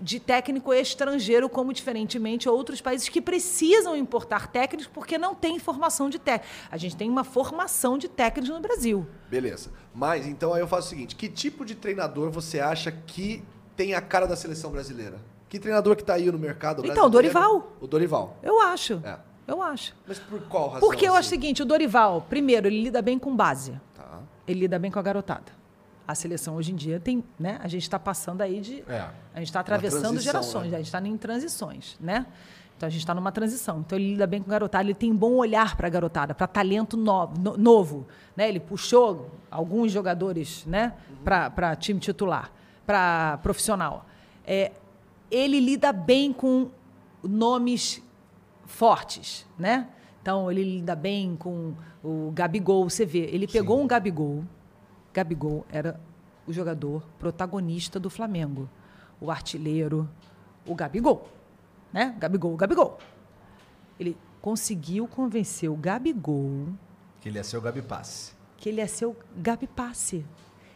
[0.00, 6.08] de técnico estrangeiro, como diferentemente outros países que precisam importar técnicos porque não tem formação
[6.08, 6.52] de técnico.
[6.70, 9.06] A gente tem uma formação de técnicos no Brasil.
[9.28, 9.70] Beleza.
[9.94, 13.42] Mas então aí eu faço o seguinte: que tipo de treinador você acha que
[13.76, 15.20] tem a cara da seleção brasileira?
[15.48, 17.76] Que treinador que está aí no mercado Então, o Dorival.
[17.80, 18.38] O Dorival.
[18.42, 19.02] Eu acho.
[19.04, 19.18] É.
[19.46, 19.94] Eu acho.
[20.06, 20.88] Mas por qual razão?
[20.88, 21.18] Porque eu assim?
[21.18, 23.78] acho o seguinte, o Dorival, primeiro, ele lida bem com base.
[23.94, 24.20] Tá.
[24.46, 25.61] Ele lida bem com a garotada
[26.12, 27.58] a seleção hoje em dia tem, né?
[27.62, 29.08] A gente está passando aí de, é.
[29.34, 30.76] a gente está atravessando gerações, né?
[30.76, 32.26] a gente está em transições, né?
[32.76, 33.80] Então a gente está numa transição.
[33.80, 36.96] Então ele lida bem com garotada, ele tem bom olhar para a garotada, para talento
[36.96, 38.06] novo, no, novo,
[38.36, 38.48] né?
[38.48, 40.94] Ele puxou alguns jogadores, né?
[41.08, 41.16] Uhum.
[41.24, 42.52] Para time titular,
[42.86, 44.06] para profissional.
[44.46, 44.72] É,
[45.30, 46.70] ele lida bem com
[47.22, 48.02] nomes
[48.66, 49.88] fortes, né?
[50.20, 53.84] Então ele lida bem com o Gabigol, você vê, ele pegou Sim.
[53.84, 54.44] um Gabigol
[55.12, 56.00] Gabigol era
[56.46, 58.68] o jogador protagonista do Flamengo,
[59.20, 60.08] o artilheiro,
[60.66, 61.28] o Gabigol,
[61.92, 62.14] né?
[62.18, 62.98] Gabigol, Gabigol.
[63.98, 66.68] Ele conseguiu convencer o Gabigol
[67.22, 68.32] que ele ia ser o Gabi Passe.
[68.56, 70.24] Que ele ia ser o Gabi Passe.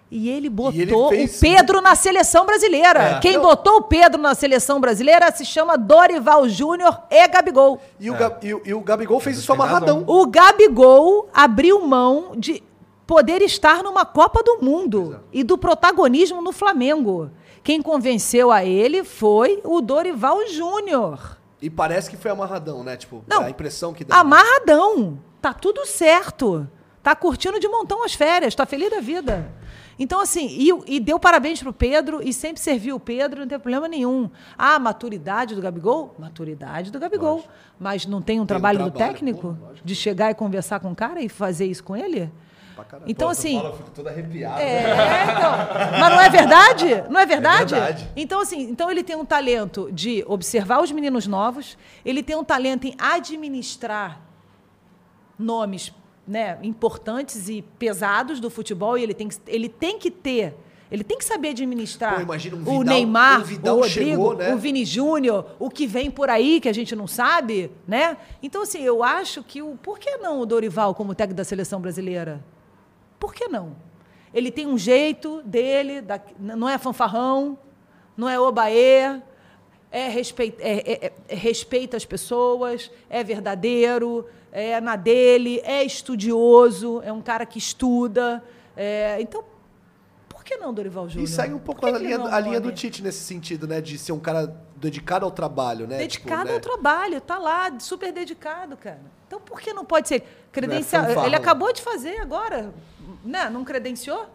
[0.08, 1.36] E ele botou e ele fez...
[1.36, 3.02] o Pedro na seleção brasileira.
[3.02, 3.18] É.
[3.18, 7.80] Quem botou o Pedro na seleção brasileira se chama Dorival Júnior e Gabigol.
[7.98, 8.18] E o, é.
[8.18, 8.38] Ga...
[8.40, 10.04] e, o, e o Gabigol fez isso amarradão.
[10.06, 12.62] O Gabigol abriu mão de
[13.06, 15.24] poder estar numa Copa do Mundo Exato.
[15.32, 17.30] e do protagonismo no Flamengo.
[17.62, 21.38] Quem convenceu a ele foi o Dorival Júnior.
[21.60, 22.96] E parece que foi amarradão, né?
[22.96, 24.16] Tipo, Não, a impressão que dá.
[24.16, 25.18] Amarradão.
[25.40, 26.68] Tá tudo certo.
[27.02, 29.52] Tá curtindo de montão as férias, tá feliz da vida.
[29.98, 33.58] Então, assim, e, e deu parabéns pro Pedro e sempre serviu o Pedro, não tem
[33.58, 34.28] problema nenhum.
[34.58, 36.14] Ah, maturidade do Gabigol?
[36.18, 37.36] Maturidade do Gabigol.
[37.36, 37.52] Lógico.
[37.80, 39.56] Mas não tem um tem trabalho, um trabalho do técnico?
[39.58, 42.30] Pô, de chegar e conversar com o cara e fazer isso com ele?
[43.06, 43.56] Então, Pô, assim.
[43.56, 44.62] Fala, eu fico toda arrepiada.
[44.62, 44.82] É,
[45.24, 46.00] então.
[46.00, 47.04] Mas não é verdade?
[47.10, 47.74] Não é verdade?
[47.74, 48.10] É verdade.
[48.16, 52.44] Então, assim, então ele tem um talento de observar os meninos novos, ele tem um
[52.44, 54.20] talento em administrar
[55.38, 55.92] nomes
[56.26, 60.54] né, importantes e pesados do futebol, e ele tem, que, ele tem que ter.
[60.90, 64.54] Ele tem que saber administrar Pô, um Vidal, o Neymar, um o Rodrigo, chegou, né?
[64.54, 68.16] o Vini Júnior, o que vem por aí que a gente não sabe, né?
[68.40, 71.80] Então assim, eu acho que o por que não o Dorival como técnico da seleção
[71.80, 72.40] brasileira?
[73.18, 73.76] Por que não?
[74.32, 76.04] Ele tem um jeito dele,
[76.38, 77.58] não é fanfarrão,
[78.16, 79.20] não é obaê,
[79.90, 87.00] é, respeita, é, é, é, respeita as pessoas, é verdadeiro, é na dele, é estudioso,
[87.02, 88.42] é um cara que estuda.
[88.76, 89.44] É, então,
[90.28, 91.24] por que não Dorival Júnior?
[91.24, 93.80] E segue um pouco a, linha, a linha do Tite nesse sentido, né?
[93.80, 95.98] De ser um cara dedicado ao trabalho, né?
[95.98, 96.60] Dedicado tipo, ao né?
[96.60, 99.00] trabalho, tá lá, super dedicado, cara.
[99.26, 101.04] Então, por que não pode ser credencial?
[101.04, 102.72] É ele acabou de fazer agora,
[103.26, 103.50] né?
[103.50, 104.26] Não credenciou?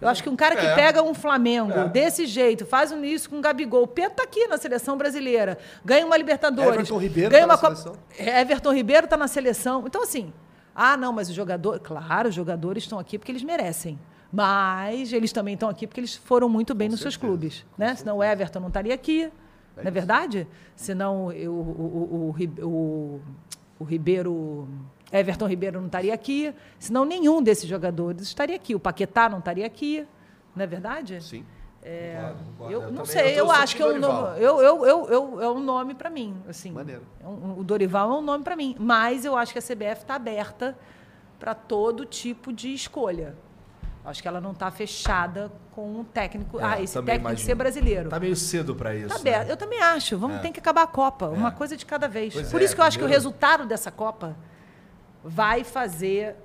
[0.00, 0.74] Eu acho que um cara que é.
[0.74, 1.88] pega um Flamengo é.
[1.88, 5.58] desse jeito, faz um isso com o Gabigol, o Pedro tá aqui na seleção brasileira,
[5.84, 6.74] ganha uma Libertadores.
[6.74, 7.96] Everton Ribeiro ganha tá uma na seleção.
[8.18, 9.84] Everton Ribeiro tá na seleção.
[9.86, 10.32] Então, assim,
[10.74, 11.82] ah, não, mas os jogadores.
[11.84, 13.98] Claro, os jogadores estão aqui porque eles merecem.
[14.32, 17.20] Mas eles também estão aqui porque eles foram muito bem com nos certeza.
[17.20, 17.66] seus clubes.
[17.76, 17.94] Né?
[17.96, 19.24] Senão o Everton não estaria aqui.
[19.24, 20.46] É não é verdade?
[20.76, 23.20] Senão eu, o, o, o,
[23.80, 24.68] o Ribeiro
[25.12, 28.74] Everton Ribeiro não estaria aqui, senão nenhum desses jogadores estaria aqui.
[28.74, 30.06] O Paquetá não estaria aqui,
[30.54, 31.22] não é verdade?
[31.22, 31.44] Sim.
[31.82, 32.72] É, concordo, concordo.
[32.72, 35.40] Eu, eu não sei, eu, eu acho que é um, nome, eu, eu, eu, eu,
[35.40, 36.36] é um nome para mim.
[36.48, 37.02] Assim, Maneiro.
[37.22, 38.76] É um, o Dorival é um nome para mim.
[38.78, 40.76] Mas eu acho que a CBF está aberta
[41.38, 43.34] para todo tipo de escolha.
[44.04, 46.58] Acho que ela não está fechada com um técnico.
[46.58, 48.04] É, ah, esse técnico que ser brasileiro.
[48.04, 49.08] Está meio cedo para isso.
[49.08, 49.50] Tá né?
[49.50, 50.18] Eu também acho.
[50.18, 50.40] Vamos é.
[50.40, 51.28] ter que acabar a Copa.
[51.28, 51.52] Uma é.
[51.52, 52.32] coisa de cada vez.
[52.32, 54.36] Pois Por isso que eu acho que o resultado dessa Copa
[55.24, 56.36] vai fazer,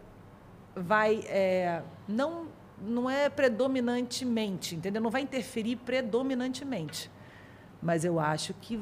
[0.75, 2.47] vai é, não
[2.81, 5.01] não é predominantemente, entendeu?
[5.01, 7.09] Não vai interferir predominantemente,
[7.81, 8.79] mas eu acho que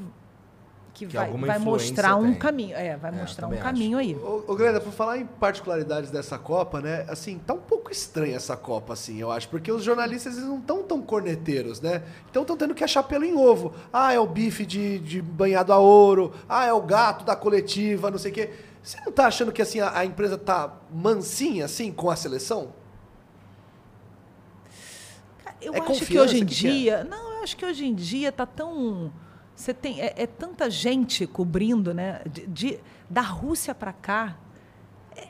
[0.94, 4.14] que, que vai, vai mostrar um caminho, é, vai é, mostrar um caminho aí.
[4.14, 7.04] Ô, ô Greta, por falar em particularidades dessa Copa, né?
[7.08, 10.58] Assim, tá um pouco estranha essa Copa, assim, eu acho, porque os jornalistas eles não
[10.58, 12.04] estão tão corneteiros, né?
[12.30, 13.74] Então estão tendo que achar pelo em ovo.
[13.92, 16.32] Ah, é o bife de, de banhado a ouro.
[16.48, 18.50] Ah, é o gato da coletiva, não sei o quê.
[18.84, 22.74] Você não está achando que assim a, a, empresa está mansinha assim com a seleção?
[25.58, 27.04] Eu é acho que hoje em que dia, quer?
[27.06, 29.10] não, eu acho que hoje em dia está tão
[29.56, 32.20] você tem é, é, tanta gente cobrindo, né?
[32.30, 34.36] De, de da Rússia para cá,
[35.16, 35.28] é,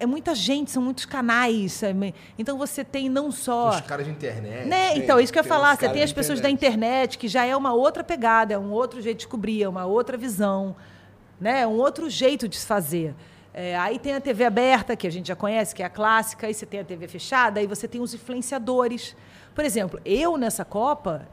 [0.00, 1.72] é, muita gente, são muitos canais.
[1.72, 2.14] Sabe?
[2.38, 3.68] Então você tem não só.
[3.68, 4.66] Os caras de internet.
[4.66, 4.96] Né?
[4.96, 5.76] Então, isso que eu ia falar.
[5.76, 6.58] Você tem as pessoas internet.
[6.60, 9.68] da internet, que já é uma outra pegada, é um outro jeito de cobrir, é
[9.68, 10.74] uma outra visão
[11.40, 11.66] né?
[11.66, 13.14] um outro jeito de se fazer.
[13.52, 16.46] É, aí tem a TV aberta, que a gente já conhece, que é a clássica,
[16.46, 19.16] aí você tem a TV fechada, aí você tem os influenciadores.
[19.54, 21.26] Por exemplo, eu nessa Copa,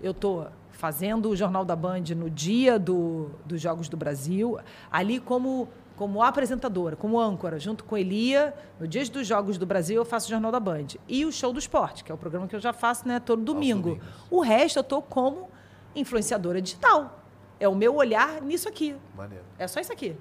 [0.00, 4.56] eu estou fazendo o Jornal da Band no dia do, dos Jogos do Brasil,
[4.88, 9.96] ali como, como apresentadora, como âncora, junto com Elia, no dia dos Jogos do Brasil
[9.96, 10.86] eu faço o Jornal da Band.
[11.08, 13.42] E o Show do Esporte, que é o programa que eu já faço né, todo
[13.42, 13.98] domingo.
[14.30, 15.48] O resto eu estou como
[15.96, 17.23] influenciadora digital.
[17.58, 18.96] É o meu olhar nisso aqui.
[19.16, 19.44] Maneiro.
[19.58, 20.16] É só isso aqui.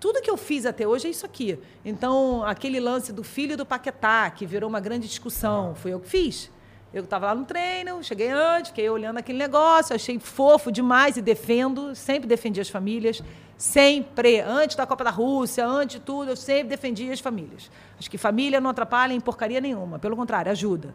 [0.00, 1.58] Tudo que eu fiz até hoje é isso aqui.
[1.84, 6.08] Então, aquele lance do filho do Paquetá, que virou uma grande discussão, foi eu que
[6.08, 6.50] fiz.
[6.94, 11.22] Eu estava lá no treino, cheguei antes, fiquei olhando aquele negócio, achei fofo demais e
[11.22, 13.22] defendo, sempre defendi as famílias,
[13.58, 17.70] sempre, antes da Copa da Rússia, antes de tudo, eu sempre defendi as famílias.
[17.98, 20.94] Acho que família não atrapalha em porcaria nenhuma, pelo contrário, ajuda.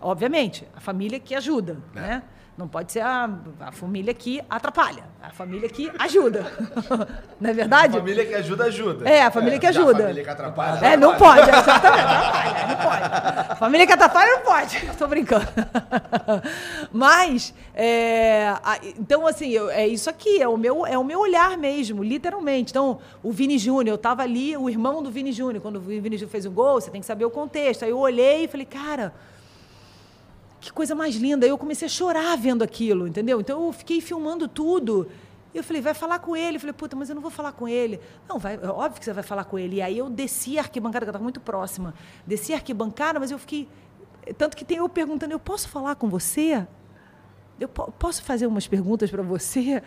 [0.00, 2.00] obviamente, a família que ajuda, é.
[2.00, 2.22] né?
[2.56, 3.28] Não pode ser a,
[3.58, 6.46] a família que atrapalha, a família que ajuda.
[7.40, 7.96] não é verdade?
[7.96, 9.08] A família que ajuda, ajuda.
[9.08, 9.90] É, a família é, que ajuda.
[9.90, 10.86] A família que atrapalha.
[10.86, 13.50] É, não pode, exatamente, atrapalha, não pode.
[13.50, 14.76] A família que atrapalha não pode.
[14.86, 15.48] Estou brincando.
[16.92, 18.54] Mas, é,
[19.00, 22.70] então, assim, eu, é isso aqui, é o, meu, é o meu olhar mesmo, literalmente.
[22.70, 26.16] Então, o Vini Júnior, eu estava ali, o irmão do Vini Júnior, quando o Vini
[26.16, 27.82] Júnior fez um gol, você tem que saber o contexto.
[27.82, 29.12] Aí eu olhei e falei, cara
[30.64, 31.46] que coisa mais linda.
[31.46, 33.40] Eu comecei a chorar vendo aquilo, entendeu?
[33.40, 35.06] Então eu fiquei filmando tudo.
[35.52, 36.56] E eu falei, vai falar com ele.
[36.56, 38.00] Eu falei, puta, mas eu não vou falar com ele.
[38.26, 39.76] Não, vai, é óbvio que você vai falar com ele.
[39.76, 41.94] E aí eu desci a arquibancada, que estava muito próxima.
[42.26, 43.68] Desci a arquibancada, mas eu fiquei.
[44.38, 46.66] Tanto que tem eu perguntando, eu posso falar com você?
[47.60, 49.82] Eu posso fazer umas perguntas para você?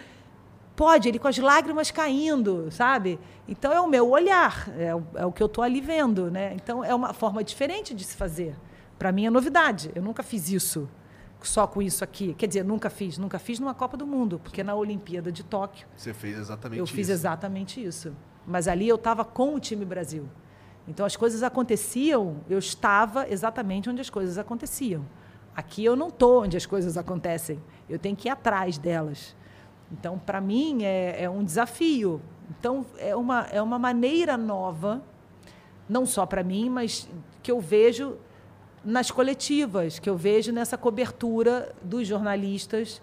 [0.76, 3.20] Pode, ele com as lágrimas caindo, sabe?
[3.48, 6.54] Então é o meu olhar, é o, é o que eu estou ali vendo, né?
[6.54, 8.56] Então é uma forma diferente de se fazer.
[8.98, 9.91] Para mim é novidade.
[9.95, 10.90] Eu nunca fiz isso
[11.41, 12.34] só com isso aqui.
[12.34, 13.18] Quer dizer, nunca fiz.
[13.18, 15.88] Nunca fiz numa Copa do Mundo, porque na Olimpíada de Tóquio.
[15.95, 16.94] Você fez exatamente eu isso.
[16.94, 18.15] Eu fiz exatamente isso.
[18.45, 20.28] Mas ali eu estava com o time Brasil.
[20.88, 25.06] Então as coisas aconteciam, eu estava exatamente onde as coisas aconteciam.
[25.56, 27.61] Aqui eu não estou onde as coisas acontecem.
[27.90, 29.36] Eu tenho que ir atrás delas.
[29.91, 32.22] Então, para mim, é, é um desafio.
[32.49, 35.02] Então, é uma, é uma maneira nova,
[35.88, 37.10] não só para mim, mas
[37.41, 38.18] que eu vejo
[38.88, 43.02] nas coletivas, que eu vejo nessa cobertura dos jornalistas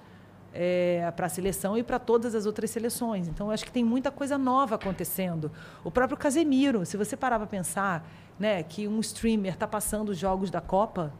[0.54, 3.28] é, para a seleção e para todas as outras seleções.
[3.28, 5.52] Então, acho que tem muita coisa nova acontecendo.
[5.84, 8.08] O próprio Casemiro, se você parar para pensar
[8.38, 11.12] né, que um streamer está passando os jogos da Copa.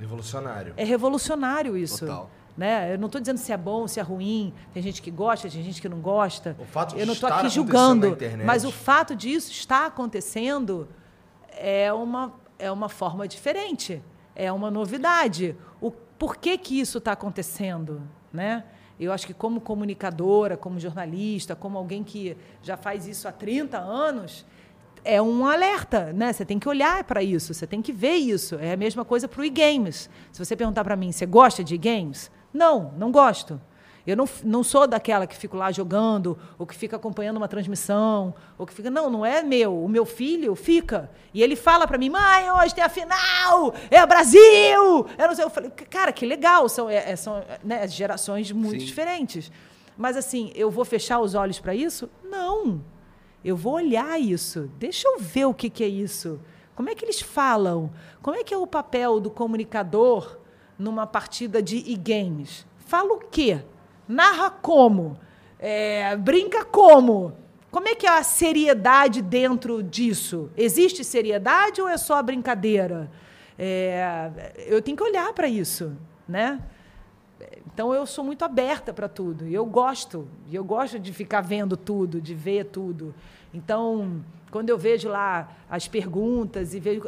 [0.00, 0.74] Revolucionário.
[0.76, 2.04] É revolucionário isso.
[2.04, 2.28] Total.
[2.56, 2.94] Né?
[2.94, 4.52] Eu não estou dizendo se é bom, se é ruim.
[4.74, 6.56] Tem gente que gosta, tem gente que não gosta.
[6.58, 10.88] O fato de eu não estou aqui julgando, mas o fato disso estar acontecendo
[11.56, 14.02] é uma é uma forma diferente,
[14.34, 15.56] é uma novidade.
[15.80, 18.02] O por que, que isso está acontecendo,
[18.32, 18.64] né?
[18.98, 23.78] Eu acho que como comunicadora, como jornalista, como alguém que já faz isso há 30
[23.78, 24.44] anos,
[25.04, 26.32] é um alerta, né?
[26.32, 28.56] Você tem que olhar para isso, você tem que ver isso.
[28.56, 30.10] É a mesma coisa para o e-games.
[30.32, 32.30] Se você perguntar para mim, você gosta de e-games?
[32.52, 33.60] Não, não gosto.
[34.06, 38.34] Eu não, não sou daquela que fico lá jogando, ou que fica acompanhando uma transmissão,
[38.56, 38.90] ou que fica.
[38.90, 39.84] Não, não é meu.
[39.84, 41.10] O meu filho fica.
[41.32, 43.74] E ele fala para mim, mãe, hoje tem a final!
[43.90, 44.40] É o Brasil!
[45.18, 45.44] Eu não sei.
[45.44, 46.68] Eu falei, cara, que legal.
[46.68, 48.86] São, é, é são né, gerações muito Sim.
[48.86, 49.52] diferentes.
[49.96, 52.08] Mas assim, eu vou fechar os olhos para isso?
[52.22, 52.82] Não.
[53.44, 54.70] Eu vou olhar isso.
[54.78, 56.40] Deixa eu ver o que, que é isso.
[56.74, 57.90] Como é que eles falam?
[58.22, 60.38] Como é que é o papel do comunicador
[60.78, 62.64] numa partida de e-games?
[62.76, 63.64] Fala o quê?
[64.08, 65.18] Narra como?
[65.58, 67.36] É, brinca como?
[67.70, 70.50] Como é que é a seriedade dentro disso?
[70.56, 73.10] Existe seriedade ou é só brincadeira?
[73.58, 75.92] É, eu tenho que olhar para isso,
[76.26, 76.60] né?
[77.66, 79.46] Então eu sou muito aberta para tudo.
[79.46, 83.14] Eu gosto, eu gosto de ficar vendo tudo, de ver tudo.
[83.52, 87.02] Então, quando eu vejo lá as perguntas e vejo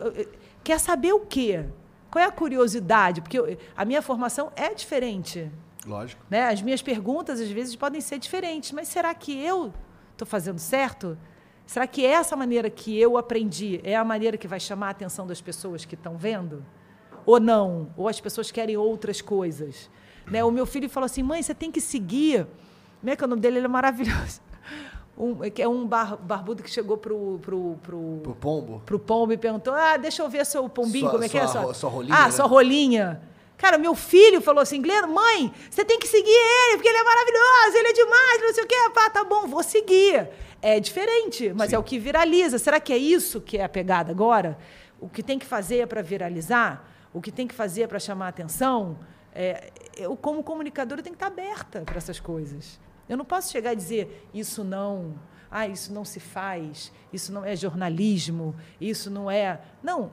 [0.62, 1.64] quer saber o quê?
[2.10, 3.20] Qual é a curiosidade?
[3.20, 5.50] Porque eu, a minha formação é diferente.
[5.90, 6.24] Lógico.
[6.30, 6.48] Né?
[6.48, 9.72] As minhas perguntas, às vezes, podem ser diferentes, mas será que eu
[10.12, 11.18] estou fazendo certo?
[11.66, 15.26] Será que essa maneira que eu aprendi é a maneira que vai chamar a atenção
[15.26, 16.64] das pessoas que estão vendo?
[17.26, 17.92] Ou não?
[17.96, 19.90] Ou as pessoas querem outras coisas?
[20.30, 20.42] Né?
[20.44, 22.46] O meu filho falou assim: mãe, você tem que seguir.
[23.00, 23.58] Como é que é o nome dele?
[23.58, 24.40] Ele é maravilhoso.
[25.18, 28.82] Um, é um bar, barbudo que chegou pro, pro, pro, pro pombo.
[28.86, 31.46] Pro pombo e perguntou: Ah, deixa eu ver seu pombinho, sua, como é que é?
[31.46, 32.16] Sua, sua rolinha.
[32.16, 32.30] Ah, né?
[32.30, 33.20] sua rolinha.
[33.60, 37.04] Cara, meu filho falou assim, Gleno, mãe, você tem que seguir ele, porque ele é
[37.04, 38.74] maravilhoso, ele é demais, não sei o quê.
[38.96, 40.30] Ah, tá bom, vou seguir.
[40.62, 41.76] É diferente, mas Sim.
[41.76, 42.58] é o que viraliza.
[42.58, 44.56] Será que é isso que é a pegada agora?
[44.98, 46.88] O que tem que fazer para viralizar?
[47.12, 48.98] O que tem que fazer para chamar a atenção?
[49.34, 52.80] É, eu, como comunicadora, tenho que estar aberta para essas coisas.
[53.06, 55.20] Eu não posso chegar e dizer isso não,
[55.50, 59.60] ah, isso não se faz, isso não é jornalismo, isso não é.
[59.82, 60.12] Não,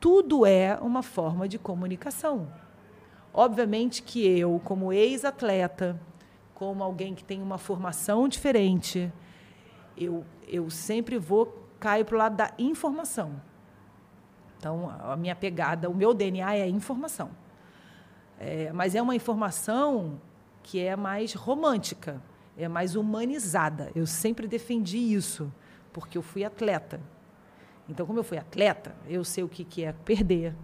[0.00, 2.50] tudo é uma forma de comunicação.
[3.32, 6.00] Obviamente que eu, como ex-atleta,
[6.54, 9.12] como alguém que tem uma formação diferente,
[9.96, 13.40] eu, eu sempre vou cair para o lado da informação.
[14.58, 17.30] Então, a minha pegada, o meu DNA é informação.
[18.38, 20.20] É, mas é uma informação
[20.62, 22.22] que é mais romântica,
[22.56, 23.90] é mais humanizada.
[23.94, 25.52] Eu sempre defendi isso,
[25.92, 27.00] porque eu fui atleta.
[27.90, 30.54] Então, como eu fui atleta, eu sei o que, que é perder,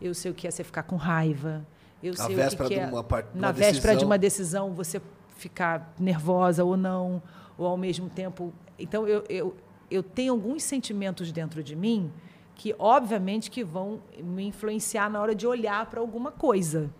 [0.00, 1.64] eu sei o que é você ficar com raiva,
[2.02, 3.28] eu sei o que, que é uma part...
[3.34, 3.96] na véspera decisão.
[3.98, 5.00] de uma decisão você
[5.36, 7.22] ficar nervosa ou não,
[7.58, 8.52] ou ao mesmo tempo.
[8.78, 9.54] Então, eu, eu,
[9.90, 12.10] eu tenho alguns sentimentos dentro de mim
[12.54, 16.90] que obviamente que vão me influenciar na hora de olhar para alguma coisa.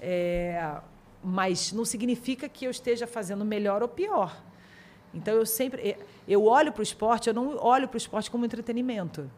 [0.00, 0.80] É,
[1.22, 4.49] mas não significa que eu esteja fazendo melhor ou pior.
[5.12, 5.96] Então eu sempre
[6.26, 9.30] eu olho para o esporte, eu não olho para o esporte como entretenimento.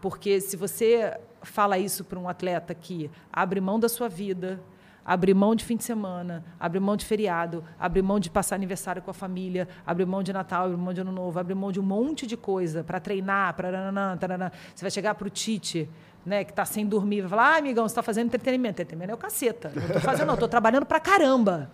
[0.00, 4.60] Porque se você fala isso para um atleta que abre mão da sua vida,
[5.04, 9.02] abre mão de fim de semana, abre mão de feriado, abre mão de passar aniversário
[9.02, 11.80] com a família, abre mão de Natal, abre mão de Ano Novo, abre mão de
[11.80, 13.70] um monte de coisa para treinar, para
[14.74, 15.88] você vai chegar para o Tite,
[16.24, 18.74] né, que está sem dormir, vai falar, ah, amigão, você está fazendo entretenimento.
[18.82, 19.72] Entretenimento é o caceta.
[19.74, 21.70] Não estou fazendo, não, estou trabalhando para caramba.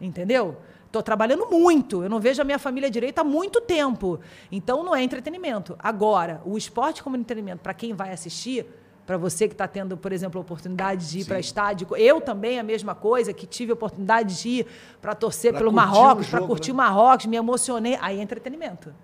[0.00, 0.58] Entendeu?
[0.92, 2.02] Estou trabalhando muito.
[2.02, 4.20] Eu não vejo a minha família direito há muito tempo.
[4.50, 5.74] Então não é entretenimento.
[5.78, 8.66] Agora, o esporte como entretenimento, para quem vai assistir,
[9.06, 11.88] para você que está tendo, por exemplo, a oportunidade de ir para estádio.
[11.96, 14.66] Eu também, a mesma coisa, que tive a oportunidade de ir
[15.00, 16.74] para torcer pra pelo Marrocos, para curtir né?
[16.74, 17.96] o Marrocos, me emocionei.
[17.98, 18.94] Aí é entretenimento.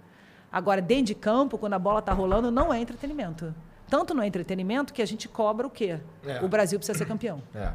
[0.52, 3.54] Agora, dentro de campo, quando a bola está rolando, não é entretenimento.
[3.88, 5.98] Tanto no entretenimento que a gente cobra o quê?
[6.22, 6.44] É.
[6.44, 7.42] O Brasil precisa ser campeão.
[7.54, 7.72] É.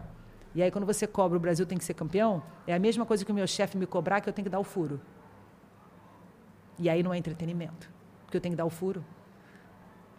[0.55, 3.25] E aí, quando você cobra o Brasil tem que ser campeão, é a mesma coisa
[3.25, 5.01] que o meu chefe me cobrar que eu tenho que dar o furo.
[6.77, 7.89] E aí não é entretenimento.
[8.25, 9.03] Porque eu tenho que dar o furo.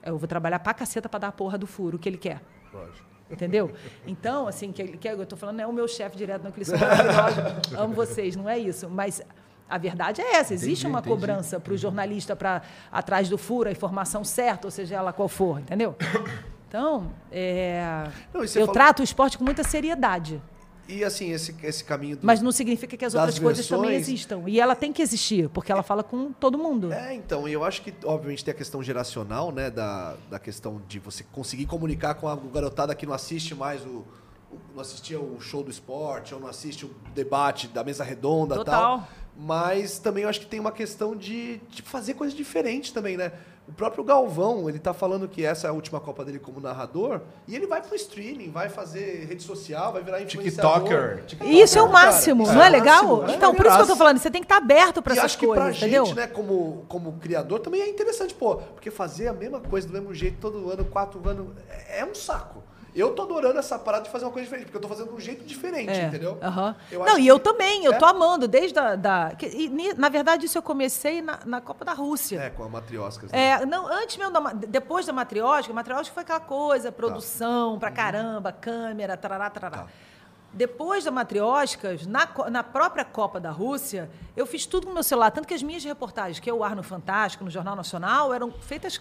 [0.02, 2.42] Eu vou trabalhar pra caceta pra dar a porra do furo que ele quer.
[2.72, 3.14] Lógico.
[3.30, 3.72] Entendeu?
[4.06, 6.58] Então, assim, que, que eu tô falando, não é o meu chefe direto, não, que
[6.58, 7.74] eles são maravilhosos.
[7.74, 8.88] Amo vocês, não é isso.
[8.90, 9.22] Mas
[9.68, 11.14] a verdade é essa: existe entendi, uma entendi.
[11.14, 12.62] cobrança para o jornalista para
[12.92, 15.96] atrás do furo, a informação certa, ou seja ela qual for, entendeu?
[16.74, 18.72] Então, é, não, eu falou...
[18.72, 20.42] trato o esporte com muita seriedade.
[20.88, 22.16] E assim, esse, esse caminho.
[22.16, 23.44] Do, Mas não significa que as outras versões...
[23.44, 24.42] coisas também existam.
[24.48, 26.92] E ela tem que existir, porque ela fala com todo mundo.
[26.92, 29.70] É, então, eu acho que, obviamente, tem a questão geracional, né?
[29.70, 34.04] Da, da questão de você conseguir comunicar com a garotada que não assiste mais o,
[34.74, 38.64] não assistia o show do esporte, ou não assiste o debate da mesa redonda e
[38.64, 39.08] tal.
[39.36, 43.32] Mas também eu acho que tem uma questão de, de fazer coisas diferentes também, né?
[43.66, 47.22] O próprio Galvão, ele tá falando que essa é a última Copa dele como narrador,
[47.48, 51.24] e ele vai pro streaming, vai fazer rede social, vai virar TikToker.
[51.24, 51.54] TikToker.
[51.54, 52.56] Isso é o máximo, cara.
[52.56, 53.04] não é, é legal?
[53.04, 55.00] Máximo, então, é por isso que eu tô falando, você tem que estar tá aberto
[55.00, 56.04] para essas acho que coisas, pra entendeu?
[56.04, 59.92] gente, né, como, como criador, também é interessante, pô, porque fazer a mesma coisa do
[59.94, 62.62] mesmo jeito todo ano, quatro anos, é, é um saco.
[62.94, 65.14] Eu tô adorando essa parada de fazer uma coisa diferente, porque eu tô fazendo de
[65.14, 66.38] um jeito diferente, é, entendeu?
[67.04, 67.98] Não, e eu também, eu é?
[67.98, 69.32] tô amando, desde a, da.
[69.36, 72.38] Que, e, na verdade, isso eu comecei na, na Copa da Rússia.
[72.40, 73.26] É, com a matriosca.
[73.26, 73.48] Né?
[73.48, 77.80] É, não, antes mesmo, da, depois da matriosca, a matriosca foi aquela coisa, produção tá.
[77.80, 77.94] pra uhum.
[77.96, 79.78] caramba, câmera, tarará, tarará.
[79.78, 79.86] Tá.
[80.54, 85.32] Depois da Matrioscas, na, na própria Copa da Rússia, eu fiz tudo no meu celular.
[85.32, 88.52] Tanto que as minhas reportagens, que é o Ar no Fantástico, no Jornal Nacional, eram
[88.52, 89.00] feitas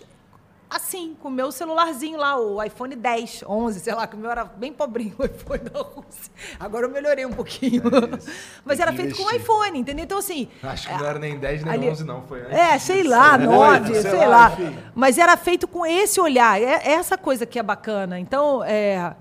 [0.70, 4.32] assim, com o meu celularzinho lá, o iPhone 10, 11, sei lá, que o meu
[4.32, 6.32] era bem pobrinho, o iPhone da Rússia.
[6.60, 7.84] Agora eu melhorei um pouquinho.
[7.88, 8.34] É
[8.66, 10.04] Mas era feito com o iPhone, entendeu?
[10.04, 10.48] Então, assim...
[10.64, 12.22] Acho que é, não era nem 10, nem ali, 11, não.
[12.24, 12.58] Foi antes.
[12.58, 14.28] É, sei lá, 9, sei, sei lá.
[14.28, 14.58] lá.
[14.96, 16.62] Mas era feito com esse olhar.
[16.62, 18.20] É, é essa coisa que é bacana.
[18.20, 19.16] Então, é,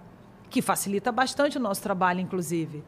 [0.48, 2.82] que facilita bastante o nosso trabalho, inclusive.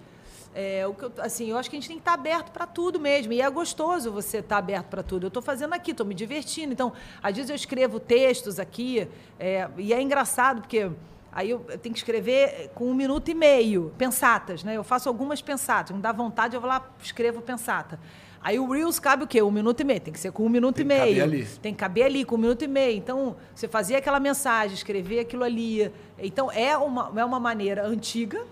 [0.54, 2.66] É, o que eu, assim, eu acho que a gente tem que estar aberto para
[2.66, 3.32] tudo mesmo.
[3.32, 5.24] E é gostoso você estar aberto para tudo.
[5.24, 6.72] Eu estou fazendo aqui, estou me divertindo.
[6.72, 9.08] Então, às vezes eu escrevo textos aqui,
[9.38, 10.90] é, e é engraçado, porque
[11.32, 14.76] aí eu tenho que escrever com um minuto e meio, pensatas, né?
[14.76, 15.94] Eu faço algumas pensatas.
[15.94, 17.98] Me dá vontade, eu vou lá, escrevo pensata.
[18.40, 19.42] Aí o Reels cabe o quê?
[19.42, 20.00] Um minuto e meio.
[20.00, 21.22] Tem que ser com um minuto tem e meio.
[21.22, 21.46] Ali.
[21.62, 22.98] Tem que caber ali, com um minuto e meio.
[22.98, 25.90] Então, você fazia aquela mensagem, escrever aquilo ali.
[26.18, 28.44] Então, é uma, é uma maneira antiga,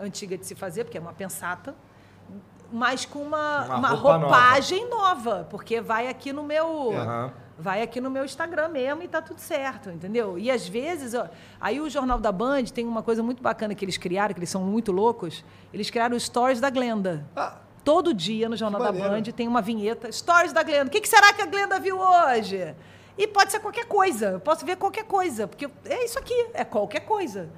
[0.00, 1.74] antiga de se fazer, porque é uma pensata,
[2.72, 5.30] mas com uma, uma, uma roupagem nova.
[5.30, 5.46] nova.
[5.50, 6.66] porque vai aqui no meu.
[6.66, 7.30] Uhum.
[7.58, 10.36] Vai aqui no meu Instagram mesmo e tá tudo certo, entendeu?
[10.38, 11.28] E às vezes, ó,
[11.60, 14.50] aí o Jornal da Band tem uma coisa muito bacana que eles criaram, que eles
[14.50, 15.44] são muito loucos.
[15.72, 17.24] Eles criaram os stories da Glenda.
[17.36, 17.58] Ah.
[17.84, 20.86] Todo dia no Jornal da Band tem uma vinheta, stories da Glenda.
[20.86, 22.74] O que, que será que a Glenda viu hoje?
[23.18, 24.30] E pode ser qualquer coisa.
[24.30, 27.50] Eu posso ver qualquer coisa, porque é isso aqui, é qualquer coisa.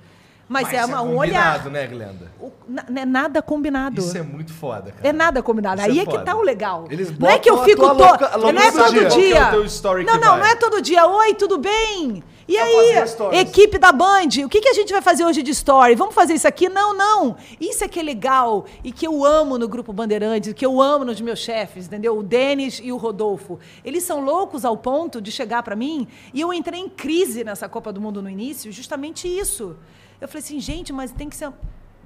[0.48, 1.64] Mas, Mas é, uma, é um olhar.
[1.70, 2.30] né, Glenda?
[2.38, 4.00] O, não é nada combinado.
[4.00, 5.08] Isso é muito foda, cara.
[5.08, 5.80] É nada combinado.
[5.80, 6.86] Isso Aí é, é, que tá o legal.
[6.90, 7.94] Eles não é que eu fico to...
[7.94, 9.08] louca, não é todo dia.
[9.08, 9.38] dia.
[9.38, 11.06] É não, não, não é todo dia.
[11.06, 12.22] Oi, tudo bem?
[12.46, 12.94] E aí,
[13.40, 15.94] equipe da Band, o que, que a gente vai fazer hoje de story?
[15.94, 16.68] Vamos fazer isso aqui?
[16.68, 17.36] Não, não.
[17.58, 21.06] Isso é que é legal e que eu amo no Grupo Bandeirantes, que eu amo
[21.06, 22.18] nos meus chefes, entendeu?
[22.18, 23.58] O Denis e o Rodolfo.
[23.82, 27.66] Eles são loucos ao ponto de chegar para mim e eu entrei em crise nessa
[27.66, 29.76] Copa do Mundo no início, justamente isso.
[30.24, 31.52] Eu falei assim, gente, mas tem que ser.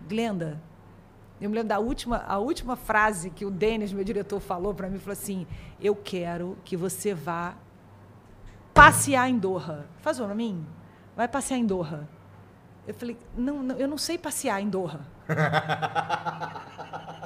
[0.09, 0.61] Glenda,
[1.41, 4.89] eu me lembro da última, a última frase que o Denis, meu diretor, falou para
[4.89, 5.47] mim, falou assim:
[5.81, 7.55] "Eu quero que você vá
[8.75, 9.87] passear em Doha.
[10.01, 10.67] Faz para mim?
[11.15, 12.09] Vai passear em Doha."
[12.89, 14.99] Eu falei: "Não, não, eu não sei passear em Doha."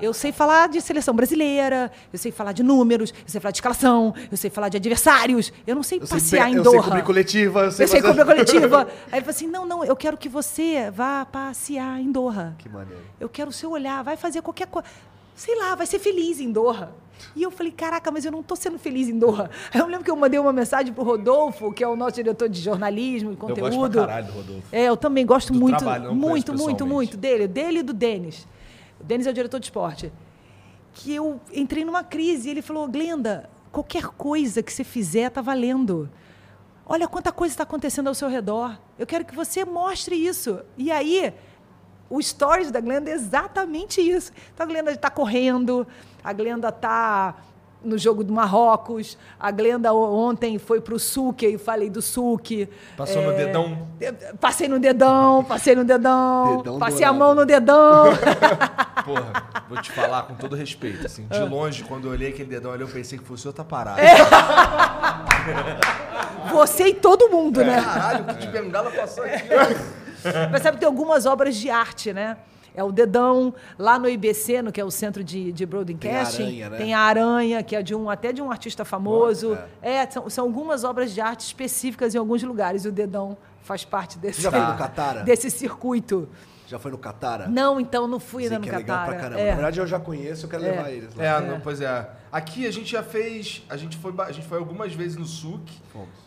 [0.03, 3.59] Eu sei falar de seleção brasileira, eu sei falar de números, eu sei falar de
[3.59, 5.53] escalação, eu sei falar de adversários.
[5.65, 6.75] Eu não sei eu passear sei, em eu Doha.
[6.75, 7.61] Eu sei cobrir coletiva.
[7.61, 8.89] Eu sei, eu sei cobrir coletiva.
[9.13, 12.57] Aí ele falou assim, não, não, eu quero que você vá passear em Doha.
[12.59, 13.01] Que maneiro.
[13.21, 14.89] Eu quero o seu olhar, vai fazer qualquer coisa.
[15.37, 16.91] Sei lá, vai ser feliz em Doha.
[17.35, 19.51] E eu falei, caraca, mas eu não estou sendo feliz em Doha.
[19.73, 22.49] Aí eu lembro que eu mandei uma mensagem pro Rodolfo, que é o nosso diretor
[22.49, 23.73] de jornalismo e conteúdo.
[23.73, 24.69] Eu gosto pra caralho do Rodolfo.
[24.73, 25.85] É, eu também gosto do muito,
[26.15, 27.47] muito, muito, muito dele.
[27.47, 28.47] Dele e do Denis.
[29.01, 30.13] O Denis é o diretor de esporte.
[30.95, 35.41] Que eu entrei numa crise e ele falou, Glenda, qualquer coisa que você fizer tá
[35.41, 36.11] valendo.
[36.85, 38.79] Olha quanta coisa está acontecendo ao seu redor.
[38.99, 40.61] Eu quero que você mostre isso.
[40.77, 41.33] E aí,
[42.11, 44.33] o stories da Glenda é exatamente isso.
[44.53, 45.87] Então a Glenda está correndo,
[46.23, 47.35] a Glenda está
[47.85, 49.19] no jogo do Marrocos.
[49.39, 52.69] A Glenda ontem foi para o Suque e falei do Suque.
[52.97, 53.87] Passou é, no dedão?
[54.41, 56.59] Passei no dedão, passei no dedão.
[56.59, 57.17] dedão passei dourado.
[57.17, 58.05] a mão no dedão.
[59.05, 59.33] Porra,
[59.69, 61.07] vou te falar com todo respeito.
[61.07, 61.45] Assim, de ah.
[61.45, 64.01] longe, quando eu olhei aquele dedão ali, eu pensei que fosse outra parada.
[64.01, 64.17] É.
[66.53, 67.65] Você e todo mundo, é.
[67.65, 67.83] né?
[67.83, 69.49] Caralho, que de bengala passou aqui.
[70.51, 72.37] Mas sabe que tem algumas obras de arte, né?
[72.75, 76.45] É o Dedão, lá no IBC, no que é o Centro de, de Broadcasting.
[76.45, 76.77] Tem a Aranha, né?
[76.79, 79.59] Tem a Aranha, que é de um, até de um artista famoso.
[79.83, 82.85] é, é são, são, algumas obras de arte específicas em alguns lugares.
[82.85, 84.43] E o Dedão faz parte desse,
[84.77, 85.23] Catara?
[85.23, 86.29] desse circuito.
[86.73, 87.49] Já foi no Catara?
[87.49, 88.81] Não, então não fui ainda no Catara.
[88.81, 89.41] É legal pra caramba.
[89.43, 89.51] É.
[89.51, 90.71] Na verdade, eu já conheço, eu quero é.
[90.71, 91.23] levar eles lá.
[91.23, 92.09] É, não, pois é.
[92.33, 93.63] Aqui a gente já fez.
[93.69, 95.61] A gente foi, a gente foi algumas vezes no Suc.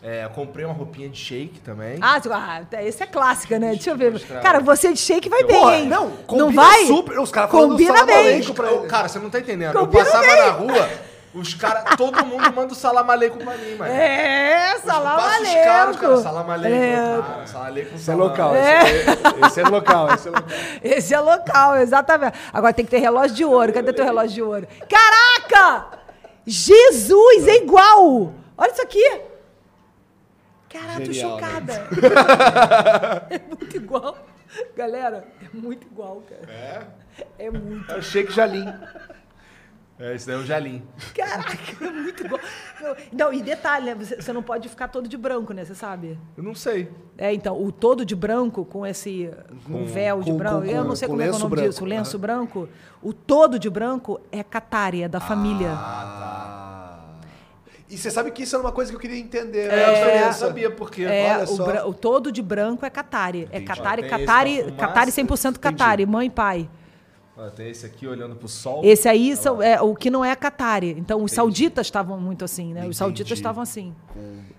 [0.00, 1.98] É, comprei uma roupinha de shake também.
[2.00, 3.70] Ah, ah esse é clássica, né?
[3.70, 4.20] Deixa eu ver.
[4.40, 5.88] Cara, você de shake vai bem, hein?
[5.88, 6.86] Não, não vai?
[6.86, 7.18] super.
[7.18, 8.40] Os caras falando combina bem.
[8.52, 9.72] Pra Cara, você não tá entendendo.
[9.72, 10.36] Combina eu passava bem.
[10.36, 10.88] na rua.
[11.36, 13.92] Os caras, todo mundo manda o salam aleikum pra mim, mano.
[13.92, 15.58] É, salam aleikum.
[15.58, 16.78] os caras, cara, salam aleikum.
[16.78, 17.22] É.
[17.22, 18.82] Cara, salam aleikum, Esse é local, é.
[18.82, 20.48] Esse, é, esse é local, esse é local.
[20.82, 22.38] Esse é local, exatamente.
[22.50, 23.70] Agora tem que ter relógio de ouro.
[23.70, 24.66] Cadê teu relógio de ouro?
[24.88, 25.98] Caraca!
[26.46, 28.32] Jesus, é igual!
[28.56, 29.20] Olha isso aqui.
[30.70, 31.72] Caraca, tô chocada.
[31.74, 31.88] Né?
[33.36, 34.16] é muito igual.
[34.74, 36.50] Galera, é muito igual, cara.
[36.50, 36.86] É?
[37.38, 37.92] É muito.
[37.92, 38.72] É o Shake Jalim.
[39.98, 40.82] É, esse daí é o Jalim.
[41.14, 42.38] Caraca, é muito bom.
[43.10, 43.94] Não, e detalhe, né?
[43.94, 45.64] Você não pode ficar todo de branco, né?
[45.64, 46.18] Você sabe?
[46.36, 46.90] Eu não sei.
[47.16, 49.30] É, então, o todo de branco, com esse
[49.64, 51.50] com, um véu de com, branco, com, eu não sei como é, é o nome
[51.50, 51.68] branco.
[51.68, 52.68] disso, o lenço branco.
[53.02, 55.72] O todo de branco é Catari, é da família.
[55.72, 56.36] Ah, tá.
[57.88, 59.70] E você sabe que isso é uma coisa que eu queria entender.
[59.70, 60.28] É, né?
[60.28, 61.04] eu sabia por quê.
[61.04, 63.48] É, o, o, todo de branco é Catari.
[63.52, 66.68] É Catari, Catari, Catari 100% Catari, mãe e pai.
[67.54, 68.82] Tem esse aqui olhando para o sol.
[68.82, 70.96] Esse aí são, é o que não é Qatari.
[70.98, 71.34] Então, os Entendi.
[71.34, 72.80] sauditas estavam muito assim, né?
[72.80, 72.90] Entendi.
[72.90, 73.94] Os sauditas estavam assim.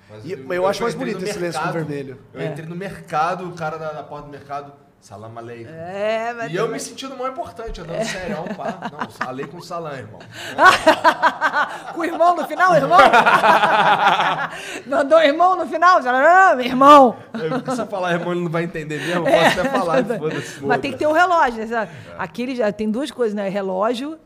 [0.07, 2.19] Mas, eu, eu, eu, acho mais bonito esse lenço com vermelho.
[2.33, 2.47] Eu é.
[2.47, 5.71] entrei no mercado, o cara da, da porta do mercado Salam aleikum.
[5.71, 8.03] É, mas e eu me sentindo mais importante, andando é.
[8.03, 8.89] sério, pá.
[8.91, 10.19] Não, aleikum salam, irmão.
[11.93, 12.97] com o irmão no final, irmão?
[14.85, 15.99] Mandou irmão no final?
[16.03, 17.15] Ah, irmão.
[17.33, 20.65] É, se eu falar irmão, ele não vai entender mesmo, eu posso até falar, foda-se.
[20.65, 21.89] Mas tem que ter o um relógio, né?
[22.17, 23.47] Aqui ele já tem duas coisas, né?
[23.47, 24.19] Relógio,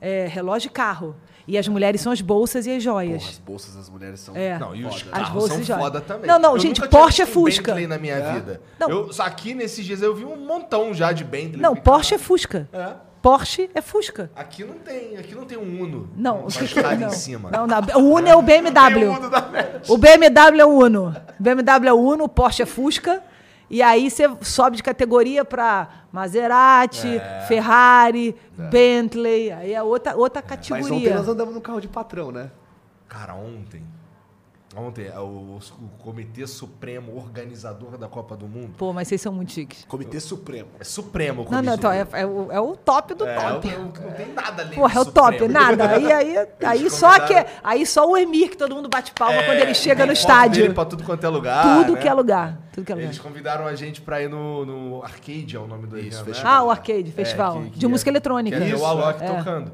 [0.00, 1.16] é, relógio e carro.
[1.50, 3.22] E as mulheres são as bolsas e as joias.
[3.22, 4.56] Porra, as bolsas das mulheres são é.
[4.56, 6.28] Não, e os as bolsas são foda também.
[6.28, 7.72] Não, não, eu gente, Porsche é Fusca.
[7.72, 8.32] Bentley na minha é.
[8.34, 8.60] vida.
[8.78, 8.88] Não.
[8.88, 11.60] Eu, aqui nesses dias eu vi um montão já de Bentley.
[11.60, 12.68] Não, Porsche é Fusca.
[12.72, 12.92] É.
[13.20, 14.30] Porsche é Fusca.
[14.36, 16.08] Aqui não tem, aqui não tem um Uno.
[16.16, 17.08] Não, o que não.
[17.08, 17.50] em cima.
[17.50, 19.10] Não, não, o Uno é o BMW.
[19.88, 21.16] o, o BMW é o Uno.
[21.40, 23.24] O BMW é o Uno, o Porsche é Fusca.
[23.70, 27.44] E aí você sobe de categoria para Maserati, é.
[27.46, 28.62] Ferrari, é.
[28.68, 30.82] Bentley, aí é outra, outra categoria.
[30.82, 32.50] Mas ontem nós andamos no carro de patrão, né?
[33.08, 33.82] Cara, ontem
[34.76, 38.74] Ontem, é o, o, Comitê Supremo Organizador da Copa do Mundo.
[38.78, 39.84] Pô, mas vocês são muito chiques.
[39.88, 40.68] Comitê Supremo.
[40.78, 43.68] É Supremo o Não, não, então, é, é, o, é o top do é, top.
[43.68, 44.76] É não tem nada ali.
[44.76, 45.90] Porra, é o top, nada.
[45.90, 47.34] Aí, aí, aí, só que,
[47.64, 50.62] aí só o Emir, que todo mundo bate palma é, quando ele chega no estádio.
[50.62, 51.78] Dele pra tudo quanto é lugar.
[51.78, 52.00] Tudo né?
[52.00, 52.60] que é lugar.
[52.72, 53.08] Tudo que é lugar.
[53.08, 56.36] Eles convidaram a gente pra ir no, no Arcade, é o nome do Isso, evento.
[56.36, 56.42] Né?
[56.44, 57.58] Ah, o Arcade, festival.
[57.58, 58.56] É, que, que de música eletrônica.
[58.56, 59.72] Que é o Alok tocando.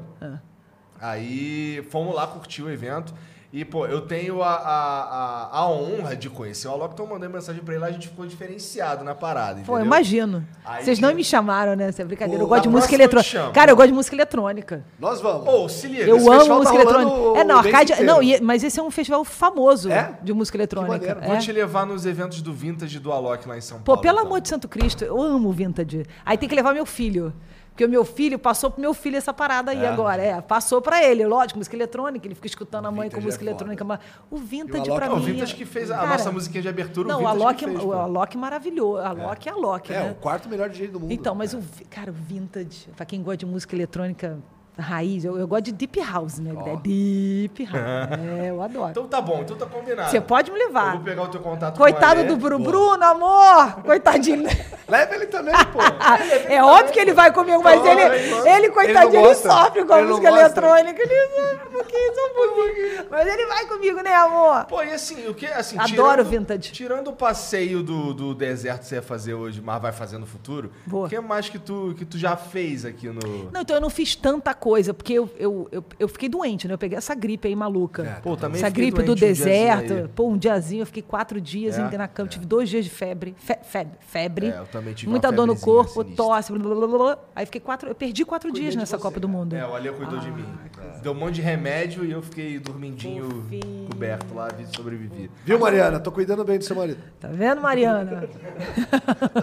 [0.99, 3.13] Aí fomos lá curtir o evento.
[3.51, 7.29] E, pô, eu tenho a, a, a, honra de conhecer o Alok, então eu mandei
[7.29, 9.61] mensagem pra ele lá, a gente ficou diferenciado na parada.
[9.65, 10.45] Pô, imagino.
[10.65, 11.87] Aí, Vocês não me chamaram, né?
[11.87, 12.39] Essa é brincadeira.
[12.39, 13.51] Pô, eu gosto de música eletrônica.
[13.51, 14.83] Cara, eu gosto de música eletrônica.
[14.99, 15.45] Nós vamos.
[15.45, 16.03] Pô, se liga.
[16.03, 17.39] Eu amo tá música tá eletrônica.
[17.39, 18.03] É, não, Arcade.
[18.03, 20.17] Não, mas esse é um festival famoso é?
[20.21, 21.17] de música eletrônica.
[21.21, 21.27] É?
[21.27, 23.97] Vou te levar nos eventos do Vintage do Alok lá em São Paulo.
[23.97, 24.27] Pô, pelo então.
[24.27, 26.05] amor de Santo Cristo, eu amo Vintage.
[26.25, 27.33] Aí tem que levar meu filho.
[27.77, 29.87] Porque o meu filho passou pro meu filho essa parada aí é.
[29.87, 30.19] agora.
[30.19, 33.49] É, passou para ele, lógico, música eletrônica, ele fica escutando a mãe com música é
[33.49, 33.83] eletrônica.
[33.83, 33.99] Mas
[34.31, 35.15] o Vintage para mim.
[35.15, 37.43] O Vintage que fez a cara, nossa musiquinha de abertura, não, o Vintage.
[37.43, 38.97] Alok, fez, o Alok maravilhoso.
[38.97, 40.11] A Alok é, é Alok, é, né?
[40.11, 41.11] o quarto melhor DJ do mundo.
[41.11, 44.39] Então, mas o cara, o Vintage, para quem gosta de música eletrônica,
[44.77, 46.51] Raiz, eu, eu gosto de Deep House, né?
[46.55, 46.67] Oh.
[46.67, 48.19] É Deep House.
[48.19, 48.91] é, eu adoro.
[48.91, 50.09] Então tá bom, então tá combinado.
[50.09, 50.87] Você pode me levar.
[50.87, 52.63] Eu vou pegar o teu contato Coitado do Bruno.
[52.63, 53.83] Bruno, amor!
[53.83, 54.47] Coitadinho.
[54.87, 55.79] Leva ele também, pô.
[55.81, 58.01] é, é óbvio que ele vai comigo, mas ele,
[58.49, 61.01] ele, coitadinho, ele, ele sofre com a música eletrônica.
[61.01, 63.05] Ele sofre um pouquinho, só um pouquinho.
[63.09, 64.65] Mas ele vai comigo, né, amor?
[64.65, 65.77] Pô, e assim, o que, assim...
[65.77, 66.71] Adoro tirando, vintage.
[66.71, 70.25] Tirando o passeio do, do deserto que você ia fazer hoje, mas vai fazer no
[70.25, 73.51] futuro, o que mais que tu, que tu já fez aqui no...
[73.51, 76.73] Não, então eu não fiz tanta coisa, porque eu, eu, eu, eu fiquei doente, né?
[76.73, 78.03] Eu peguei essa gripe aí maluca.
[78.03, 79.93] É, pô, também essa gripe do deserto.
[79.93, 82.31] Um pô, um diazinho, eu fiquei quatro dias é, na cama, é.
[82.31, 83.35] tive dois dias de febre.
[83.37, 83.97] Fe, febre.
[83.99, 86.15] febre é, eu também tive muita dor no corpo, sinistra.
[86.15, 87.17] tosse, blá, blá, blá, blá.
[87.35, 87.89] Aí fiquei quatro.
[87.89, 89.55] Eu perdi quatro Cuidei dias nessa você, Copa do Mundo.
[89.55, 90.45] É, o Ali cuidou ah, de mim.
[90.75, 90.99] Cara.
[90.99, 93.45] Deu um monte de remédio e eu fiquei dormindinho
[93.89, 95.29] coberto lá, sobrevivi.
[95.45, 95.99] Viu, Mariana?
[95.99, 97.01] Tô cuidando bem do seu marido.
[97.19, 98.27] Tá vendo, Mariana?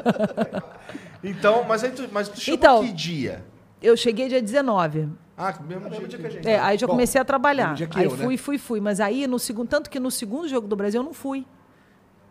[1.22, 3.53] então, mas aí tu, mas tu chegou então, que dia?
[3.84, 5.10] Eu cheguei dia 19.
[5.36, 6.48] Ah, mesmo dia, dia que a gente.
[6.48, 7.76] É, aí já Bom, comecei a trabalhar.
[7.94, 8.16] Aí eu, né?
[8.16, 8.36] fui, né?
[8.38, 8.80] fui, fui.
[8.80, 11.46] Mas aí, no segundo, tanto que no segundo jogo do Brasil eu não fui.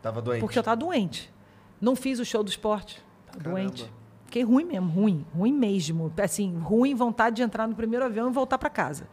[0.01, 0.39] Tava doente.
[0.39, 1.31] Porque eu tava doente.
[1.79, 3.03] Não fiz o show do esporte.
[3.27, 3.91] Tava doente.
[4.25, 6.11] Fiquei ruim mesmo, ruim, ruim mesmo.
[6.17, 9.07] Assim, ruim, vontade de entrar no primeiro avião e voltar para casa.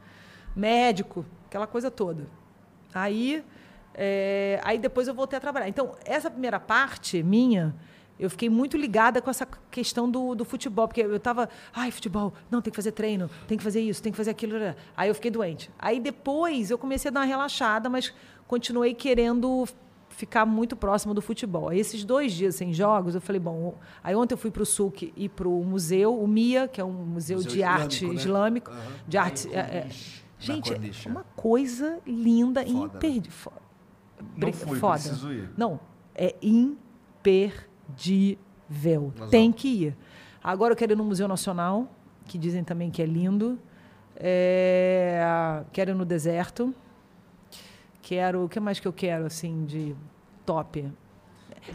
[0.57, 2.27] Médico, aquela coisa toda.
[2.95, 3.45] Aí,
[3.93, 5.69] é, aí depois eu voltei a trabalhar.
[5.69, 7.75] Então, essa primeira parte minha,
[8.21, 12.35] eu fiquei muito ligada com essa questão do, do futebol, porque eu estava, ai, futebol,
[12.51, 14.57] não, tem que fazer treino, tem que fazer isso, tem que fazer aquilo.
[14.95, 15.71] Aí eu fiquei doente.
[15.79, 18.13] Aí depois eu comecei a dar uma relaxada, mas
[18.47, 19.67] continuei querendo
[20.11, 21.71] ficar muito próximo do futebol.
[21.71, 24.67] Aí esses dois dias sem jogos, eu falei, bom, aí ontem eu fui para o
[24.67, 28.15] SUC e para o museu, o MIA, que é um museu, museu de arte né?
[28.15, 28.77] islâmico, uhum.
[29.09, 29.49] de arte...
[29.55, 29.89] É, é,
[30.39, 32.69] gente, é uma coisa linda, né?
[32.69, 33.53] imperdível.
[34.37, 34.95] Não fui, Foda.
[34.95, 35.49] preciso ir.
[35.57, 35.81] Não,
[36.15, 39.13] é imperdível imperdível.
[39.31, 39.97] Tem que ir.
[40.43, 41.89] Agora eu quero ir no Museu Nacional,
[42.27, 43.59] que dizem também que é lindo.
[44.17, 46.75] É, quero ir no deserto.
[48.03, 48.45] Quero.
[48.45, 49.95] O que mais que eu quero, assim, de
[50.47, 50.91] top?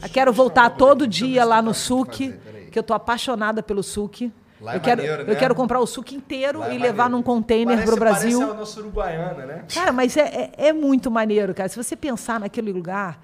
[0.01, 2.33] Eu quero voltar todo dia lá no SUC,
[2.71, 4.31] que eu tô apaixonada pelo SUC.
[4.59, 5.33] Lá eu, é quero, maneiro, né?
[5.33, 8.39] eu quero comprar o suco inteiro é e levar num container para o Brasil.
[8.39, 9.65] Parece a nossa uruguaiana, né?
[9.71, 11.67] Cara, mas é, é, é, muito maneiro, cara.
[11.67, 13.19] Se você pensar naquele lugar,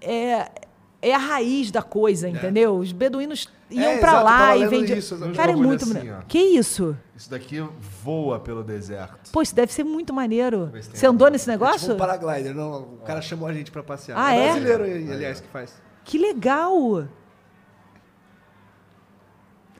[0.00, 0.48] é,
[1.08, 2.30] é a raiz da coisa, é.
[2.30, 2.76] entendeu?
[2.76, 4.98] Os beduínos iam é, para lá e vendiam.
[4.98, 6.96] Isso, Cara, é muito assim, Que isso?
[7.14, 7.64] Isso daqui
[8.02, 9.30] voa pelo deserto.
[9.30, 10.72] Pô, isso deve ser muito maneiro.
[10.72, 11.76] Você andou nesse negócio?
[11.76, 12.82] É tipo um paraglider, não.
[12.82, 14.18] O cara chamou a gente para passear.
[14.18, 14.48] Ah, é?
[14.48, 14.60] é?
[14.60, 15.74] brasileiro, aliás, que faz.
[16.04, 17.06] Que legal!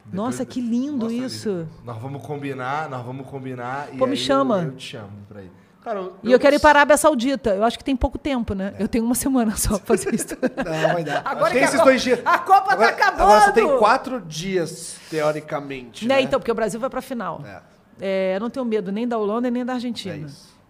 [0.05, 1.67] Depois, Nossa, que lindo isso.
[1.85, 3.89] Nós vamos combinar, nós vamos combinar.
[3.99, 4.59] Pô, me chama.
[4.59, 5.51] Eu, eu te chamo pra ir.
[5.87, 7.51] Cara, eu, e eu quero ir para a Arábia Saudita.
[7.51, 8.75] Eu acho que tem pouco tempo, né?
[8.77, 8.83] É.
[8.83, 10.27] Eu tenho uma semana só para fazer isso.
[10.35, 11.23] Não, vai dar.
[11.25, 12.21] Agora tem esses dois dias.
[12.25, 13.23] A Copa está acabando.
[13.23, 16.09] Agora você tem quatro dias, teoricamente.
[16.09, 16.17] Né?
[16.17, 16.23] né?
[16.23, 17.41] Então, porque o Brasil vai para a final.
[17.47, 17.61] É.
[18.01, 20.13] É, eu não tenho medo nem da Holanda nem da Argentina.
[20.13, 20.19] É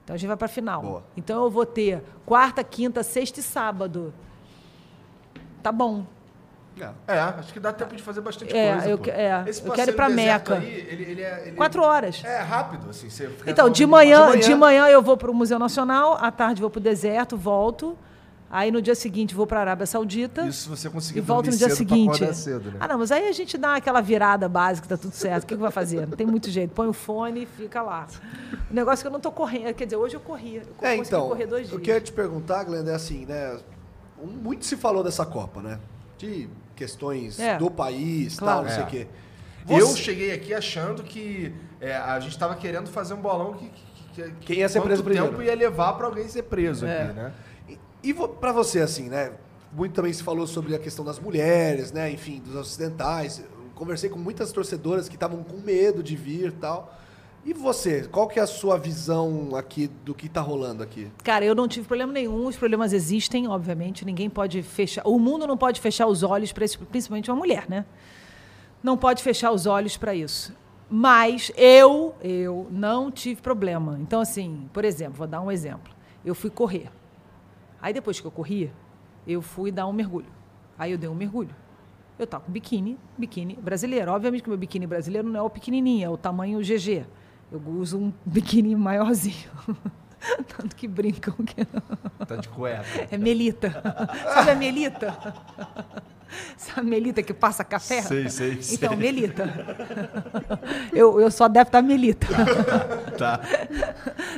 [0.04, 0.82] então a gente vai para a final.
[0.82, 1.04] Boa.
[1.16, 4.12] Então eu vou ter quarta, quinta, sexta e sábado.
[5.62, 6.04] Tá bom.
[7.06, 7.18] É.
[7.18, 8.88] acho que dá tempo de fazer bastante é, coisa.
[8.88, 10.58] Eu, é, eu quero ir para Meca.
[10.58, 12.22] Aí, ele, ele é, ele Quatro horas.
[12.24, 13.08] É rápido, assim.
[13.46, 16.60] então, de manhã, de manhã, de manhã eu vou para o Museu Nacional, à tarde
[16.60, 17.96] vou para o deserto, volto.
[18.48, 20.46] Aí no dia seguinte vou para a Arábia Saudita.
[20.46, 22.32] Isso você conseguir E volto no dia seguinte.
[22.32, 22.76] Cedo, né?
[22.78, 25.42] Ah, não, mas aí a gente dá aquela virada básica, tá tudo certo.
[25.42, 26.06] O que, que vai fazer?
[26.06, 26.70] Não tem muito jeito.
[26.72, 28.06] Põe o fone e fica lá.
[28.70, 29.74] O negócio é que eu não tô correndo.
[29.74, 30.62] Quer dizer, hoje eu corria.
[30.62, 31.72] Eu é, então, correr dois dias.
[31.72, 33.58] Eu queria te perguntar, Glenda, é assim, né?
[34.22, 35.80] Muito se falou dessa Copa, né?
[36.16, 37.58] De questões é.
[37.58, 38.58] do país, claro.
[38.58, 38.90] tal, não sei o é.
[38.90, 39.08] quê.
[39.66, 39.82] Você...
[39.82, 44.22] Eu cheguei aqui achando que é, a gente estava querendo fazer um bolão que, que,
[44.22, 45.28] que quem ia ser preso primeiro.
[45.30, 47.02] tempo ia levar para alguém ser preso é.
[47.02, 47.32] aqui, né?
[47.68, 47.78] E,
[48.10, 49.32] e para você assim, né?
[49.72, 52.10] Muito também se falou sobre a questão das mulheres, né?
[52.10, 53.40] Enfim, dos ocidentais.
[53.40, 56.96] Eu conversei com muitas torcedoras que estavam com medo de vir, tal.
[57.46, 61.12] E você, qual que é a sua visão aqui do que está rolando aqui?
[61.22, 62.44] Cara, eu não tive problema nenhum.
[62.44, 64.04] Os problemas existem, obviamente.
[64.04, 65.06] Ninguém pode fechar.
[65.06, 67.86] O mundo não pode fechar os olhos para isso, principalmente uma mulher, né?
[68.82, 70.52] Não pode fechar os olhos para isso.
[70.90, 73.96] Mas eu, eu não tive problema.
[74.00, 75.94] Então, assim, por exemplo, vou dar um exemplo.
[76.24, 76.90] Eu fui correr.
[77.80, 78.72] Aí depois que eu corri,
[79.24, 80.26] eu fui dar um mergulho.
[80.76, 81.54] Aí eu dei um mergulho.
[82.18, 84.10] Eu estava com biquíni, biquíni brasileiro.
[84.10, 87.06] Obviamente que meu biquíni brasileiro não é o pequenininho, é o tamanho GG.
[87.50, 89.50] Eu uso um biquíni maiorzinho.
[90.56, 91.64] Tanto que brincam que.
[92.26, 92.84] Tá de cueca.
[93.10, 93.70] É Melita.
[94.34, 95.16] Sabe a Melita?
[96.56, 98.02] Sabe a Melita que passa café?
[98.02, 98.96] Sei, sei, então, sei.
[98.96, 99.44] Melita.
[100.92, 102.26] Eu, eu sou adepta a Melita.
[103.16, 103.40] Tá.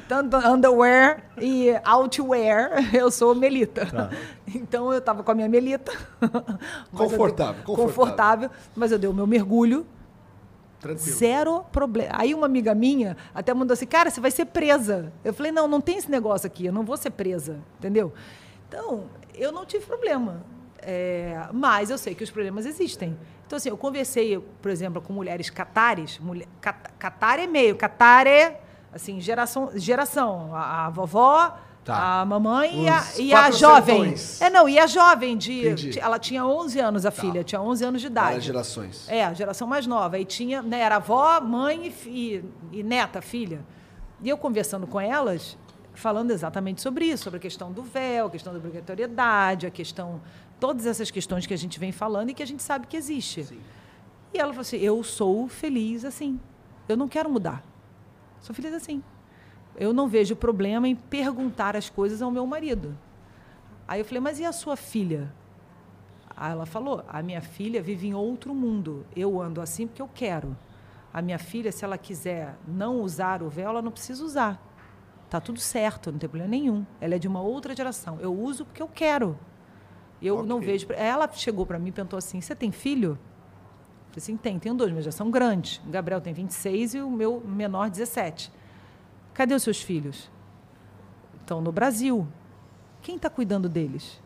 [0.06, 3.86] Tanto underwear e outwear, eu sou Melita.
[3.86, 4.10] Tá.
[4.55, 5.90] Então, eu tava com a minha Melita.
[6.93, 7.64] Confortável, confortável.
[7.64, 9.85] Confortável, mas eu dei o meu mergulho
[10.81, 11.17] Tranquilo.
[11.17, 12.11] Zero problema.
[12.13, 15.13] Aí uma amiga minha até mandou assim, cara, você vai ser presa.
[15.25, 18.13] Eu falei, não, não tem esse negócio aqui, eu não vou ser presa, entendeu?
[18.69, 20.45] Então, eu não tive problema.
[20.81, 23.19] É, mas eu sei que os problemas existem.
[23.47, 26.19] Então, assim, eu conversei, por exemplo, com mulheres catares.
[26.19, 28.61] Mulher, cat, catar é meio, catar é,
[28.93, 29.71] assim, geração.
[29.75, 32.20] geração a, a vovó, Tá.
[32.20, 34.15] A mamãe e a, e a jovem.
[34.40, 35.69] É, não, e a jovem de.
[35.69, 35.98] Entendi.
[35.98, 37.23] Ela tinha 11 anos, a tá.
[37.23, 38.27] filha, tinha 11 anos de idade.
[38.27, 39.09] Várias gerações.
[39.09, 40.19] É, a geração mais nova.
[40.19, 43.65] E tinha, né, era avó, mãe e, e, neta, filha.
[44.23, 45.56] E eu conversando com elas,
[45.94, 50.20] falando exatamente sobre isso, sobre a questão do véu, a questão da obrigatoriedade, a questão.
[50.60, 53.44] Todas essas questões que a gente vem falando e que a gente sabe que existe.
[53.44, 53.60] Sim.
[54.35, 56.39] E ela falou assim: eu sou feliz assim.
[56.86, 57.65] Eu não quero mudar.
[58.43, 59.02] Sou feliz assim
[59.79, 62.99] eu não vejo problema em perguntar as coisas ao meu marido.
[63.87, 65.33] Aí eu falei, mas e a sua filha?
[66.37, 69.07] Aí ela falou, a minha filha vive em outro mundo.
[69.15, 70.57] Eu ando assim porque eu quero.
[71.15, 74.63] A minha filha, se ela quiser não usar o véu, ela não precisa usar.
[75.31, 76.85] Tá tudo certo, não tem problema nenhum.
[77.01, 78.19] Ela é de uma outra geração.
[78.21, 79.39] Eu uso porque eu quero.
[80.21, 80.49] Eu okay.
[80.49, 80.87] não vejo.
[80.91, 83.11] Ela chegou para mim e perguntou assim: Você tem filho?
[83.11, 85.79] Eu falei assim: Tem, tenho dois, mas já são grandes.
[85.87, 88.51] O Gabriel tem 26 e o meu menor 17.
[89.39, 90.28] Cadê os seus filhos?
[91.40, 92.27] Estão no Brasil.
[93.01, 94.20] Quem está cuidando deles?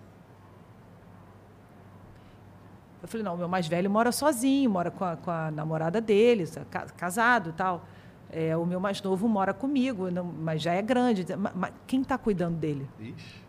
[3.02, 6.00] Eu falei, não, o meu mais velho mora sozinho, mora com a, com a namorada
[6.00, 6.44] dele,
[6.96, 7.84] casado e tal.
[8.30, 11.26] É, o meu mais novo mora comigo, não, mas já é grande.
[11.36, 12.88] Mas, mas quem está cuidando dele?
[12.98, 13.42] Ixi.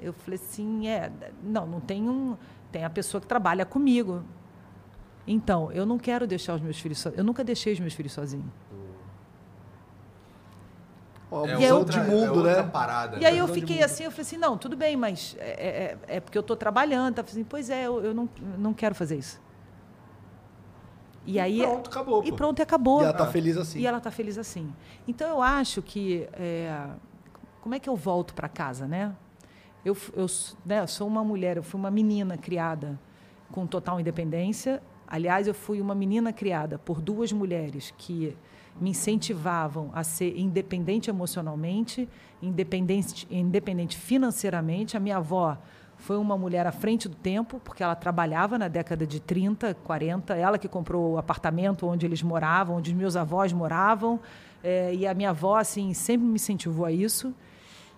[0.00, 1.12] Eu falei assim, é,
[1.42, 2.34] não, não tem um,
[2.72, 4.22] tem a pessoa que trabalha comigo.
[5.26, 7.18] Então, eu não quero deixar os meus filhos sozinhos.
[7.18, 8.50] Eu nunca deixei os meus filhos sozinhos.
[11.32, 12.62] É, é outra, de mundo, é né?
[12.64, 13.40] Parada, e aí né?
[13.40, 16.40] eu fiquei assim, eu falei assim, não, tudo bem, mas é, é, é porque eu
[16.40, 17.14] estou trabalhando.
[17.14, 17.22] Tá?
[17.22, 18.28] Assim, pois é, eu, eu não,
[18.58, 19.40] não quero fazer isso.
[21.24, 22.24] E, e aí pronto, acabou.
[22.24, 23.00] E pronto, e acabou.
[23.00, 23.78] E ela está feliz assim.
[23.78, 24.72] E ela está feliz assim.
[25.06, 26.84] Então eu acho que é,
[27.60, 29.14] como é que eu volto para casa, né?
[29.84, 30.26] Eu, eu
[30.66, 32.98] né, sou uma mulher, eu fui uma menina criada
[33.52, 34.82] com total independência.
[35.06, 38.36] Aliás, eu fui uma menina criada por duas mulheres que
[38.78, 42.08] me incentivavam a ser independente emocionalmente,
[42.42, 44.96] independente, independente financeiramente.
[44.96, 45.56] A minha avó
[46.00, 50.34] foi uma mulher à frente do tempo, porque ela trabalhava na década de 30, 40,
[50.34, 54.18] ela que comprou o apartamento onde eles moravam, onde meus avós moravam,
[54.64, 57.34] é, e a minha avó assim sempre me incentivou a isso.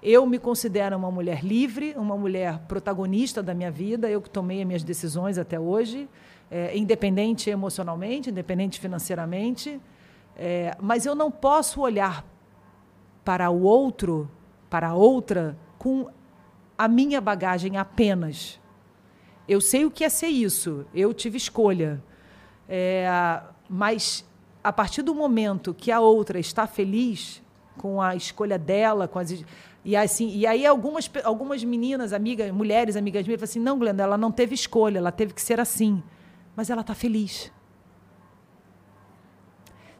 [0.02, 4.60] Eu me considero uma mulher livre, uma mulher protagonista da minha vida, eu que tomei
[4.60, 6.08] as minhas decisões até hoje,
[6.50, 9.80] é, independente emocionalmente, independente financeiramente.
[10.36, 12.24] É, mas eu não posso olhar
[13.24, 14.30] para o outro,
[14.68, 16.08] para a outra, com
[16.76, 18.60] a minha bagagem apenas.
[19.46, 22.02] Eu sei o que é ser isso, eu tive escolha.
[22.68, 23.06] É,
[23.68, 24.24] mas
[24.62, 27.42] a partir do momento que a outra está feliz
[27.76, 29.44] com a escolha dela, com as
[29.84, 34.02] e assim, e aí algumas algumas meninas, amigas, mulheres amigas minhas, falam assim: "Não, Glenda,
[34.04, 36.02] ela não teve escolha, ela teve que ser assim".
[36.54, 37.50] Mas ela está feliz.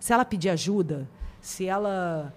[0.03, 1.09] Se ela pedir ajuda,
[1.41, 2.35] se ela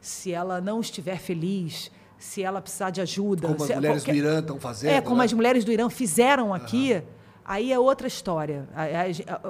[0.00, 3.48] se ela não estiver feliz, se ela precisar de ajuda.
[3.48, 4.12] Como as mulheres qualquer...
[4.12, 4.90] do Irã estão fazendo.
[4.92, 5.24] É, como né?
[5.26, 6.94] as mulheres do Irã fizeram aqui.
[6.94, 7.02] Uhum.
[7.44, 8.66] Aí é outra história.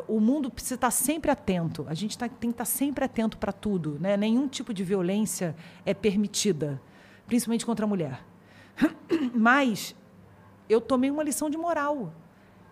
[0.08, 1.86] O mundo precisa estar sempre atento.
[1.88, 3.96] A gente tá, tem que estar sempre atento para tudo.
[4.00, 4.16] Né?
[4.16, 5.54] Nenhum tipo de violência
[5.86, 6.82] é permitida,
[7.28, 8.24] principalmente contra a mulher.
[9.32, 9.94] Mas
[10.68, 12.12] eu tomei uma lição de moral.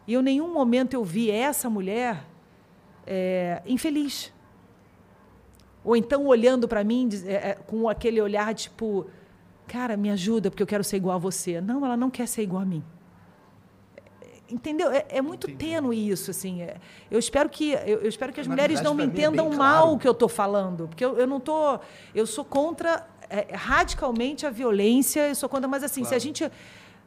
[0.04, 2.26] E em nenhum momento eu vi essa mulher
[3.06, 4.32] é, infeliz.
[5.84, 9.06] Ou então olhando para mim é, é, com aquele olhar tipo,
[9.66, 11.60] cara, me ajuda porque eu quero ser igual a você.
[11.60, 12.82] Não, ela não quer ser igual a mim.
[14.50, 14.90] Entendeu?
[14.90, 15.72] É, é muito Entendi.
[15.72, 16.62] tênue isso, assim.
[16.62, 16.76] É,
[17.10, 19.94] eu espero que eu, eu espero que as mulheres não me entendam é mal claro.
[19.94, 21.78] o que eu estou falando, porque eu, eu não tô,
[22.14, 25.28] eu sou contra é, radicalmente a violência.
[25.28, 26.08] Eu sou contra, mas assim, claro.
[26.08, 26.50] se a gente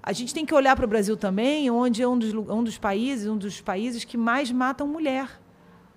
[0.05, 2.77] a gente tem que olhar para o Brasil também, onde é um dos, um dos
[2.77, 5.29] países, um dos países que mais matam mulher.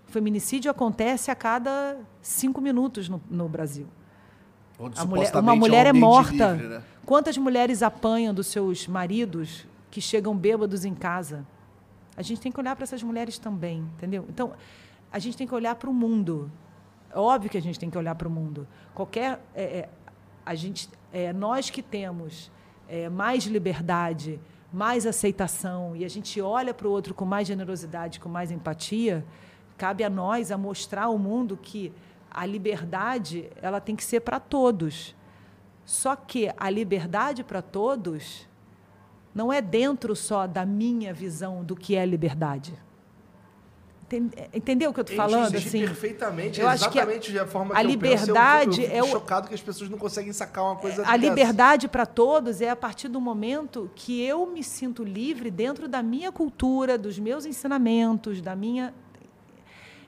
[0.08, 3.86] O feminicídio acontece a cada cinco minutos no, no Brasil.
[4.78, 6.52] Onde, mulher, uma mulher é, um é morta.
[6.52, 6.82] Livre, né?
[7.04, 11.46] Quantas mulheres apanham dos seus maridos que chegam bêbados em casa?
[12.16, 14.26] A gente tem que olhar para essas mulheres também, entendeu?
[14.28, 14.52] Então,
[15.12, 16.50] a gente tem que olhar para o mundo.
[17.10, 18.66] É óbvio que a gente tem que olhar para o mundo.
[18.94, 19.88] Qualquer, é, é,
[20.44, 22.50] a gente, é, nós que temos
[22.88, 24.40] é, mais liberdade,
[24.72, 29.24] mais aceitação e a gente olha para o outro com mais generosidade, com mais empatia,
[29.76, 31.92] Cabe a nós a mostrar ao mundo que
[32.30, 35.14] a liberdade ela tem que ser para todos.
[35.84, 38.48] Só que a liberdade para todos
[39.34, 42.74] não é dentro só da minha visão do que é liberdade.
[44.54, 45.56] Entendeu o que eu estou falando?
[45.56, 46.60] Assim, perfeitamente.
[46.60, 47.04] Eu acho que a,
[47.42, 49.90] a forma que a liberdade eu penso, eu, eu é o chocado que as pessoas
[49.90, 51.02] não conseguem sacar uma coisa.
[51.04, 55.88] A liberdade para todos é a partir do momento que eu me sinto livre dentro
[55.88, 58.94] da minha cultura, dos meus ensinamentos, da minha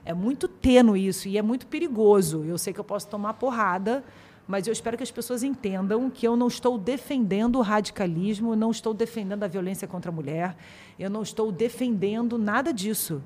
[0.05, 2.43] é muito tênue isso e é muito perigoso.
[2.43, 4.03] Eu sei que eu posso tomar porrada,
[4.47, 8.71] mas eu espero que as pessoas entendam que eu não estou defendendo o radicalismo, não
[8.71, 10.55] estou defendendo a violência contra a mulher,
[10.97, 13.21] eu não estou defendendo nada disso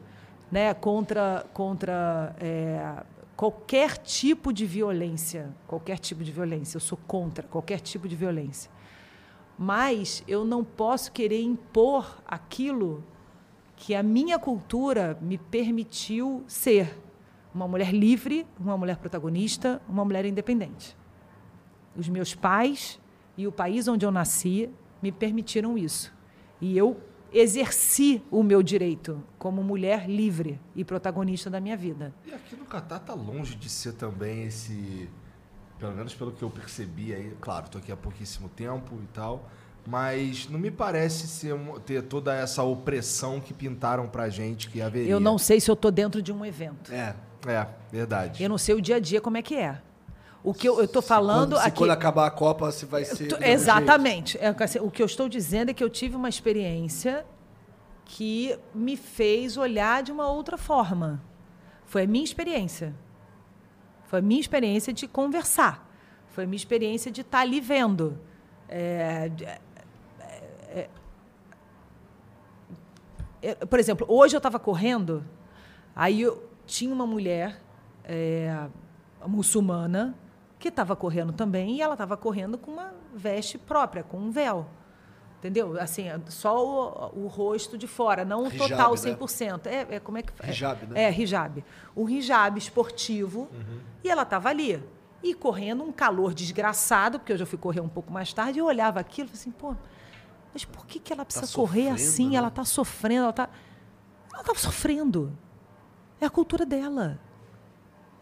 [0.52, 3.04] né, contra, contra é,
[3.36, 6.78] qualquer tipo de violência, qualquer tipo de violência.
[6.78, 8.70] Eu sou contra qualquer tipo de violência.
[9.58, 13.04] Mas eu não posso querer impor aquilo
[13.84, 16.98] que a minha cultura me permitiu ser
[17.54, 20.96] uma mulher livre, uma mulher protagonista, uma mulher independente.
[21.94, 22.98] Os meus pais
[23.38, 24.70] e o país onde eu nasci
[25.02, 26.14] me permitiram isso.
[26.62, 26.98] E eu
[27.34, 32.16] exerci o meu direito como mulher livre e protagonista da minha vida.
[32.26, 35.10] E aqui no Catar tá longe de ser também esse,
[35.78, 39.50] pelo menos pelo que eu percebi aí, claro, estou aqui há pouquíssimo tempo e tal,
[39.86, 41.56] mas não me parece ser
[41.86, 45.12] ter toda essa opressão que pintaram pra gente que haveria.
[45.12, 46.92] Eu não sei se eu tô dentro de um evento.
[46.94, 47.16] É,
[47.48, 48.42] é, verdade.
[48.42, 49.82] Eu não sei o dia a dia como é que é.
[50.44, 51.78] O que eu estou falando quando, se aqui.
[51.78, 53.42] quando acabar a Copa, se vai ser.
[53.42, 54.38] Exatamente.
[54.38, 57.26] É, assim, o que eu estou dizendo é que eu tive uma experiência
[58.06, 61.22] que me fez olhar de uma outra forma.
[61.86, 62.94] Foi a minha experiência.
[64.06, 65.90] Foi a minha experiência de conversar.
[66.30, 68.20] Foi a minha experiência de estar ali vendo.
[68.68, 69.32] É,
[70.74, 70.90] é,
[73.44, 75.24] é, por exemplo, hoje eu estava correndo,
[75.94, 77.62] aí eu, tinha uma mulher
[78.06, 78.68] é,
[79.28, 80.16] muçulmana
[80.58, 84.66] que estava correndo também, e ela estava correndo com uma veste própria, com um véu.
[85.40, 85.78] Entendeu?
[85.78, 89.66] Assim, só o, o rosto de fora, não o hijab, total 100%.
[89.66, 89.76] Né?
[89.76, 90.50] É, é, como é que é?
[90.50, 91.04] Hijab, né?
[91.04, 91.66] É, hijab.
[91.94, 93.80] O hijab esportivo, uhum.
[94.02, 94.82] e ela estava ali.
[95.22, 98.62] E correndo um calor desgraçado, porque eu já fui correr um pouco mais tarde, e
[98.62, 99.76] eu olhava aquilo e falei assim, pô,
[100.54, 102.30] mas por que, que ela precisa tá correr assim?
[102.30, 102.36] Né?
[102.36, 103.50] Ela está sofrendo, ela está.
[104.32, 105.36] Ela está sofrendo.
[106.22, 107.20] É a cultura dela.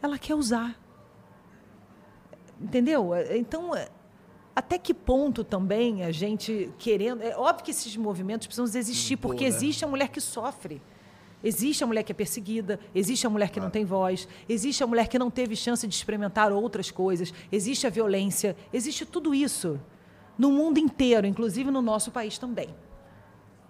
[0.02, 0.80] Ela quer usar.
[2.60, 3.12] Entendeu?
[3.32, 3.72] Então,
[4.56, 7.22] até que ponto também a gente querendo.
[7.22, 9.50] É óbvio que esses movimentos precisam existir, porque né?
[9.50, 10.82] existe a mulher que sofre.
[11.44, 14.88] Existe a mulher que é perseguida, existe a mulher que não tem voz, existe a
[14.88, 19.80] mulher que não teve chance de experimentar outras coisas, existe a violência, existe tudo isso
[20.38, 22.70] no mundo inteiro, inclusive no nosso país também,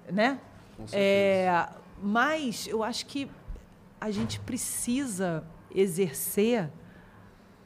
[0.09, 0.39] né?
[0.91, 1.67] É,
[2.01, 3.29] mas eu acho que
[3.99, 5.43] a gente precisa
[5.73, 6.69] exercer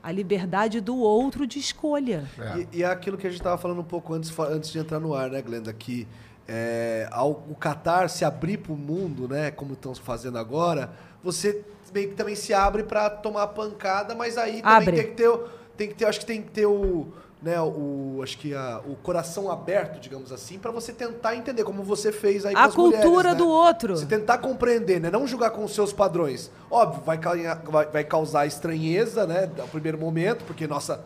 [0.04, 2.30] a liberdade do outro de escolha.
[2.38, 2.60] É.
[2.60, 5.00] E, e, é aquilo que a gente estava falando um pouco antes, antes de entrar
[5.00, 5.74] no ar, né, Glenda?
[5.74, 6.08] Que
[6.48, 10.92] é, ao, o Qatar se abrir para o mundo, né, como estão fazendo agora,
[11.24, 11.64] você
[11.94, 14.96] meio que também se abre para tomar pancada, mas aí também Abre.
[14.98, 15.40] tem que ter,
[15.78, 17.08] tem que ter, acho que tem que ter o
[17.46, 21.84] né, o, acho que a, o coração aberto, digamos assim, para você tentar entender, como
[21.84, 23.36] você fez aí com A cultura mulheres, né?
[23.36, 23.96] do outro.
[23.96, 25.12] Você tentar compreender, né?
[25.12, 26.50] Não julgar com os seus padrões.
[26.72, 29.48] Óbvio, vai, vai, vai causar estranheza, né?
[29.56, 31.06] No primeiro momento, porque nossa,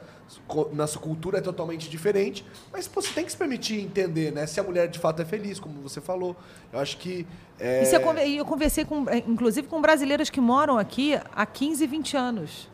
[0.72, 2.45] nossa cultura é totalmente diferente.
[2.72, 4.48] Mas pô, você tem que se permitir entender, né?
[4.48, 6.38] Se a mulher de fato é feliz, como você falou.
[6.72, 7.28] Eu acho que.
[7.60, 7.84] É...
[8.26, 12.70] E eu conversei, com, inclusive, com brasileiras que moram aqui há 15, 20 anos.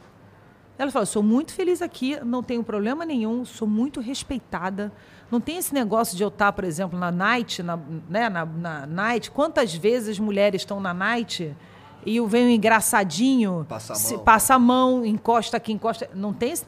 [0.77, 4.91] Ela falou: sou muito feliz aqui, não tenho problema nenhum, sou muito respeitada.
[5.31, 7.77] Não tem esse negócio de eu estar, por exemplo, na night, na,
[8.10, 9.31] né, na, na night.
[9.31, 11.56] Quantas vezes mulheres estão na night
[12.06, 16.10] e eu venho engraçadinho, passa a mão, passa a mão encosta aqui, encosta.
[16.14, 16.65] Não tem esse.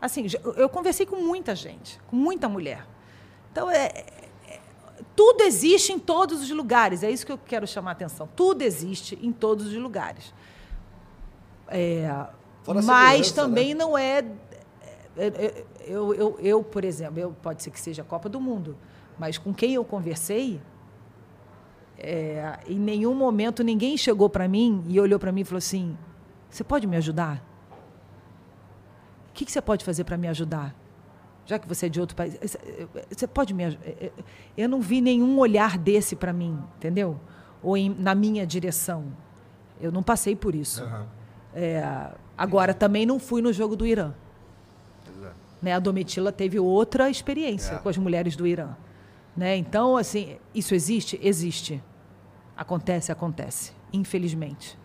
[0.00, 0.26] Assim,
[0.56, 2.86] eu conversei com muita gente, com muita mulher.
[3.50, 4.60] Então, é, é,
[5.16, 7.02] tudo existe em todos os lugares.
[7.02, 8.28] É isso que eu quero chamar a atenção.
[8.36, 10.32] Tudo existe em todos os lugares.
[11.68, 12.10] É,
[12.84, 13.84] mas também né?
[13.84, 14.24] não é,
[15.16, 15.64] é, é.
[15.84, 18.76] Eu, eu, eu, por exemplo, eu, pode ser que seja a Copa do Mundo,
[19.18, 20.60] mas com quem eu conversei,
[21.98, 25.96] é, em nenhum momento ninguém chegou para mim e olhou para mim e falou assim:
[26.48, 27.44] Você pode me ajudar?
[29.30, 30.74] O que, que você pode fazer para me ajudar?
[31.44, 32.38] Já que você é de outro país,
[33.10, 33.84] você pode me ajudar?
[34.56, 37.18] Eu não vi nenhum olhar desse para mim, entendeu?
[37.62, 39.06] Ou em, na minha direção.
[39.80, 40.84] Eu não passei por isso.
[40.84, 41.06] Uhum.
[41.54, 44.12] É, Agora, também não fui no jogo do Irã.
[45.62, 45.72] Né?
[45.72, 47.78] A Domitila teve outra experiência é.
[47.78, 48.70] com as mulheres do Irã.
[49.36, 49.56] Né?
[49.56, 51.18] Então, assim, isso existe?
[51.22, 51.82] Existe.
[52.56, 53.72] Acontece, acontece.
[53.92, 54.76] Infelizmente.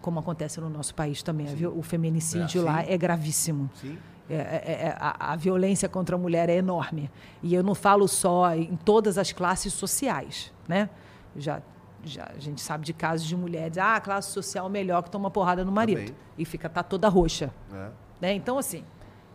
[0.00, 1.46] Como acontece no nosso país também.
[1.66, 3.68] O feminicídio é, lá é gravíssimo.
[3.74, 3.98] Sim.
[4.28, 7.10] É, é, é, a, a, violência contra a mulher é enorme.
[7.42, 10.52] E eu não falo só em todas as classes sociais.
[10.68, 10.88] Né?
[11.36, 11.60] Já
[12.04, 15.30] já, a gente sabe de casos de mulheres, ah, a classe social melhor que toma
[15.30, 15.98] porrada no marido.
[15.98, 16.16] Também.
[16.38, 17.52] E fica tá toda roxa.
[17.72, 17.88] É.
[18.20, 18.34] Né?
[18.34, 18.84] Então, assim,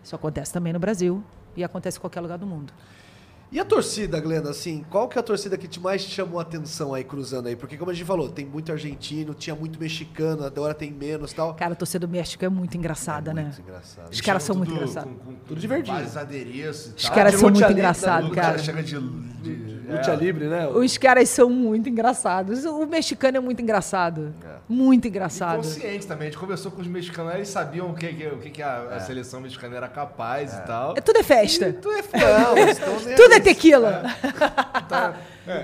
[0.04, 1.24] isso acontece também no Brasil
[1.56, 2.74] e acontece em qualquer lugar do mundo.
[3.52, 6.42] E a torcida, Glenda, assim, qual que é a torcida que te mais chamou a
[6.42, 7.56] atenção aí, cruzando aí?
[7.56, 11.54] Porque como a gente falou, tem muito argentino, tinha muito mexicano, agora tem menos tal.
[11.54, 13.44] Cara, a torcida do México é muito engraçada, é né?
[13.44, 14.12] Muito engraçado.
[14.12, 15.14] Os caras são muito engraçados.
[15.48, 15.96] tudo divertido.
[15.96, 18.48] Vários adereços Os caras são muito engraçados, cara.
[18.48, 19.00] Cara chega de...
[19.00, 20.16] de Luta é.
[20.16, 20.68] livre, né?
[20.68, 22.66] Os caras são muito engraçados.
[22.66, 24.34] O mexicano é muito engraçado.
[24.44, 24.56] É.
[24.68, 25.60] Muito engraçado.
[25.60, 26.28] E consciente também.
[26.28, 29.00] A gente conversou com os mexicanos, eles sabiam o que, o que, a, a é.
[29.00, 30.60] seleção mexicana era capaz e é.
[30.62, 30.98] tal.
[30.98, 31.70] É, tudo é festa.
[31.70, 32.86] E tudo é festa.
[33.16, 34.04] tudo é tequila.
[34.90, 35.16] Tá,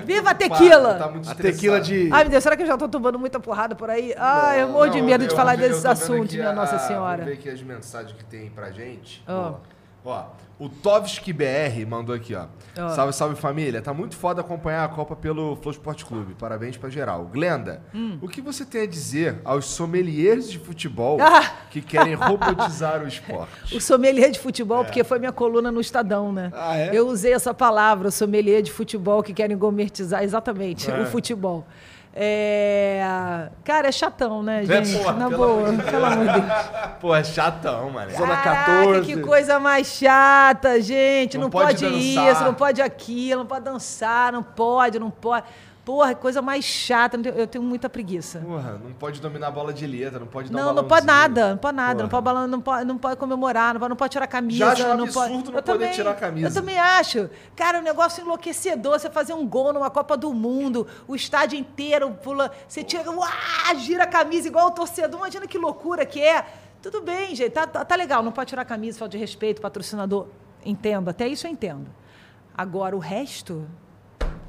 [0.06, 0.94] Viva a tequila!
[0.94, 2.10] Tá a tequila de.
[2.12, 4.14] Ai, meu Deus, será que eu já tô tomando muita porrada por aí?
[4.16, 7.24] Ai, eu morro de medo de falar desses assuntos, minha Nossa Senhora.
[7.24, 9.24] Vamos ver aqui as mensagens que tem pra gente.
[9.28, 9.56] Oh.
[10.04, 10.26] Ó,
[10.62, 12.46] o Tovski BR mandou aqui, ó.
[12.78, 12.90] Oh.
[12.90, 13.82] Salve, salve família.
[13.82, 16.36] Tá muito foda acompanhar a Copa pelo Flow Sport Clube.
[16.36, 17.26] Parabéns pra geral.
[17.34, 18.20] Glenda, hum.
[18.22, 21.52] o que você tem a dizer aos sommeliers de futebol ah.
[21.72, 23.52] que querem robotizar o esporte?
[23.76, 24.84] O sommelier de futebol, é.
[24.84, 26.52] porque foi minha coluna no Estadão, né?
[26.54, 26.92] Ah, é?
[26.94, 31.02] Eu usei essa palavra, sommelier de futebol que querem gourmetizar exatamente é.
[31.02, 31.66] o futebol.
[32.14, 33.50] É...
[33.64, 34.96] Cara, é chatão, né, é, gente?
[34.96, 36.54] É, porra, Na boa, pelo amor de Deus.
[37.00, 38.12] Pô, é chatão, mano.
[38.12, 39.06] Zona 14.
[39.06, 41.38] que coisa mais chata, gente.
[41.38, 45.46] Não, não pode, pode isso, não pode aquilo, não pode dançar, não pode, não pode.
[45.92, 47.20] Porra, coisa mais chata.
[47.36, 48.40] Eu tenho muita preguiça.
[48.40, 51.06] Porra, não pode dominar a bola de letra, não pode dar Não, um não pode
[51.06, 52.04] nada, não pode nada.
[52.04, 54.58] Não pode, não, pode, não pode comemorar, não pode, não pode tirar a camisa.
[54.60, 56.48] Já acho não absurdo pode, não poder também, tirar a camisa.
[56.48, 57.30] Eu também acho.
[57.58, 58.98] Cara, um negócio enlouquecedor.
[58.98, 62.52] Você fazer um gol numa Copa do Mundo, o estádio inteiro pula.
[62.70, 63.30] Você tira, uá,
[63.76, 65.20] gira a camisa igual o torcedor.
[65.20, 66.46] Imagina que loucura que é.
[66.82, 67.52] Tudo bem, gente.
[67.52, 68.24] Tá, tá, tá legal.
[68.24, 70.28] Não pode tirar a camisa, falta de respeito, patrocinador.
[70.66, 71.10] Entendo.
[71.10, 71.88] Até isso eu entendo.
[72.56, 73.68] Agora, o resto.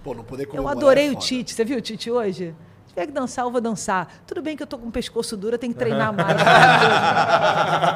[0.02, 1.54] Pô, não poder Eu adorei é o Tite.
[1.54, 2.54] Você viu o Tite hoje?
[2.86, 4.22] Se tiver que dançar, eu vou dançar.
[4.26, 6.36] Tudo bem que eu tô com o pescoço duro, eu tenho que treinar mais.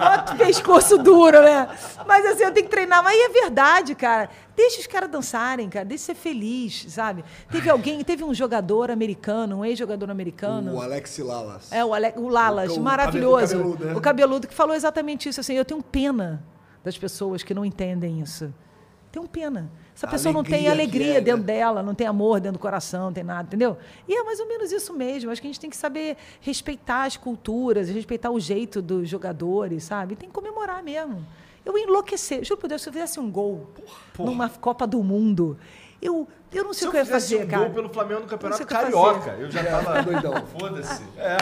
[0.01, 1.69] Bota pescoço duro, né?
[2.07, 3.03] Mas assim, eu tenho que treinar.
[3.03, 4.31] Mas é verdade, cara.
[4.55, 5.85] Deixa os caras dançarem, cara.
[5.85, 7.25] Deixa ser feliz, sabe?
[7.51, 10.77] Teve alguém, teve um jogador americano, um ex-jogador americano.
[10.77, 11.71] O Alex Lalas.
[11.73, 13.57] É, o, Ale, o Lalas, o, maravilhoso.
[13.57, 13.95] O cabeludo, né?
[13.95, 15.41] o cabeludo que falou exatamente isso.
[15.41, 16.43] Assim, eu tenho pena
[16.83, 18.51] das pessoas que não entendem isso.
[19.17, 19.71] Tenho pena.
[19.95, 21.47] Essa pessoa não tem alegria é, dentro né?
[21.47, 23.79] dela, não tem amor dentro do coração, não tem nada, entendeu?
[24.07, 25.31] E é mais ou menos isso mesmo.
[25.31, 29.85] Acho que a gente tem que saber respeitar as culturas, respeitar o jeito dos jogadores,
[29.85, 30.17] sabe?
[30.17, 31.27] Tem que comemorar mesmo.
[31.65, 32.45] Eu ia enlouquecer.
[32.45, 33.71] Juro por Deus, se eu fizesse um gol
[34.13, 34.31] porra.
[34.31, 35.59] numa Copa do Mundo,
[36.03, 37.65] eu, eu não sei o que eu ia fazer, um cara.
[37.65, 39.31] gol pelo Flamengo no Campeonato Carioca.
[39.31, 40.35] Eu já tava doidão.
[40.61, 41.03] Foda-se.
[41.17, 41.39] É.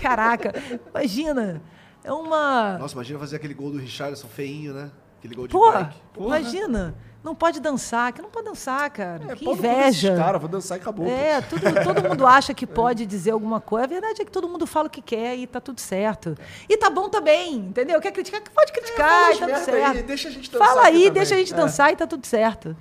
[0.00, 0.54] Caraca,
[0.94, 1.60] imagina.
[2.04, 2.78] É uma.
[2.78, 4.92] Nossa, imagina fazer aquele gol do Richardson feinho, né?
[5.18, 6.00] Aquele gol de Porra, bike.
[6.14, 6.38] Porra.
[6.38, 6.94] imagina.
[7.22, 9.32] Não pode dançar, que não pode dançar, cara.
[9.32, 10.16] É, que inveja.
[10.16, 11.06] Cara, vou dançar e acabou.
[11.06, 13.84] É, tudo, todo mundo acha que pode dizer alguma coisa.
[13.84, 16.36] A verdade é que todo mundo fala o que quer e tá tudo certo.
[16.68, 18.00] E tá bom também, entendeu?
[18.00, 19.96] Quer criticar, pode criticar, é, e tá tudo certo.
[19.96, 20.68] Aí, deixa a gente dançar.
[20.68, 21.56] Fala aí, deixa a gente é.
[21.56, 22.76] dançar e tá tudo certo.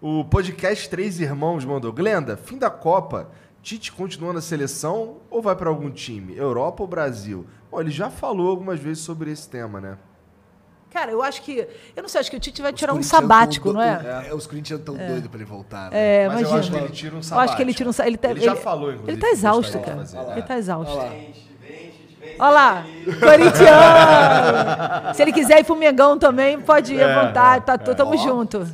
[0.00, 1.92] O podcast Três Irmãos mandou.
[1.92, 3.30] Glenda, fim da Copa,
[3.62, 6.36] Tite continua na seleção ou vai para algum time?
[6.36, 7.46] Europa ou Brasil?
[7.70, 9.98] Bom, ele já falou algumas vezes sobre esse tema, né?
[10.90, 11.66] Cara, eu acho que.
[11.94, 14.26] Eu não sei, acho que o Tite vai tirar um sabático, não é?
[14.28, 14.34] é?
[14.34, 15.06] Os Corinthians estão é.
[15.06, 15.90] doidos para ele voltar.
[15.90, 16.24] Né?
[16.24, 16.54] É, Mas imagina.
[16.54, 17.34] eu acho que ele tira um sabático.
[17.34, 18.10] Eu acho que ele tira um sabático.
[18.10, 19.12] Ele, tá, ele, já falou, inclusive.
[19.12, 20.04] Ele tá exausto, cara.
[20.32, 20.92] Ele tá exausto.
[20.96, 21.12] Olha lá.
[22.40, 22.84] Olha lá,
[23.20, 25.14] corintiano.
[25.14, 27.66] Se ele quiser ir pro Mengão também, pode ir à é, vontade.
[27.66, 27.94] Tá, é.
[27.94, 28.66] Tamo junto.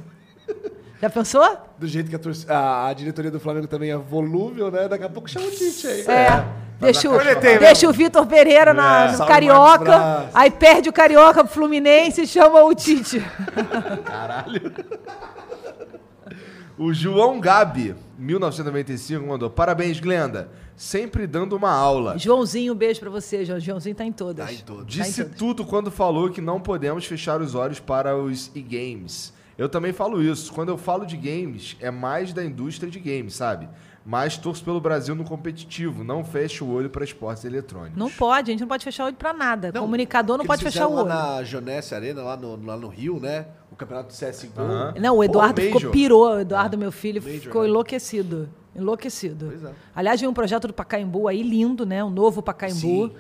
[1.01, 1.59] Já pensou?
[1.79, 4.89] Do jeito que a, a, a, diretoria do Flamengo também é volúvel, né?
[4.89, 6.01] Daqui a pouco chama o Tite aí.
[6.03, 6.45] É.
[6.81, 7.19] Deixa o,
[7.59, 9.13] deixa o Vitor Pereira na, é.
[9.13, 13.21] no Carioca, aí perde o Carioca pro Fluminense e chama o Tite.
[14.05, 14.73] Caralho.
[16.77, 20.51] O João Gabi, 1995, mandou: Parabéns, Glenda.
[20.77, 22.19] Sempre dando uma aula.
[22.19, 23.61] Joãozinho, um beijo para você, João.
[23.61, 24.45] Joãozinho tá em todas.
[24.45, 24.87] Tá em todas.
[24.87, 29.33] Disse tá em tudo quando falou que não podemos fechar os olhos para os e-games.
[29.57, 30.53] Eu também falo isso.
[30.53, 33.69] Quando eu falo de games, é mais da indústria de games, sabe?
[34.05, 36.05] Mas torço pelo Brasil no competitivo.
[36.05, 37.97] Não feche o olho para esportes eletrônicos.
[37.97, 39.73] Não pode, a gente não pode fechar o olho para nada.
[39.73, 41.07] Não, Comunicador não pode fechar o olho.
[41.07, 43.47] Lá na Jonesse Arena, lá no, lá no Rio, né?
[43.73, 45.01] O campeonato do CSGO.
[45.01, 46.35] Não, o Eduardo Pô, ficou pirou.
[46.35, 47.69] O Eduardo, meu filho, Major, ficou né?
[47.69, 48.49] enlouquecido.
[48.77, 49.53] Enlouquecido.
[49.67, 49.73] É.
[49.95, 52.05] Aliás, vi um projeto do Pacaembu aí lindo, né?
[52.05, 53.09] Um novo Pacaembu.
[53.09, 53.13] Sim.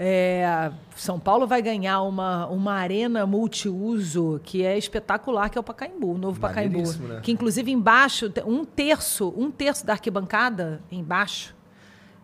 [0.00, 5.64] É, São Paulo vai ganhar uma, uma arena multiuso que é espetacular, que é o
[5.64, 6.92] Pacaembu, o novo Pacaembu.
[7.02, 7.20] Né?
[7.20, 11.52] Que inclusive embaixo, um terço, um terço da arquibancada embaixo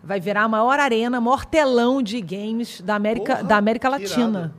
[0.05, 4.55] vai virar a maior arena, maior telão de games da América, Porra, da América Latina.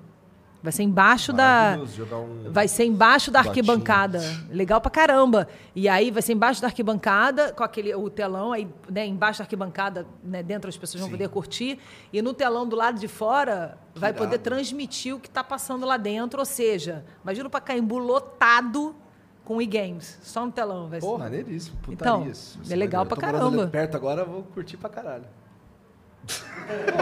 [0.65, 1.77] Vai ser embaixo da.
[1.77, 4.19] Um vai ser embaixo da arquibancada.
[4.49, 5.47] Legal pra caramba.
[5.75, 9.43] E aí vai ser embaixo da arquibancada, com aquele o telão, aí, né, embaixo da
[9.43, 11.17] arquibancada, né, dentro as pessoas vão Sim.
[11.17, 11.77] poder curtir.
[12.11, 14.25] E no telão do lado de fora que vai irado.
[14.25, 16.39] poder transmitir o que está passando lá dentro.
[16.39, 18.95] Ou seja, imagina o Pacaembu lotado
[19.43, 20.17] com e-games.
[20.23, 20.89] Só no telão.
[20.89, 21.77] Vai Porra, maneiríssimo.
[21.89, 22.27] Então,
[22.67, 23.67] é legal pra caramba.
[23.67, 25.25] perto agora, vou curtir pra caralho.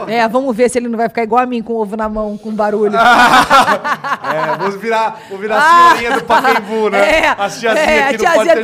[0.08, 2.10] É, vamos ver se ele não vai ficar igual a mim com o ovo na
[2.10, 2.96] mão, com barulho.
[2.98, 7.04] é, vamos virar, vou virar a senhorinha do Pacaembu, né?
[7.24, 8.56] É, a tiazinha é, aqui a tiazinha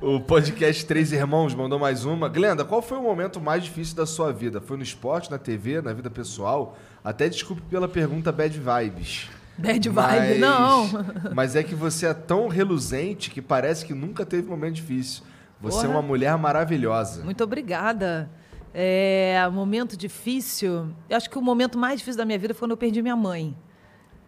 [0.00, 2.28] do O podcast Três Irmãos mandou mais uma.
[2.28, 4.60] Glenda, qual foi o momento mais difícil da sua vida?
[4.60, 6.76] Foi no esporte, na TV, na vida pessoal?
[7.04, 9.28] Até desculpe pela pergunta bad vibes.
[9.58, 10.88] Bad vibe, não.
[11.34, 15.24] Mas é que você é tão reluzente que parece que nunca teve momento difícil.
[15.60, 15.88] Você Porra.
[15.88, 17.24] é uma mulher maravilhosa.
[17.24, 18.28] Muito obrigada.
[18.78, 20.94] É, momento difícil.
[21.08, 23.16] Eu acho que o momento mais difícil da minha vida foi quando eu perdi minha
[23.16, 23.56] mãe.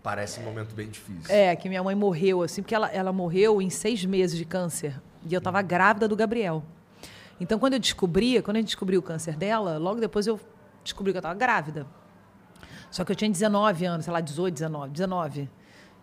[0.02, 1.26] Parece um momento bem difícil.
[1.28, 4.98] É, que minha mãe morreu, assim, porque ela, ela morreu em seis meses de câncer.
[5.28, 6.64] E eu estava grávida do Gabriel.
[7.38, 10.40] Então, quando eu descobri, quando eu descobri o câncer dela, logo depois eu
[10.82, 11.86] descobri que eu estava grávida.
[12.90, 15.50] Só que eu tinha 19 anos, sei lá, 18, 19, 19.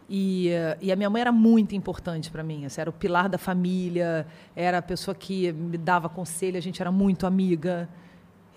[0.07, 2.63] E, e a minha mãe era muito importante para mim.
[2.63, 6.79] Assim, era o pilar da família, era a pessoa que me dava conselho, a gente
[6.79, 7.89] era muito amiga.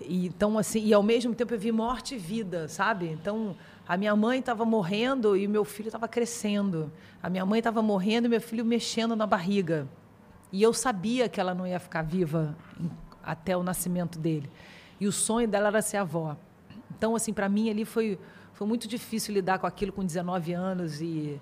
[0.01, 3.07] E, então, assim, e ao mesmo tempo eu vi morte e vida, sabe?
[3.07, 3.55] Então,
[3.87, 6.91] a minha mãe estava morrendo e o meu filho estava crescendo.
[7.21, 9.87] A minha mãe estava morrendo e meu filho mexendo na barriga.
[10.51, 12.55] E eu sabia que ela não ia ficar viva
[13.23, 14.49] até o nascimento dele.
[14.99, 16.35] E o sonho dela era ser avó.
[16.95, 18.17] Então, assim, para mim ali foi,
[18.53, 21.39] foi muito difícil lidar com aquilo com 19 anos e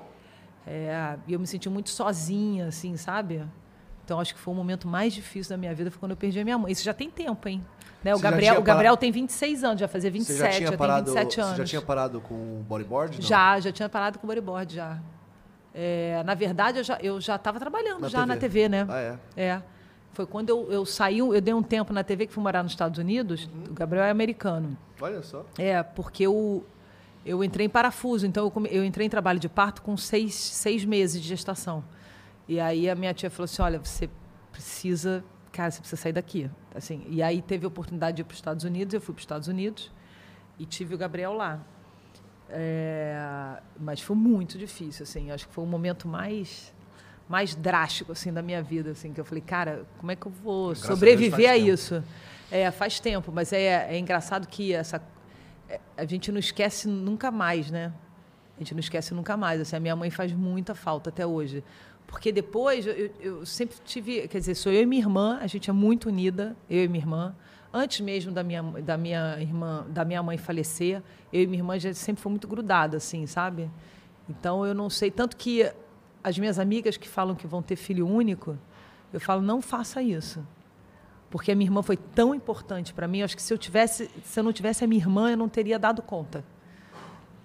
[0.66, 3.44] é, eu me senti muito sozinha, assim, sabe?
[4.08, 6.40] Então, acho que foi o momento mais difícil da minha vida foi quando eu perdi
[6.40, 6.72] a minha mãe.
[6.72, 7.62] Isso já tem tempo, hein?
[8.02, 8.16] Né?
[8.16, 11.14] O, Gabriel, o Gabriel tem 26 anos, já fazia 27, já, tinha já parado, tem
[11.14, 11.52] 27 anos.
[11.52, 13.18] Você já tinha parado com o bodyboard?
[13.18, 13.28] Não?
[13.28, 14.98] Já, já tinha parado com o bodyboard, já.
[15.76, 18.34] É, na verdade, eu já eu já estava trabalhando na já TV.
[18.34, 18.88] na TV, né?
[18.88, 19.18] Ah, é?
[19.36, 19.62] É.
[20.14, 22.72] Foi quando eu, eu saí, eu dei um tempo na TV que fui morar nos
[22.72, 23.50] Estados Unidos.
[23.54, 23.72] Uhum.
[23.72, 24.78] O Gabriel é americano.
[25.02, 25.46] Olha só.
[25.58, 26.66] É, porque eu,
[27.26, 28.26] eu entrei em parafuso.
[28.26, 31.84] Então, eu, eu entrei em trabalho de parto com seis, seis meses de gestação.
[32.48, 34.10] E aí a minha tia falou assim: olha, você
[34.52, 35.24] precisa
[35.58, 36.50] cara, você precisa sair daqui.
[36.76, 39.20] Assim, e aí teve a oportunidade de ir para os Estados Unidos, eu fui para
[39.20, 39.92] os Estados Unidos
[40.60, 41.60] e tive o Gabriel lá.
[42.50, 45.32] É, mas foi muito difícil, assim.
[45.32, 46.74] Acho que foi o momento mais
[47.28, 50.32] mais drástico assim da minha vida, assim, que eu falei, cara, como é que eu
[50.32, 52.02] vou Graças sobreviver a, a isso?
[52.50, 55.02] É, faz tempo, mas é, é engraçado que essa
[55.68, 57.92] é, a gente não esquece nunca mais, né?
[58.56, 59.60] A gente não esquece nunca mais.
[59.60, 61.64] Assim, a minha mãe faz muita falta até hoje.
[62.08, 65.70] Porque depois eu, eu, sempre tive, quer dizer, sou eu e minha irmã, a gente
[65.70, 67.36] é muito unida, eu e minha irmã.
[67.72, 71.04] Antes mesmo da minha, da minha irmã, da minha mãe falecer,
[71.34, 73.70] eu e minha irmã já sempre foi muito grudada, assim, sabe?
[74.30, 75.70] Então eu não sei tanto que
[76.24, 78.58] as minhas amigas que falam que vão ter filho único,
[79.12, 80.46] eu falo não faça isso,
[81.30, 83.20] porque a minha irmã foi tão importante para mim.
[83.20, 85.50] Eu acho que se eu tivesse, se eu não tivesse a minha irmã, eu não
[85.50, 86.44] teria dado conta.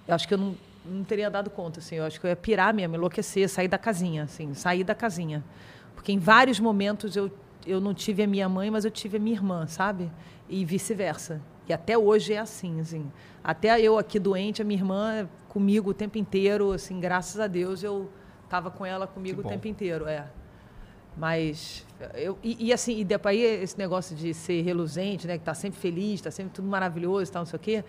[0.07, 1.97] Eu acho que eu não não teria dado conta, assim.
[1.97, 5.45] Eu acho que eu ia pirar mesmo, enlouquecer, sair da casinha, assim, sair da casinha.
[5.95, 7.31] Porque em vários momentos eu,
[7.67, 10.11] eu não tive a minha mãe, mas eu tive a minha irmã, sabe?
[10.49, 11.41] E vice-versa.
[11.69, 13.11] E até hoje é assim, assim.
[13.43, 17.83] Até eu aqui doente, a minha irmã comigo o tempo inteiro, assim, graças a Deus
[17.83, 18.11] eu
[18.45, 20.27] estava com ela comigo o tempo inteiro, é.
[21.17, 25.53] Mas eu e, e assim, e depois esse negócio de ser reluzente, né, que tá
[25.53, 27.85] sempre feliz, tá sempre tudo maravilhoso, tal, não sei o quê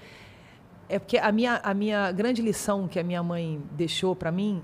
[0.93, 4.61] é porque a minha, a minha grande lição que a minha mãe deixou para mim,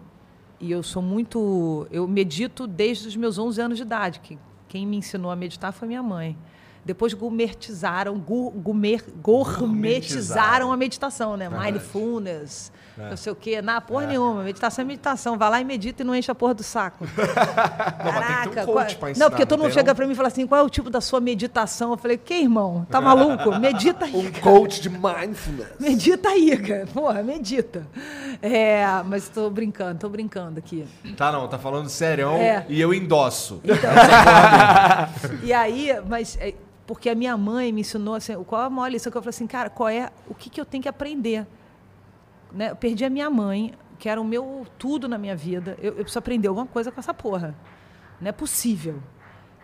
[0.59, 1.87] e eu sou muito.
[1.89, 4.37] Eu medito desde os meus 11 anos de idade, que
[4.67, 6.37] quem me ensinou a meditar foi minha mãe.
[6.85, 11.49] Depois gourmetizaram, gourmet, gourmetizaram a meditação, né?
[11.49, 11.71] Verdade.
[11.73, 13.09] Mindfulness, é.
[13.09, 13.61] não sei o quê.
[13.61, 14.07] Na porra é.
[14.07, 14.43] nenhuma.
[14.43, 15.37] Meditação é meditação.
[15.37, 17.05] Vai lá e medita e não enche a porra do saco.
[17.15, 18.61] Caraca.
[18.61, 18.85] Um qual...
[19.17, 21.01] não, porque todo mundo chega para mim e fala assim, qual é o tipo da
[21.01, 21.91] sua meditação?
[21.91, 22.85] Eu falei, que irmão?
[22.89, 23.57] Tá maluco?
[23.59, 24.15] Medita aí.
[24.15, 25.79] Um coach de mindfulness.
[25.79, 26.87] Medita aí, cara.
[26.87, 27.87] Porra, medita.
[28.41, 30.85] É, mas estou brincando, estou brincando aqui.
[31.15, 32.65] Tá não, tá falando sério é.
[32.67, 33.61] e eu endosso.
[33.63, 33.89] Então,
[35.43, 36.53] e aí, mas é,
[36.87, 39.47] porque a minha mãe me ensinou assim, qual a maior lição que eu falei assim,
[39.47, 41.45] cara, qual é o que, que eu tenho que aprender?
[42.51, 42.71] Né?
[42.71, 45.77] Eu perdi a minha mãe, que era o meu tudo na minha vida.
[45.79, 47.55] Eu, eu preciso aprender alguma coisa com essa porra.
[48.19, 49.01] Não é possível.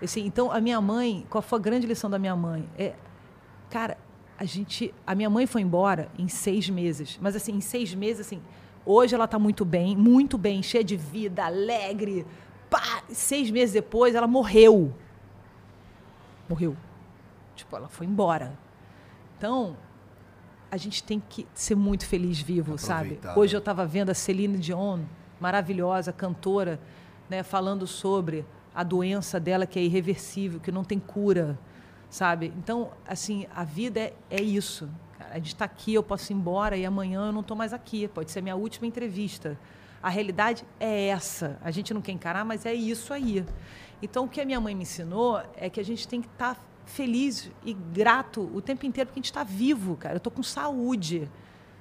[0.02, 2.68] Assim, então, a minha mãe, qual foi a grande lição da minha mãe?
[2.78, 2.94] É,
[3.70, 3.98] cara,
[4.38, 8.28] a gente, a minha mãe foi embora em seis meses, mas assim, em seis meses,
[8.28, 8.42] assim,
[8.86, 12.26] hoje ela está muito bem, muito bem, cheia de vida, alegre.
[12.70, 14.94] Pá, seis meses depois, ela morreu.
[16.50, 16.76] Morreu.
[17.56, 18.58] Tipo, ela foi embora.
[19.38, 19.78] Então,
[20.76, 23.18] a gente tem que ser muito feliz vivo, sabe?
[23.34, 25.00] Hoje eu estava vendo a Celine Dion,
[25.40, 26.82] maravilhosa cantora,
[27.30, 31.58] né, falando sobre a doença dela que é irreversível, que não tem cura,
[32.10, 32.52] sabe?
[32.58, 34.90] Então, assim, a vida é, é isso.
[35.32, 38.10] A gente está aqui, eu posso ir embora e amanhã eu não estou mais aqui.
[38.10, 39.58] Pode ser a minha última entrevista.
[40.04, 41.58] A realidade é essa.
[41.64, 43.46] A gente não quer encarar, mas é isso aí.
[44.02, 46.56] Então, o que a minha mãe me ensinou é que a gente tem que estar
[46.56, 50.16] tá feliz e grato o tempo inteiro porque a gente está vivo, cara.
[50.16, 51.30] Eu estou com saúde,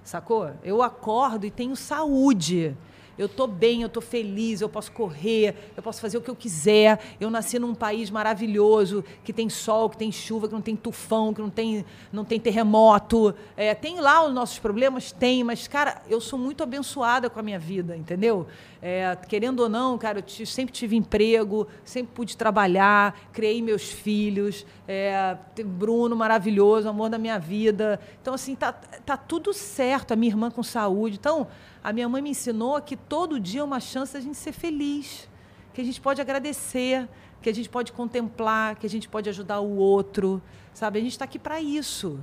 [0.03, 0.53] sacou?
[0.63, 2.77] Eu acordo e tenho saúde
[3.19, 6.37] eu estou bem, eu estou feliz, eu posso correr, eu posso fazer o que eu
[6.37, 6.99] quiser.
[7.21, 11.33] Eu nasci num país maravilhoso, que tem sol, que tem chuva, que não tem tufão,
[11.33, 13.35] que não tem, não tem terremoto.
[13.57, 15.13] É, tem lá os nossos problemas?
[15.13, 18.47] Tem, mas, cara, eu sou muito abençoada com a minha vida, entendeu?
[18.83, 24.67] É, querendo ou não, cara, eu sempre tive emprego, sempre pude trabalhar, criei meus filhos,
[24.87, 27.99] é, Bruno maravilhoso, amor da minha vida.
[28.21, 31.17] Então, assim, tá, tá tudo certo, a minha irmã com saúde.
[31.19, 31.47] Então,
[31.85, 35.29] a minha mãe me ensinou que todo dia é uma chance da gente ser feliz,
[35.75, 37.07] que a gente pode agradecer,
[37.43, 40.41] que a gente pode contemplar, que a gente pode ajudar o outro,
[40.73, 40.99] sabe?
[40.99, 42.19] A gente está aqui para isso.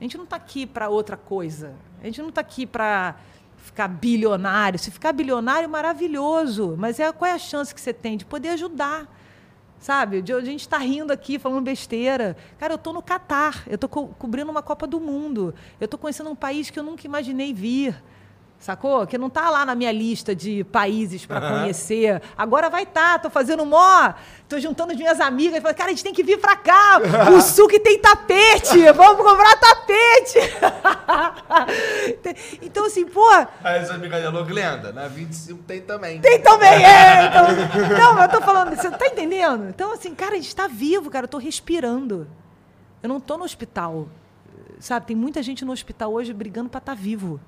[0.00, 1.74] A gente não está aqui para outra coisa.
[2.00, 3.16] A gente não está aqui para
[3.58, 4.78] ficar bilionário.
[4.78, 6.74] Se ficar bilionário, maravilhoso.
[6.78, 9.06] Mas é, qual é a chance que você tem de poder ajudar?
[9.78, 10.24] Sabe?
[10.26, 12.38] A gente está rindo aqui, falando besteira.
[12.58, 13.64] Cara, eu estou no Catar.
[13.66, 15.54] Eu estou co cobrindo uma Copa do Mundo.
[15.78, 17.94] Eu estou conhecendo um país que eu nunca imaginei vir.
[18.58, 19.06] Sacou?
[19.06, 21.60] Que não tá lá na minha lista de países para uhum.
[21.60, 22.22] conhecer.
[22.34, 24.14] Agora vai tá, tô fazendo mó.
[24.48, 25.60] Tô juntando as minhas amigas.
[25.60, 26.98] Falei, cara, a gente tem que vir para cá.
[27.36, 28.80] O sul que tem tapete.
[28.92, 30.38] Vamos comprar tapete.
[32.62, 33.28] então, assim, pô.
[33.62, 36.20] Aí essa amiga falou, Glenda, na 25 tem também.
[36.22, 37.26] Tem também, é.
[37.26, 37.44] Então,
[37.98, 39.68] não, mas eu tô falando, você tá entendendo?
[39.68, 41.24] Então, assim, cara, a gente tá vivo, cara.
[41.24, 42.26] Eu tô respirando.
[43.02, 44.08] Eu não tô no hospital.
[44.80, 47.38] Sabe, tem muita gente no hospital hoje brigando para estar tá vivo.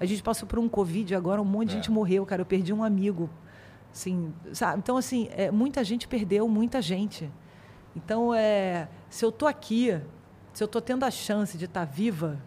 [0.00, 1.76] A gente passou por um Covid agora, um monte de é.
[1.76, 2.42] gente morreu, cara.
[2.42, 3.28] Eu perdi um amigo.
[3.92, 4.78] Assim, sabe?
[4.78, 7.30] Então, assim, é, muita gente perdeu, muita gente.
[7.96, 10.00] Então, é, se eu estou aqui,
[10.52, 12.40] se eu estou tendo a chance de estar tá viva,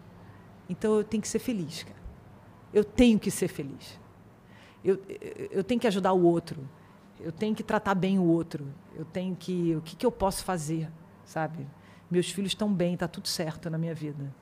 [0.68, 2.00] então eu tenho que ser feliz, cara.
[2.72, 4.00] Eu tenho que ser feliz.
[4.82, 5.00] Eu,
[5.50, 6.66] eu tenho que ajudar o outro.
[7.20, 8.66] Eu tenho que tratar bem o outro.
[8.94, 9.76] Eu tenho que.
[9.76, 10.90] O que, que eu posso fazer,
[11.24, 11.66] sabe?
[12.10, 14.34] Meus filhos estão bem, está tudo certo na minha vida.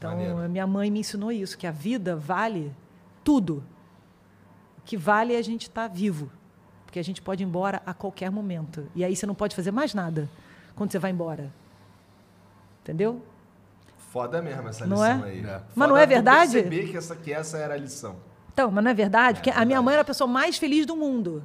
[0.00, 0.48] Então, Maneiro.
[0.48, 2.74] minha mãe me ensinou isso, que a vida vale
[3.22, 3.62] tudo.
[4.78, 6.32] O que vale é a gente estar tá vivo.
[6.86, 8.88] Porque a gente pode ir embora a qualquer momento.
[8.96, 10.26] E aí você não pode fazer mais nada
[10.74, 11.52] quando você vai embora.
[12.82, 13.22] Entendeu?
[14.10, 15.28] Foda mesmo essa não lição é?
[15.28, 15.44] aí.
[15.44, 15.60] É.
[15.76, 16.52] Mas não é verdade?
[16.54, 18.16] perceber que essa, que essa era a lição.
[18.54, 19.38] Então, mas não é verdade?
[19.38, 21.44] É, Porque a minha mãe era a pessoa mais feliz do mundo.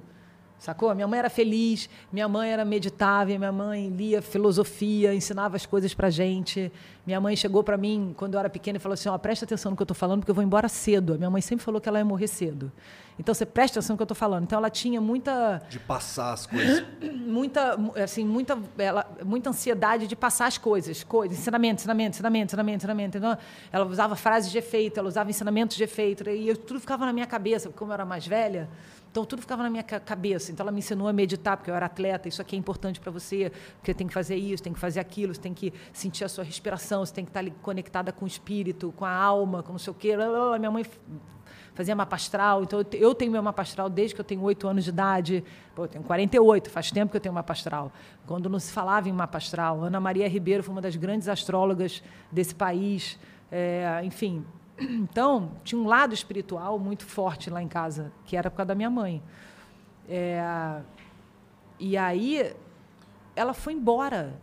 [0.58, 0.96] Sacou?
[0.96, 5.94] Minha mãe era feliz, minha mãe era meditável, minha mãe lia filosofia, ensinava as coisas
[5.94, 6.72] pra gente.
[7.06, 9.72] Minha mãe chegou para mim quando eu era pequena e falou assim: ó, presta atenção
[9.72, 11.14] no que eu estou falando, porque eu vou embora cedo.
[11.14, 12.72] A minha mãe sempre falou que ela ia morrer cedo.
[13.18, 14.44] Então você presta atenção no que eu estou falando.
[14.44, 15.62] Então ela tinha muita.
[15.70, 16.84] De passar as coisas.
[17.16, 21.04] muita, assim, muita, ela, muita ansiedade de passar as coisas.
[21.04, 23.18] coisas ensinamento, ensinamento, ensinamento, ensinamento, ensinamento.
[23.18, 23.38] Então
[23.72, 26.28] ela usava frases de efeito, ela usava ensinamentos de efeito.
[26.30, 28.68] E eu, tudo ficava na minha cabeça, porque como eu era mais velha.
[29.16, 30.52] Então tudo ficava na minha cabeça.
[30.52, 32.28] Então ela me ensinou a meditar, porque eu era atleta.
[32.28, 35.34] Isso aqui é importante para você, porque tem que fazer isso, tem que fazer aquilo,
[35.34, 38.94] você tem que sentir a sua respiração, você tem que estar conectada com o espírito,
[38.96, 40.16] com a alma, com não sei o quê.
[40.60, 40.86] Minha mãe
[41.74, 42.64] fazia mapa astral.
[42.64, 45.44] Então eu tenho meu mapa astral desde que eu tenho oito anos de idade.
[45.74, 47.92] Pô, eu tenho 48, faz tempo que eu tenho mapa astral.
[48.26, 49.82] Quando não se falava em mapa astral.
[49.82, 53.20] Ana Maria Ribeiro foi uma das grandes astrólogas desse país.
[53.52, 54.46] É, enfim,
[54.80, 58.76] então, tinha um lado espiritual muito forte lá em casa, que era por causa da
[58.76, 59.24] minha mãe.
[60.08, 60.82] É,
[61.80, 62.54] e aí,
[63.36, 64.34] ela foi embora.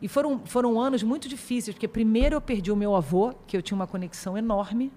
[0.00, 3.62] E foram, foram anos muito difíceis, porque primeiro eu perdi o meu avô, que eu
[3.62, 4.92] tinha uma conexão enorme.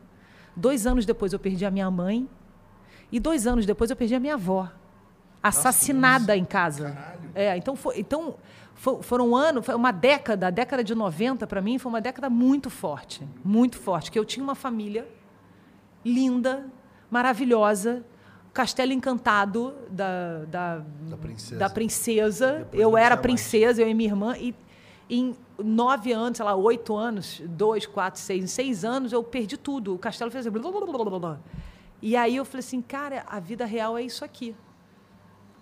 [0.56, 2.28] Dois anos depois eu perdi a minha mãe.
[3.12, 4.72] E dois anos depois eu perdi a minha avó.
[5.42, 6.92] Assassinada Nossa, em casa.
[6.92, 7.32] Caralho.
[7.36, 8.36] É, então, foi, então
[9.02, 12.70] foram anos, foi uma década, a década de 90 para mim foi uma década muito
[12.70, 15.08] forte, muito forte, que eu tinha uma família
[16.04, 16.66] linda,
[17.10, 18.06] maravilhosa,
[18.54, 21.58] castelo encantado da, da, da princesa.
[21.58, 22.68] Da princesa.
[22.72, 24.54] Eu era princesa, eu e minha irmã, e
[25.14, 29.58] em nove anos, sei lá, oito anos, dois, quatro, seis, em seis anos, eu perdi
[29.58, 29.94] tudo.
[29.94, 31.40] O castelo fez assim, blá, blá, blá,
[32.02, 34.56] E aí eu falei assim, cara, a vida real é isso aqui.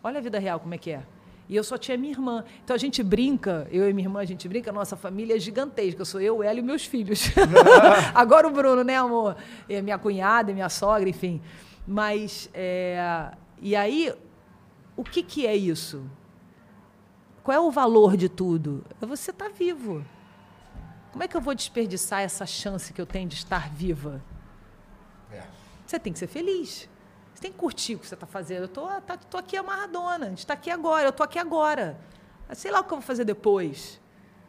[0.03, 1.03] Olha a vida real como é que é.
[1.49, 2.45] E eu só tinha minha irmã.
[2.63, 6.05] Então a gente brinca, eu e minha irmã, a gente brinca, nossa família é gigantesca.
[6.05, 7.25] Sou eu, ela e meus filhos.
[8.15, 9.35] Agora o Bruno, né, amor?
[9.67, 11.41] É minha cunhada, minha sogra, enfim.
[11.85, 13.31] Mas, é...
[13.61, 14.13] e aí,
[14.95, 16.03] o que, que é isso?
[17.51, 18.81] Qual é o valor de tudo?
[19.01, 20.05] É você estar tá vivo.
[21.11, 24.23] Como é que eu vou desperdiçar essa chance que eu tenho de estar viva?
[25.29, 25.43] É.
[25.85, 26.87] Você tem que ser feliz.
[27.33, 28.61] Você tem que curtir o que você está fazendo.
[28.61, 30.27] Eu tô, tá, tô aqui amarradona.
[30.27, 31.03] A gente está aqui agora.
[31.03, 31.99] Eu estou aqui agora.
[32.53, 33.99] Sei lá o que eu vou fazer depois.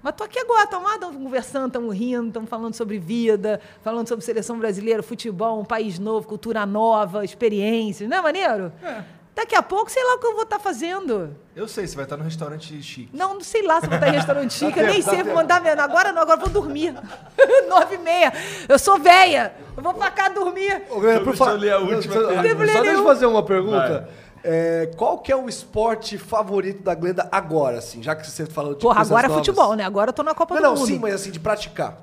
[0.01, 4.61] Mas estou aqui agora, estamos conversando, estamos rindo, estamos falando sobre vida, falando sobre seleção
[4.61, 8.09] brasileira, futebol, um país novo, cultura nova, experiências.
[8.09, 8.73] Não é maneiro?
[8.81, 9.22] É.
[9.34, 11.34] Daqui a pouco, sei lá o que eu vou estar tá fazendo.
[11.56, 13.09] Eu sei, você vai estar no restaurante chique.
[13.16, 15.60] Não, não sei lá se vou estar em restaurante chique, eu nem sei, vou mandar
[15.60, 15.80] vendo.
[15.80, 16.94] Agora não, agora eu vou dormir.
[17.68, 18.32] Nove e meia.
[18.68, 19.54] Eu sou velha.
[19.74, 20.82] Eu vou pra cá dormir.
[20.90, 21.66] Ô, Glenda, por favor.
[21.66, 22.14] a última.
[22.14, 24.09] Só, só deixa eu fazer uma pergunta.
[24.44, 28.02] É, qual que é o esporte favorito da Glenda agora, assim?
[28.02, 29.36] Já que você falou de Porra, agora novas.
[29.36, 29.84] é futebol, né?
[29.84, 30.80] Agora eu tô na Copa não, do não, Mundo.
[30.80, 31.98] Não, sim, mas assim, de praticar.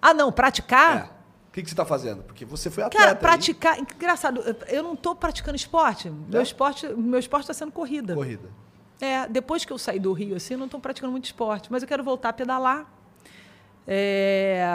[0.00, 0.96] Ah, não, praticar?
[0.96, 1.21] É.
[1.52, 2.22] O que, que você está fazendo?
[2.22, 3.04] Porque você foi atleta.
[3.04, 3.74] Cara, praticar.
[3.74, 3.82] Aí.
[3.82, 6.08] Engraçado, eu não estou praticando esporte.
[6.08, 6.10] É?
[6.10, 8.14] Meu esporte meu esporte está sendo corrida.
[8.14, 8.48] Corrida.
[8.98, 11.70] É, depois que eu saí do Rio, assim, eu não estou praticando muito esporte.
[11.70, 12.90] Mas eu quero voltar a pedalar.
[13.86, 14.66] É,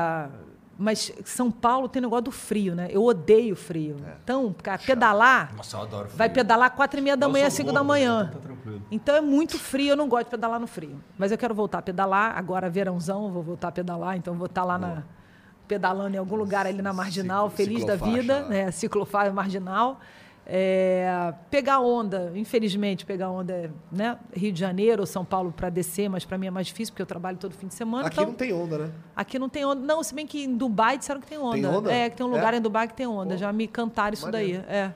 [0.77, 2.89] mas São Paulo tem negócio do frio, né?
[2.91, 3.95] Eu odeio frio.
[4.05, 4.13] É.
[4.23, 5.55] Então, cara, pedalar.
[5.55, 6.17] Nossa, eu adoro frio.
[6.19, 8.29] Vai pedalar quatro e meia da manhã, cinco da manhã.
[8.29, 11.01] Então, tá então é muito frio, eu não gosto de pedalar no frio.
[11.17, 12.37] Mas eu quero voltar a pedalar.
[12.37, 14.95] Agora, verãozão, vou voltar a pedalar, então vou estar tá lá Boa.
[14.95, 15.16] na
[15.67, 18.71] pedalando em algum lugar ali na marginal, Ciclo, feliz da vida, né?
[18.71, 19.99] Ciclofaixa marginal.
[20.49, 24.17] É, pegar onda, infelizmente, pegar onda, né?
[24.33, 27.01] Rio de Janeiro ou São Paulo para descer, mas para mim é mais difícil porque
[27.01, 28.07] eu trabalho todo fim de semana.
[28.07, 28.91] Aqui então, não tem onda, né?
[29.13, 29.81] Aqui não tem onda.
[29.81, 31.55] Não, se bem que em Dubai disseram que tem onda.
[31.55, 31.91] Tem onda?
[31.91, 32.57] É, que tem um lugar é?
[32.57, 33.33] em Dubai que tem onda.
[33.33, 33.37] Pô.
[33.37, 34.63] Já me cantaram isso Maneiro.
[34.65, 34.73] daí.
[34.73, 34.93] É.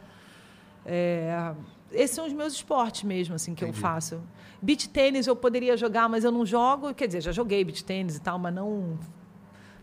[0.86, 1.54] é.
[1.92, 3.78] Esses são os meus esportes mesmo, assim, que Entendi.
[3.78, 4.22] eu faço.
[4.62, 6.94] Beach tênis eu poderia jogar, mas eu não jogo.
[6.94, 8.98] Quer dizer, já joguei beach tênis e tal, mas não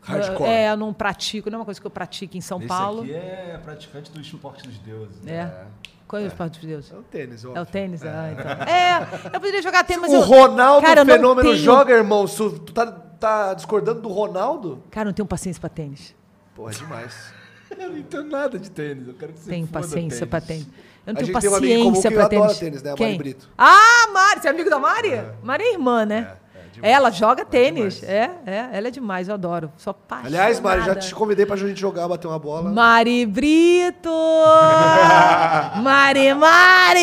[0.08, 0.48] Hardcore.
[0.48, 3.02] É, eu não pratico, não é uma coisa que eu pratico em São Esse Paulo.
[3.02, 5.26] aqui é praticante do esporte dos deuses.
[5.26, 5.34] É.
[5.34, 5.66] é.
[6.08, 6.90] Qual é, o esporte dos deuses?
[6.90, 7.58] É o tênis, óbvio.
[7.58, 8.08] É o tênis, é.
[8.08, 8.50] Ah, então.
[8.66, 10.20] é, eu poderia jogar tênis, mas o eu...
[10.22, 11.62] Ronaldo cara, Fenômeno tenho...
[11.62, 12.24] joga, irmão.
[12.26, 14.82] Tu tá, tá discordando do Ronaldo?
[14.90, 16.14] Cara, não tenho paciência pra tênis.
[16.54, 17.32] Porra, é demais.
[17.70, 19.06] eu não entendo nada de tênis.
[19.06, 20.30] Eu quero que você Tenho paciência tênis.
[20.30, 20.66] pra tênis.
[21.06, 22.58] Eu não a tenho paciência pra tênis.
[22.58, 22.90] tênis, né?
[22.92, 23.48] A Mari Brito.
[23.56, 24.40] Ah, Mari!
[24.40, 25.12] Você é amigo da Mari?
[25.12, 25.34] É.
[25.42, 26.36] Mari é irmã, né?
[26.44, 26.47] É.
[26.82, 28.02] Ela joga tênis.
[28.02, 29.72] É, é, ela é demais, eu adoro.
[29.76, 30.36] Sou apaixonada.
[30.36, 32.70] Aliás, Mari, já te convidei pra gente jogar, bater uma bola.
[32.70, 34.10] Mari Brito!
[35.82, 37.00] Mari, Mari!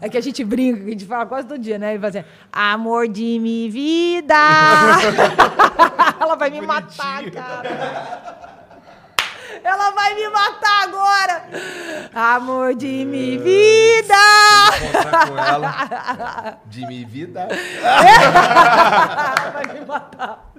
[0.00, 1.94] É que a gente brinca, a gente fala quase todo dia, né?
[1.94, 4.34] E vai assim, amor de minha vida!
[6.20, 8.55] ela vai me matar, cara.
[9.66, 11.44] Ela vai me matar agora.
[12.14, 14.14] Amor de minha vida.
[14.78, 16.60] Se com ela.
[16.66, 17.48] De minha vida.
[19.52, 20.52] vai me matar.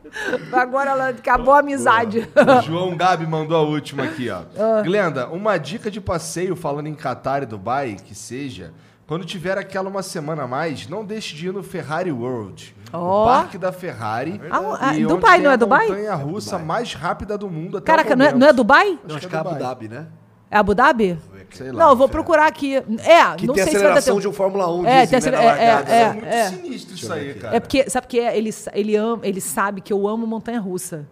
[0.52, 2.28] Agora ela acabou a amizade.
[2.60, 4.42] O João Gabi mandou a última aqui, ó.
[4.58, 4.82] Ah.
[4.82, 8.74] Glenda, uma dica de passeio falando em Qatar e Dubai, que seja,
[9.08, 12.76] quando tiver aquela uma semana a mais, não deixe de ir no Ferrari World.
[12.92, 12.98] Oh.
[12.98, 14.40] O parque da Ferrari.
[14.52, 15.86] Ah, e Dubai, não é Dubai?
[15.86, 19.00] A montanha russa é mais rápida do mundo até Caraca, não é, não é Dubai?
[19.06, 20.08] Acho, acho que é, é Abu Dhabi, né?
[20.52, 21.18] É Abu Dhabi?
[21.52, 22.76] Sei lá, não, eu vou procurar aqui.
[22.76, 24.86] É, que não tem sei aceleração se de um Fórmula 1.
[24.86, 25.50] É, tem aceleração.
[25.50, 26.50] É, é, é, é, muito é.
[26.50, 27.56] sinistro isso aí, cara.
[27.56, 31.08] É porque, sabe porque ele, ele, ama, ele sabe que eu amo montanha-russa.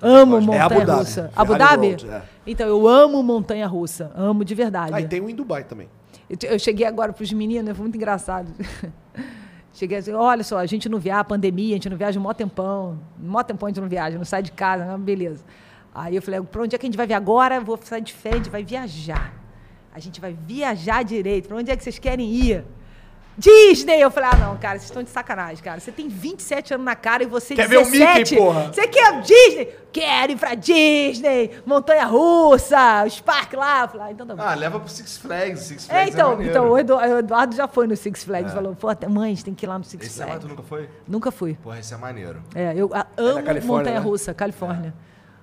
[0.00, 1.30] Amo montanha-russa.
[1.36, 1.92] É Abu Dhabi?
[1.92, 2.10] Abu Dhabi?
[2.10, 2.22] é.
[2.46, 4.10] Então, eu amo montanha-russa.
[4.14, 4.92] Amo de verdade.
[4.94, 5.88] Ah, e tem um em Dubai também.
[6.28, 8.52] Eu, cheguei agora para os meninos, foi muito engraçado.
[9.74, 12.32] Cheguei assim, olha só, a gente não viaja, pandemia, a gente não viaja um mó
[12.32, 12.96] tempão.
[13.20, 15.44] Um mó tempão a gente não viaja, não sai de casa, não, beleza.
[15.92, 17.60] Aí eu falei, para onde é que a gente vai vir agora?
[17.60, 19.34] Vou sair de férias, a gente vai viajar.
[19.92, 21.48] A gente vai viajar direito.
[21.48, 22.64] Para onde é que vocês querem ir?
[23.36, 24.00] Disney!
[24.00, 25.80] Eu falei, ah, não, cara, vocês estão de sacanagem, cara.
[25.80, 27.90] Você tem 27 anos na cara e você quer 17.
[27.90, 28.72] Ver o Mickey, porra?
[28.72, 29.68] Você quer Disney?
[29.92, 33.86] Quero ir pra Disney, Montanha Russa, os parques lá.
[33.86, 34.42] Falei, ah, então tá bom.
[34.42, 35.60] Ah, leva pro Six Flags.
[35.60, 36.78] Six é, Flags é, então, é então o
[37.18, 38.50] Eduardo já foi no Six Flags.
[38.50, 38.54] É.
[38.54, 40.36] Falou, pô, mãe, a gente tem que ir lá no Six esse Flags.
[40.36, 40.88] Esse tu nunca foi?
[41.06, 41.54] Nunca fui.
[41.54, 42.42] Porra, esse é maneiro.
[42.54, 44.04] É, eu a, amo é Montanha né?
[44.04, 44.94] Russa, Califórnia.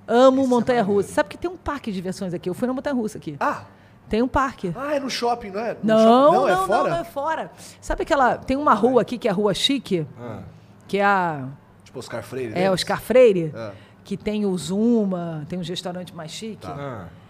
[0.07, 0.13] É.
[0.13, 1.13] Amo esse Montanha é Russa.
[1.13, 2.49] Sabe que tem um parque de diversões aqui?
[2.49, 3.37] Eu fui na Montanha Russa aqui.
[3.39, 3.63] Ah!
[4.09, 4.73] Tem um parque.
[4.75, 5.73] Ah, é no shopping, não é?
[5.73, 6.89] No não, não, é não, fora?
[6.89, 7.51] não, é fora.
[7.79, 8.37] Sabe aquela.
[8.37, 10.43] Tem uma rua aqui que é a Rua Chique, ah.
[10.87, 11.47] que é a.
[11.83, 12.53] Tipo Oscar Freire.
[12.53, 13.71] É, Oscar Freire, ah.
[14.03, 16.67] que tem o Zuma, tem um restaurante mais chique.
[16.67, 16.75] Tá.
[16.77, 17.20] Ah.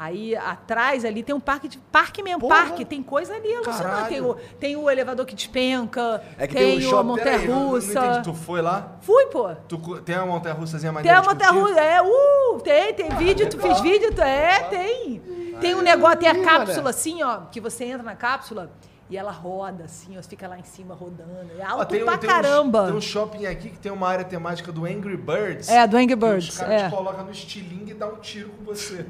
[0.00, 2.54] Aí atrás ali tem um parque de parque mesmo, Porra.
[2.54, 4.08] parque, tem coisa ali alucinante.
[4.08, 8.22] Tem o, tem o elevador que despenca, é que tem, tem um a montanha russa.
[8.22, 8.96] Tu foi lá?
[9.00, 9.52] Fui, pô.
[9.66, 13.50] Tu, tem a montanha russazinha mais Tem a montanha russa, é, uh, tem, tem vídeo,
[13.50, 15.20] tu fez vídeo, tu, é, tem.
[15.60, 18.70] Tem um negócio, tem a cápsula assim, ó, que você entra na cápsula
[19.10, 21.50] e ela roda assim, ó, fica lá em cima rodando.
[21.58, 22.82] É alto tem, pra tem caramba.
[22.82, 25.68] Um, tem um shopping aqui que tem uma área temática do Angry Birds.
[25.68, 26.50] É, do Angry Birds.
[26.50, 26.88] os caras é.
[26.88, 29.04] colocam no estilingue e dá um tiro com você.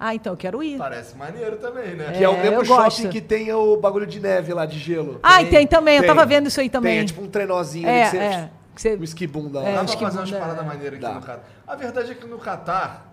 [0.00, 0.78] Ah, então eu quero ir.
[0.78, 2.12] Parece maneiro também, né?
[2.12, 3.08] Que é, é o mesmo shopping gosto.
[3.08, 5.18] que tem o bagulho de neve lá, de gelo.
[5.22, 6.00] Ah, tem, tem também.
[6.00, 6.92] Tem, eu tava vendo isso aí também.
[6.92, 8.22] Tem, é tipo um trenózinho é, ali que você...
[8.22, 8.50] É.
[8.76, 8.94] Você...
[8.94, 9.60] Whisky bunda.
[9.60, 11.14] É, Dá pra fazer umas paradas maneiras aqui Dá.
[11.14, 11.44] no Catar.
[11.66, 13.12] A verdade é que no Catar,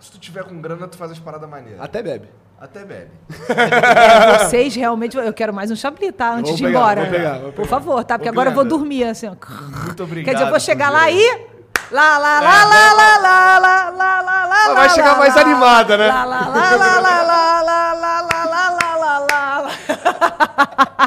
[0.00, 1.82] se tu tiver com grana, tu faz as paradas maneiras.
[1.82, 2.28] Até bebe.
[2.58, 3.10] Até bebe.
[4.40, 5.14] Vocês realmente.
[5.14, 6.32] Eu quero mais um chablis, tá?
[6.32, 7.02] Antes vou de ir pegar, embora.
[7.02, 8.18] Vou pegar, vou Por favor, tá?
[8.18, 9.28] Porque agora eu vou dormir, assim.
[9.28, 10.24] Muito obrigado.
[10.24, 11.55] Quer dizer, eu vou chegar lá e.
[11.90, 14.74] Lá, lá, lá, lá, lá, lá, lá, lá, lá, lá.
[14.74, 16.08] Vai chegar mais animada, né?
[16.08, 21.05] Lá, lá, lá, lá, lá, lá, lá, lá, lá, lá, lá, lá, lá.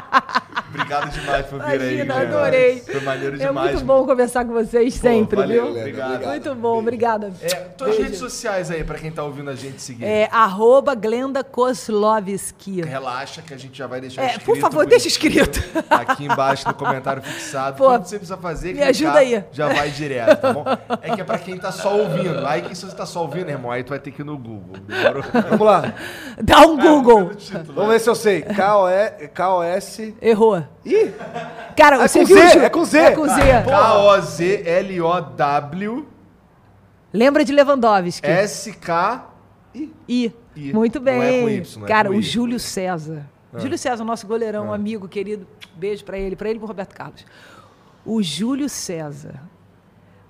[0.89, 2.25] Obrigado demais por vir Imagina, aí.
[2.25, 2.79] adorei.
[2.79, 3.67] Foi maneiro demais.
[3.67, 5.77] É muito bom conversar com vocês Pô, sempre, valeu, viu?
[5.79, 6.25] Obrigado.
[6.25, 7.31] Muito bom, obrigada.
[7.41, 8.03] É, tuas Beijo.
[8.03, 10.03] redes sociais aí, pra quem tá ouvindo a gente seguir.
[10.03, 12.81] É, arroba Glenda Kozlovski.
[12.81, 14.45] Relaxa que a gente já vai deixar é, escrito.
[14.45, 15.63] Por favor, deixa escrito.
[15.91, 17.77] Aqui embaixo no comentário fixado.
[17.77, 19.43] Pô, Quando você precisa fazer, me ajuda aí.
[19.51, 20.65] já vai direto, tá bom?
[21.03, 22.47] É que é pra quem tá só ouvindo.
[22.47, 24.37] Aí que se você tá só ouvindo, irmão, aí tu vai ter que ir no
[24.37, 24.77] Google.
[25.51, 25.93] Vamos lá.
[26.41, 27.31] Dá um Google.
[27.75, 28.41] Vamos ver se eu sei.
[28.41, 30.15] K-O-S...
[30.19, 30.63] Errou.
[30.85, 31.13] Ih!
[31.75, 32.37] Cara, é você com viu?
[32.37, 32.97] Z, é com Z.
[32.99, 33.35] É com Z.
[33.65, 34.87] K-O-Z-L-O-W.
[37.13, 38.27] Lembra de Lewandowski.
[38.27, 39.27] S-K...
[39.75, 39.91] I.
[40.07, 40.33] I.
[40.73, 41.17] Muito bem.
[41.17, 43.25] Não é com y, não é Cara, o Júlio César.
[43.53, 43.59] Ah.
[43.59, 44.75] Júlio César, nosso goleirão, ah.
[44.75, 45.47] amigo, querido.
[45.75, 47.25] Beijo para ele, para ele e pro Roberto Carlos.
[48.05, 49.41] O Júlio César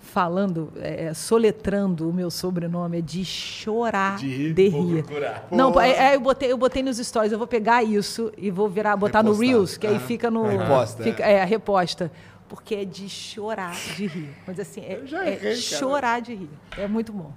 [0.09, 4.53] falando, é, é, soletrando o meu sobrenome, é de chorar de rir.
[4.53, 5.05] De rir.
[5.51, 8.67] Não, é, é, eu, botei, eu botei nos stories, eu vou pegar isso e vou
[8.67, 9.45] virar, botar Repostar.
[9.47, 9.91] no Reels, que ah.
[9.91, 10.43] aí fica no.
[10.43, 11.03] Reposta.
[11.03, 12.11] Fica, é, a reposta.
[12.47, 14.29] Porque é de chorar de rir.
[14.47, 16.49] Mas assim, é, é chorar de rir.
[16.75, 17.31] É muito bom.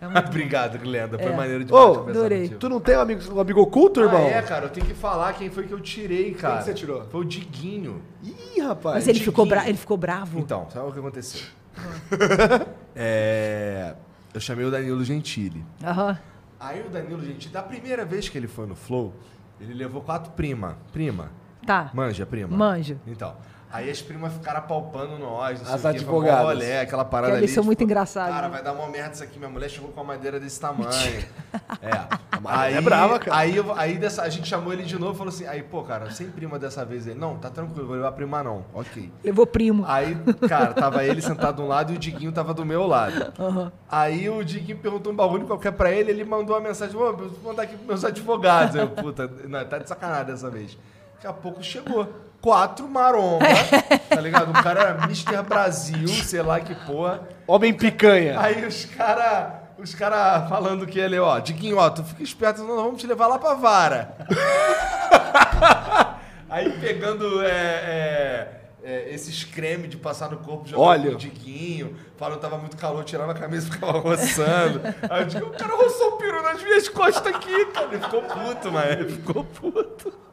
[0.00, 1.18] É Obrigado, Glenda.
[1.18, 1.36] Foi é.
[1.36, 1.84] maneiro demais.
[1.84, 2.48] Oh, adorei.
[2.48, 4.26] Tu não tem um amigo, um amigo oculto, irmão?
[4.26, 4.66] Ah, é, cara.
[4.66, 6.54] Eu tenho que falar quem foi que eu tirei, cara.
[6.54, 7.04] Quem que você tirou?
[7.04, 8.02] Foi o Diguinho.
[8.22, 8.96] Ih, rapaz.
[8.96, 10.38] Mas ele ficou, bra ele ficou bravo?
[10.38, 11.40] Então, sabe o que aconteceu?
[12.94, 13.94] é,
[14.32, 15.64] eu chamei o Danilo Gentili.
[15.82, 16.16] Uhum.
[16.60, 19.14] Aí o Danilo Gentili, da primeira vez que ele foi no Flow,
[19.60, 20.76] ele levou quatro prima.
[20.92, 21.30] Prima.
[21.66, 21.90] Tá.
[21.92, 22.56] Manja, prima.
[22.56, 22.98] Manja.
[23.06, 23.36] Então.
[23.70, 26.56] Aí as primas ficaram apalpando nós, as advogadas.
[26.56, 27.44] Olé, aquela parada que ali.
[27.44, 28.34] Eles são tipo, muito engraçados.
[28.34, 29.38] Cara, vai dar uma merda isso aqui.
[29.38, 30.88] Minha mulher chegou com uma madeira desse tamanho.
[31.82, 32.18] é.
[32.46, 33.36] Aí, é brava, cara.
[33.36, 36.10] Aí, aí dessa, a gente chamou ele de novo e falou assim: aí, pô, cara,
[36.10, 37.06] sem prima dessa vez.
[37.06, 38.64] Ele, não, tá tranquilo, vou levar prima não.
[38.72, 39.12] Ok.
[39.22, 39.84] Levou primo.
[39.86, 40.16] Aí,
[40.48, 43.34] cara, tava ele sentado de um lado e o Diguinho tava do meu lado.
[43.38, 43.70] Uhum.
[43.90, 47.14] Aí o Diguinho perguntou um bagulho qualquer pra ele, ele mandou uma mensagem: vou
[47.44, 48.76] mandar aqui pros meus advogados.
[48.76, 50.78] Eu, puta, não, tá de sacanagem dessa vez.
[51.16, 52.08] Daqui a pouco chegou
[52.40, 53.46] quatro maromba,
[54.08, 54.50] tá ligado?
[54.50, 55.42] O cara era Mr.
[55.42, 57.28] Brasil, sei lá que porra.
[57.46, 58.40] Homem picanha.
[58.40, 62.76] Aí os caras os cara falando que ele, ó, Diguinho, ó, tu fica esperto, não,
[62.76, 64.16] vamos te levar lá pra vara.
[66.50, 71.10] Aí pegando é, é, é, esses cremes de passar no corpo, jogando Olha.
[71.12, 74.80] no Diguinho, falando que tava muito calor, tirava a camisa e ficava roçando.
[75.08, 77.86] Aí eu digo, o cara roçou o peru nas minhas costas aqui, cara.
[77.92, 80.27] Ele ficou puto, mas ele ficou puto.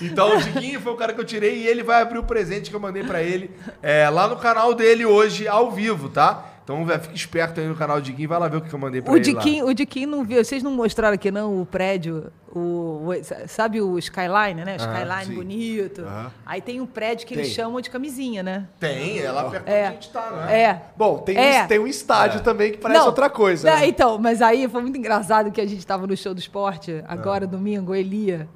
[0.00, 2.70] Então o Diguinho foi o cara que eu tirei e ele vai abrir o presente
[2.70, 3.50] que eu mandei para ele
[3.82, 6.44] é, lá no canal dele hoje, ao vivo, tá?
[6.68, 9.00] Então fica esperto aí no canal do Diguinho vai lá ver o que eu mandei
[9.00, 9.70] pra o ele Diquinho, lá.
[9.70, 13.12] O Diquinho não viu, vocês não mostraram aqui não o prédio, o, o
[13.46, 14.76] sabe o Skyline, né?
[14.76, 16.06] Skyline bonito.
[16.44, 17.42] Aí tem um prédio que tem.
[17.42, 18.68] eles chamam de camisinha, né?
[18.78, 19.72] Tem, é lá perto é.
[19.72, 20.60] onde a gente tá, né?
[20.60, 20.82] É.
[20.94, 21.64] Bom, tem, é.
[21.64, 22.42] Um, tem um estádio é.
[22.42, 23.70] também que parece não, outra coisa.
[23.70, 23.88] Né?
[23.88, 27.44] Então, mas aí foi muito engraçado que a gente tava no show do esporte, agora
[27.44, 27.48] ah.
[27.48, 28.46] domingo, Elia.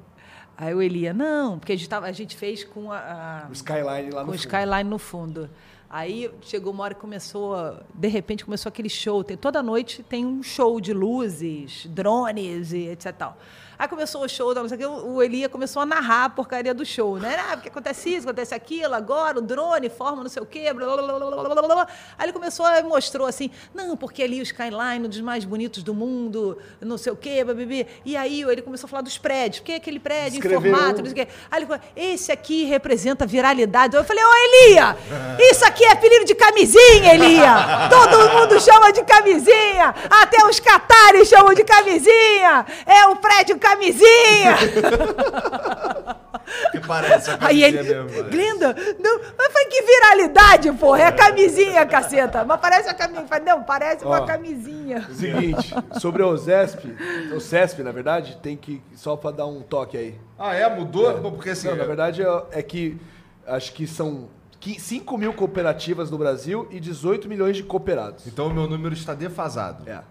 [0.57, 3.53] Aí o Elia, não, porque a gente, tava, a gente fez com a, a o
[3.53, 4.31] Skyline lá no com fundo.
[4.31, 5.49] o Skyline no fundo.
[5.89, 7.55] Aí chegou uma hora que começou,
[7.93, 9.23] de repente começou aquele show.
[9.23, 13.15] Tem, toda noite tem um show de luzes, drones e etc.
[13.15, 13.37] Tal.
[13.77, 16.73] Aí começou o show, não sei o, que, o Elia começou a narrar a porcaria
[16.73, 17.37] do show, né?
[17.49, 20.85] Ah, porque acontece isso, acontece aquilo, agora o drone forma não sei o quê, blá,
[20.95, 21.87] blá, blá, blá, blá.
[22.17, 25.83] Aí ele começou e mostrou assim, não, porque ali o skyline, um dos mais bonitos
[25.83, 27.87] do mundo, não sei o quê, bebê.
[28.05, 30.59] E aí ele começou a falar dos prédios, porque aquele prédio Escreveu.
[30.59, 31.27] em formato, não sei o quê.
[31.49, 33.95] Aí ele falou, esse aqui representa viralidade.
[33.95, 34.97] Eu falei, ô Elia,
[35.39, 37.89] isso aqui é apelido de camisinha, Elia.
[37.89, 42.65] Todo mundo chama de camisinha, até os catares chamam de camisinha.
[42.85, 43.72] É o prédio camisinha!
[46.71, 48.29] que parece a camisinha Aí ele, mesmo.
[48.29, 51.01] Glenda, não, mas foi que viralidade, porra.
[51.01, 52.43] É a camisinha, caceta.
[52.43, 53.27] Mas parece a camisinha.
[53.45, 55.07] Não, parece Ó, uma camisinha.
[55.13, 56.95] Seguinte, sobre o ZESP,
[57.35, 58.81] o CESP, na verdade, tem que.
[58.95, 60.15] Só pra dar um toque aí.
[60.37, 60.67] Ah, é?
[60.73, 61.11] Mudou?
[61.11, 61.13] É.
[61.13, 61.67] Porque assim.
[61.67, 62.97] Não, na verdade é, é que
[63.45, 64.29] acho que são
[64.61, 68.27] 5 mil cooperativas no Brasil e 18 milhões de cooperados.
[68.27, 69.89] Então o meu número está defasado.
[69.89, 70.01] É.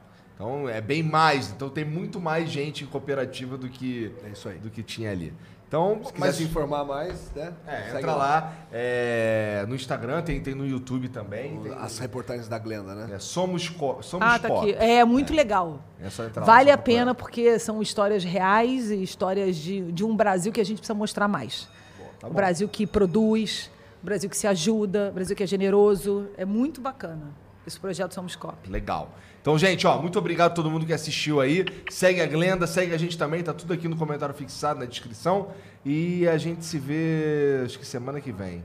[0.42, 1.52] Então é bem mais.
[1.52, 4.58] Então tem muito mais gente em cooperativa do que, é isso aí.
[4.58, 5.32] Do que tinha ali.
[5.68, 7.54] Então, se quiser mas, se informar mais, né?
[7.66, 8.16] É, entra lá.
[8.16, 11.58] lá é, no Instagram, tem, tem no YouTube também.
[11.60, 13.14] Tem, As reportagens da Glenda, né?
[13.14, 14.74] É, somos co, somos ah, tá aqui.
[14.74, 15.36] É muito é.
[15.36, 15.80] legal.
[15.98, 16.08] É
[16.40, 20.60] vale lá, a pena porque são histórias reais e histórias de, de um Brasil que
[20.60, 21.68] a gente precisa mostrar mais.
[21.96, 23.70] Boa, tá o Brasil que produz,
[24.02, 26.28] Brasil que se ajuda, Brasil que é generoso.
[26.36, 27.32] É muito bacana
[27.66, 28.68] esse projeto Somos Cop.
[28.68, 29.10] Legal.
[29.42, 31.66] Então, gente, ó, muito obrigado a todo mundo que assistiu aí.
[31.90, 35.48] Segue a Glenda, segue a gente também, tá tudo aqui no comentário fixado na descrição.
[35.84, 38.62] E a gente se vê, acho que semana que vem.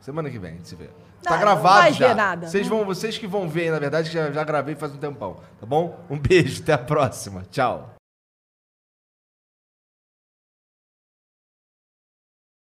[0.00, 0.90] Semana que vem a gente se vê.
[1.22, 2.36] Tá gravado não vai já.
[2.36, 5.64] Vocês, vão, vocês que vão ver, na verdade, já, já gravei faz um tempão, tá
[5.64, 6.04] bom?
[6.10, 7.44] Um beijo, até a próxima.
[7.48, 8.01] Tchau.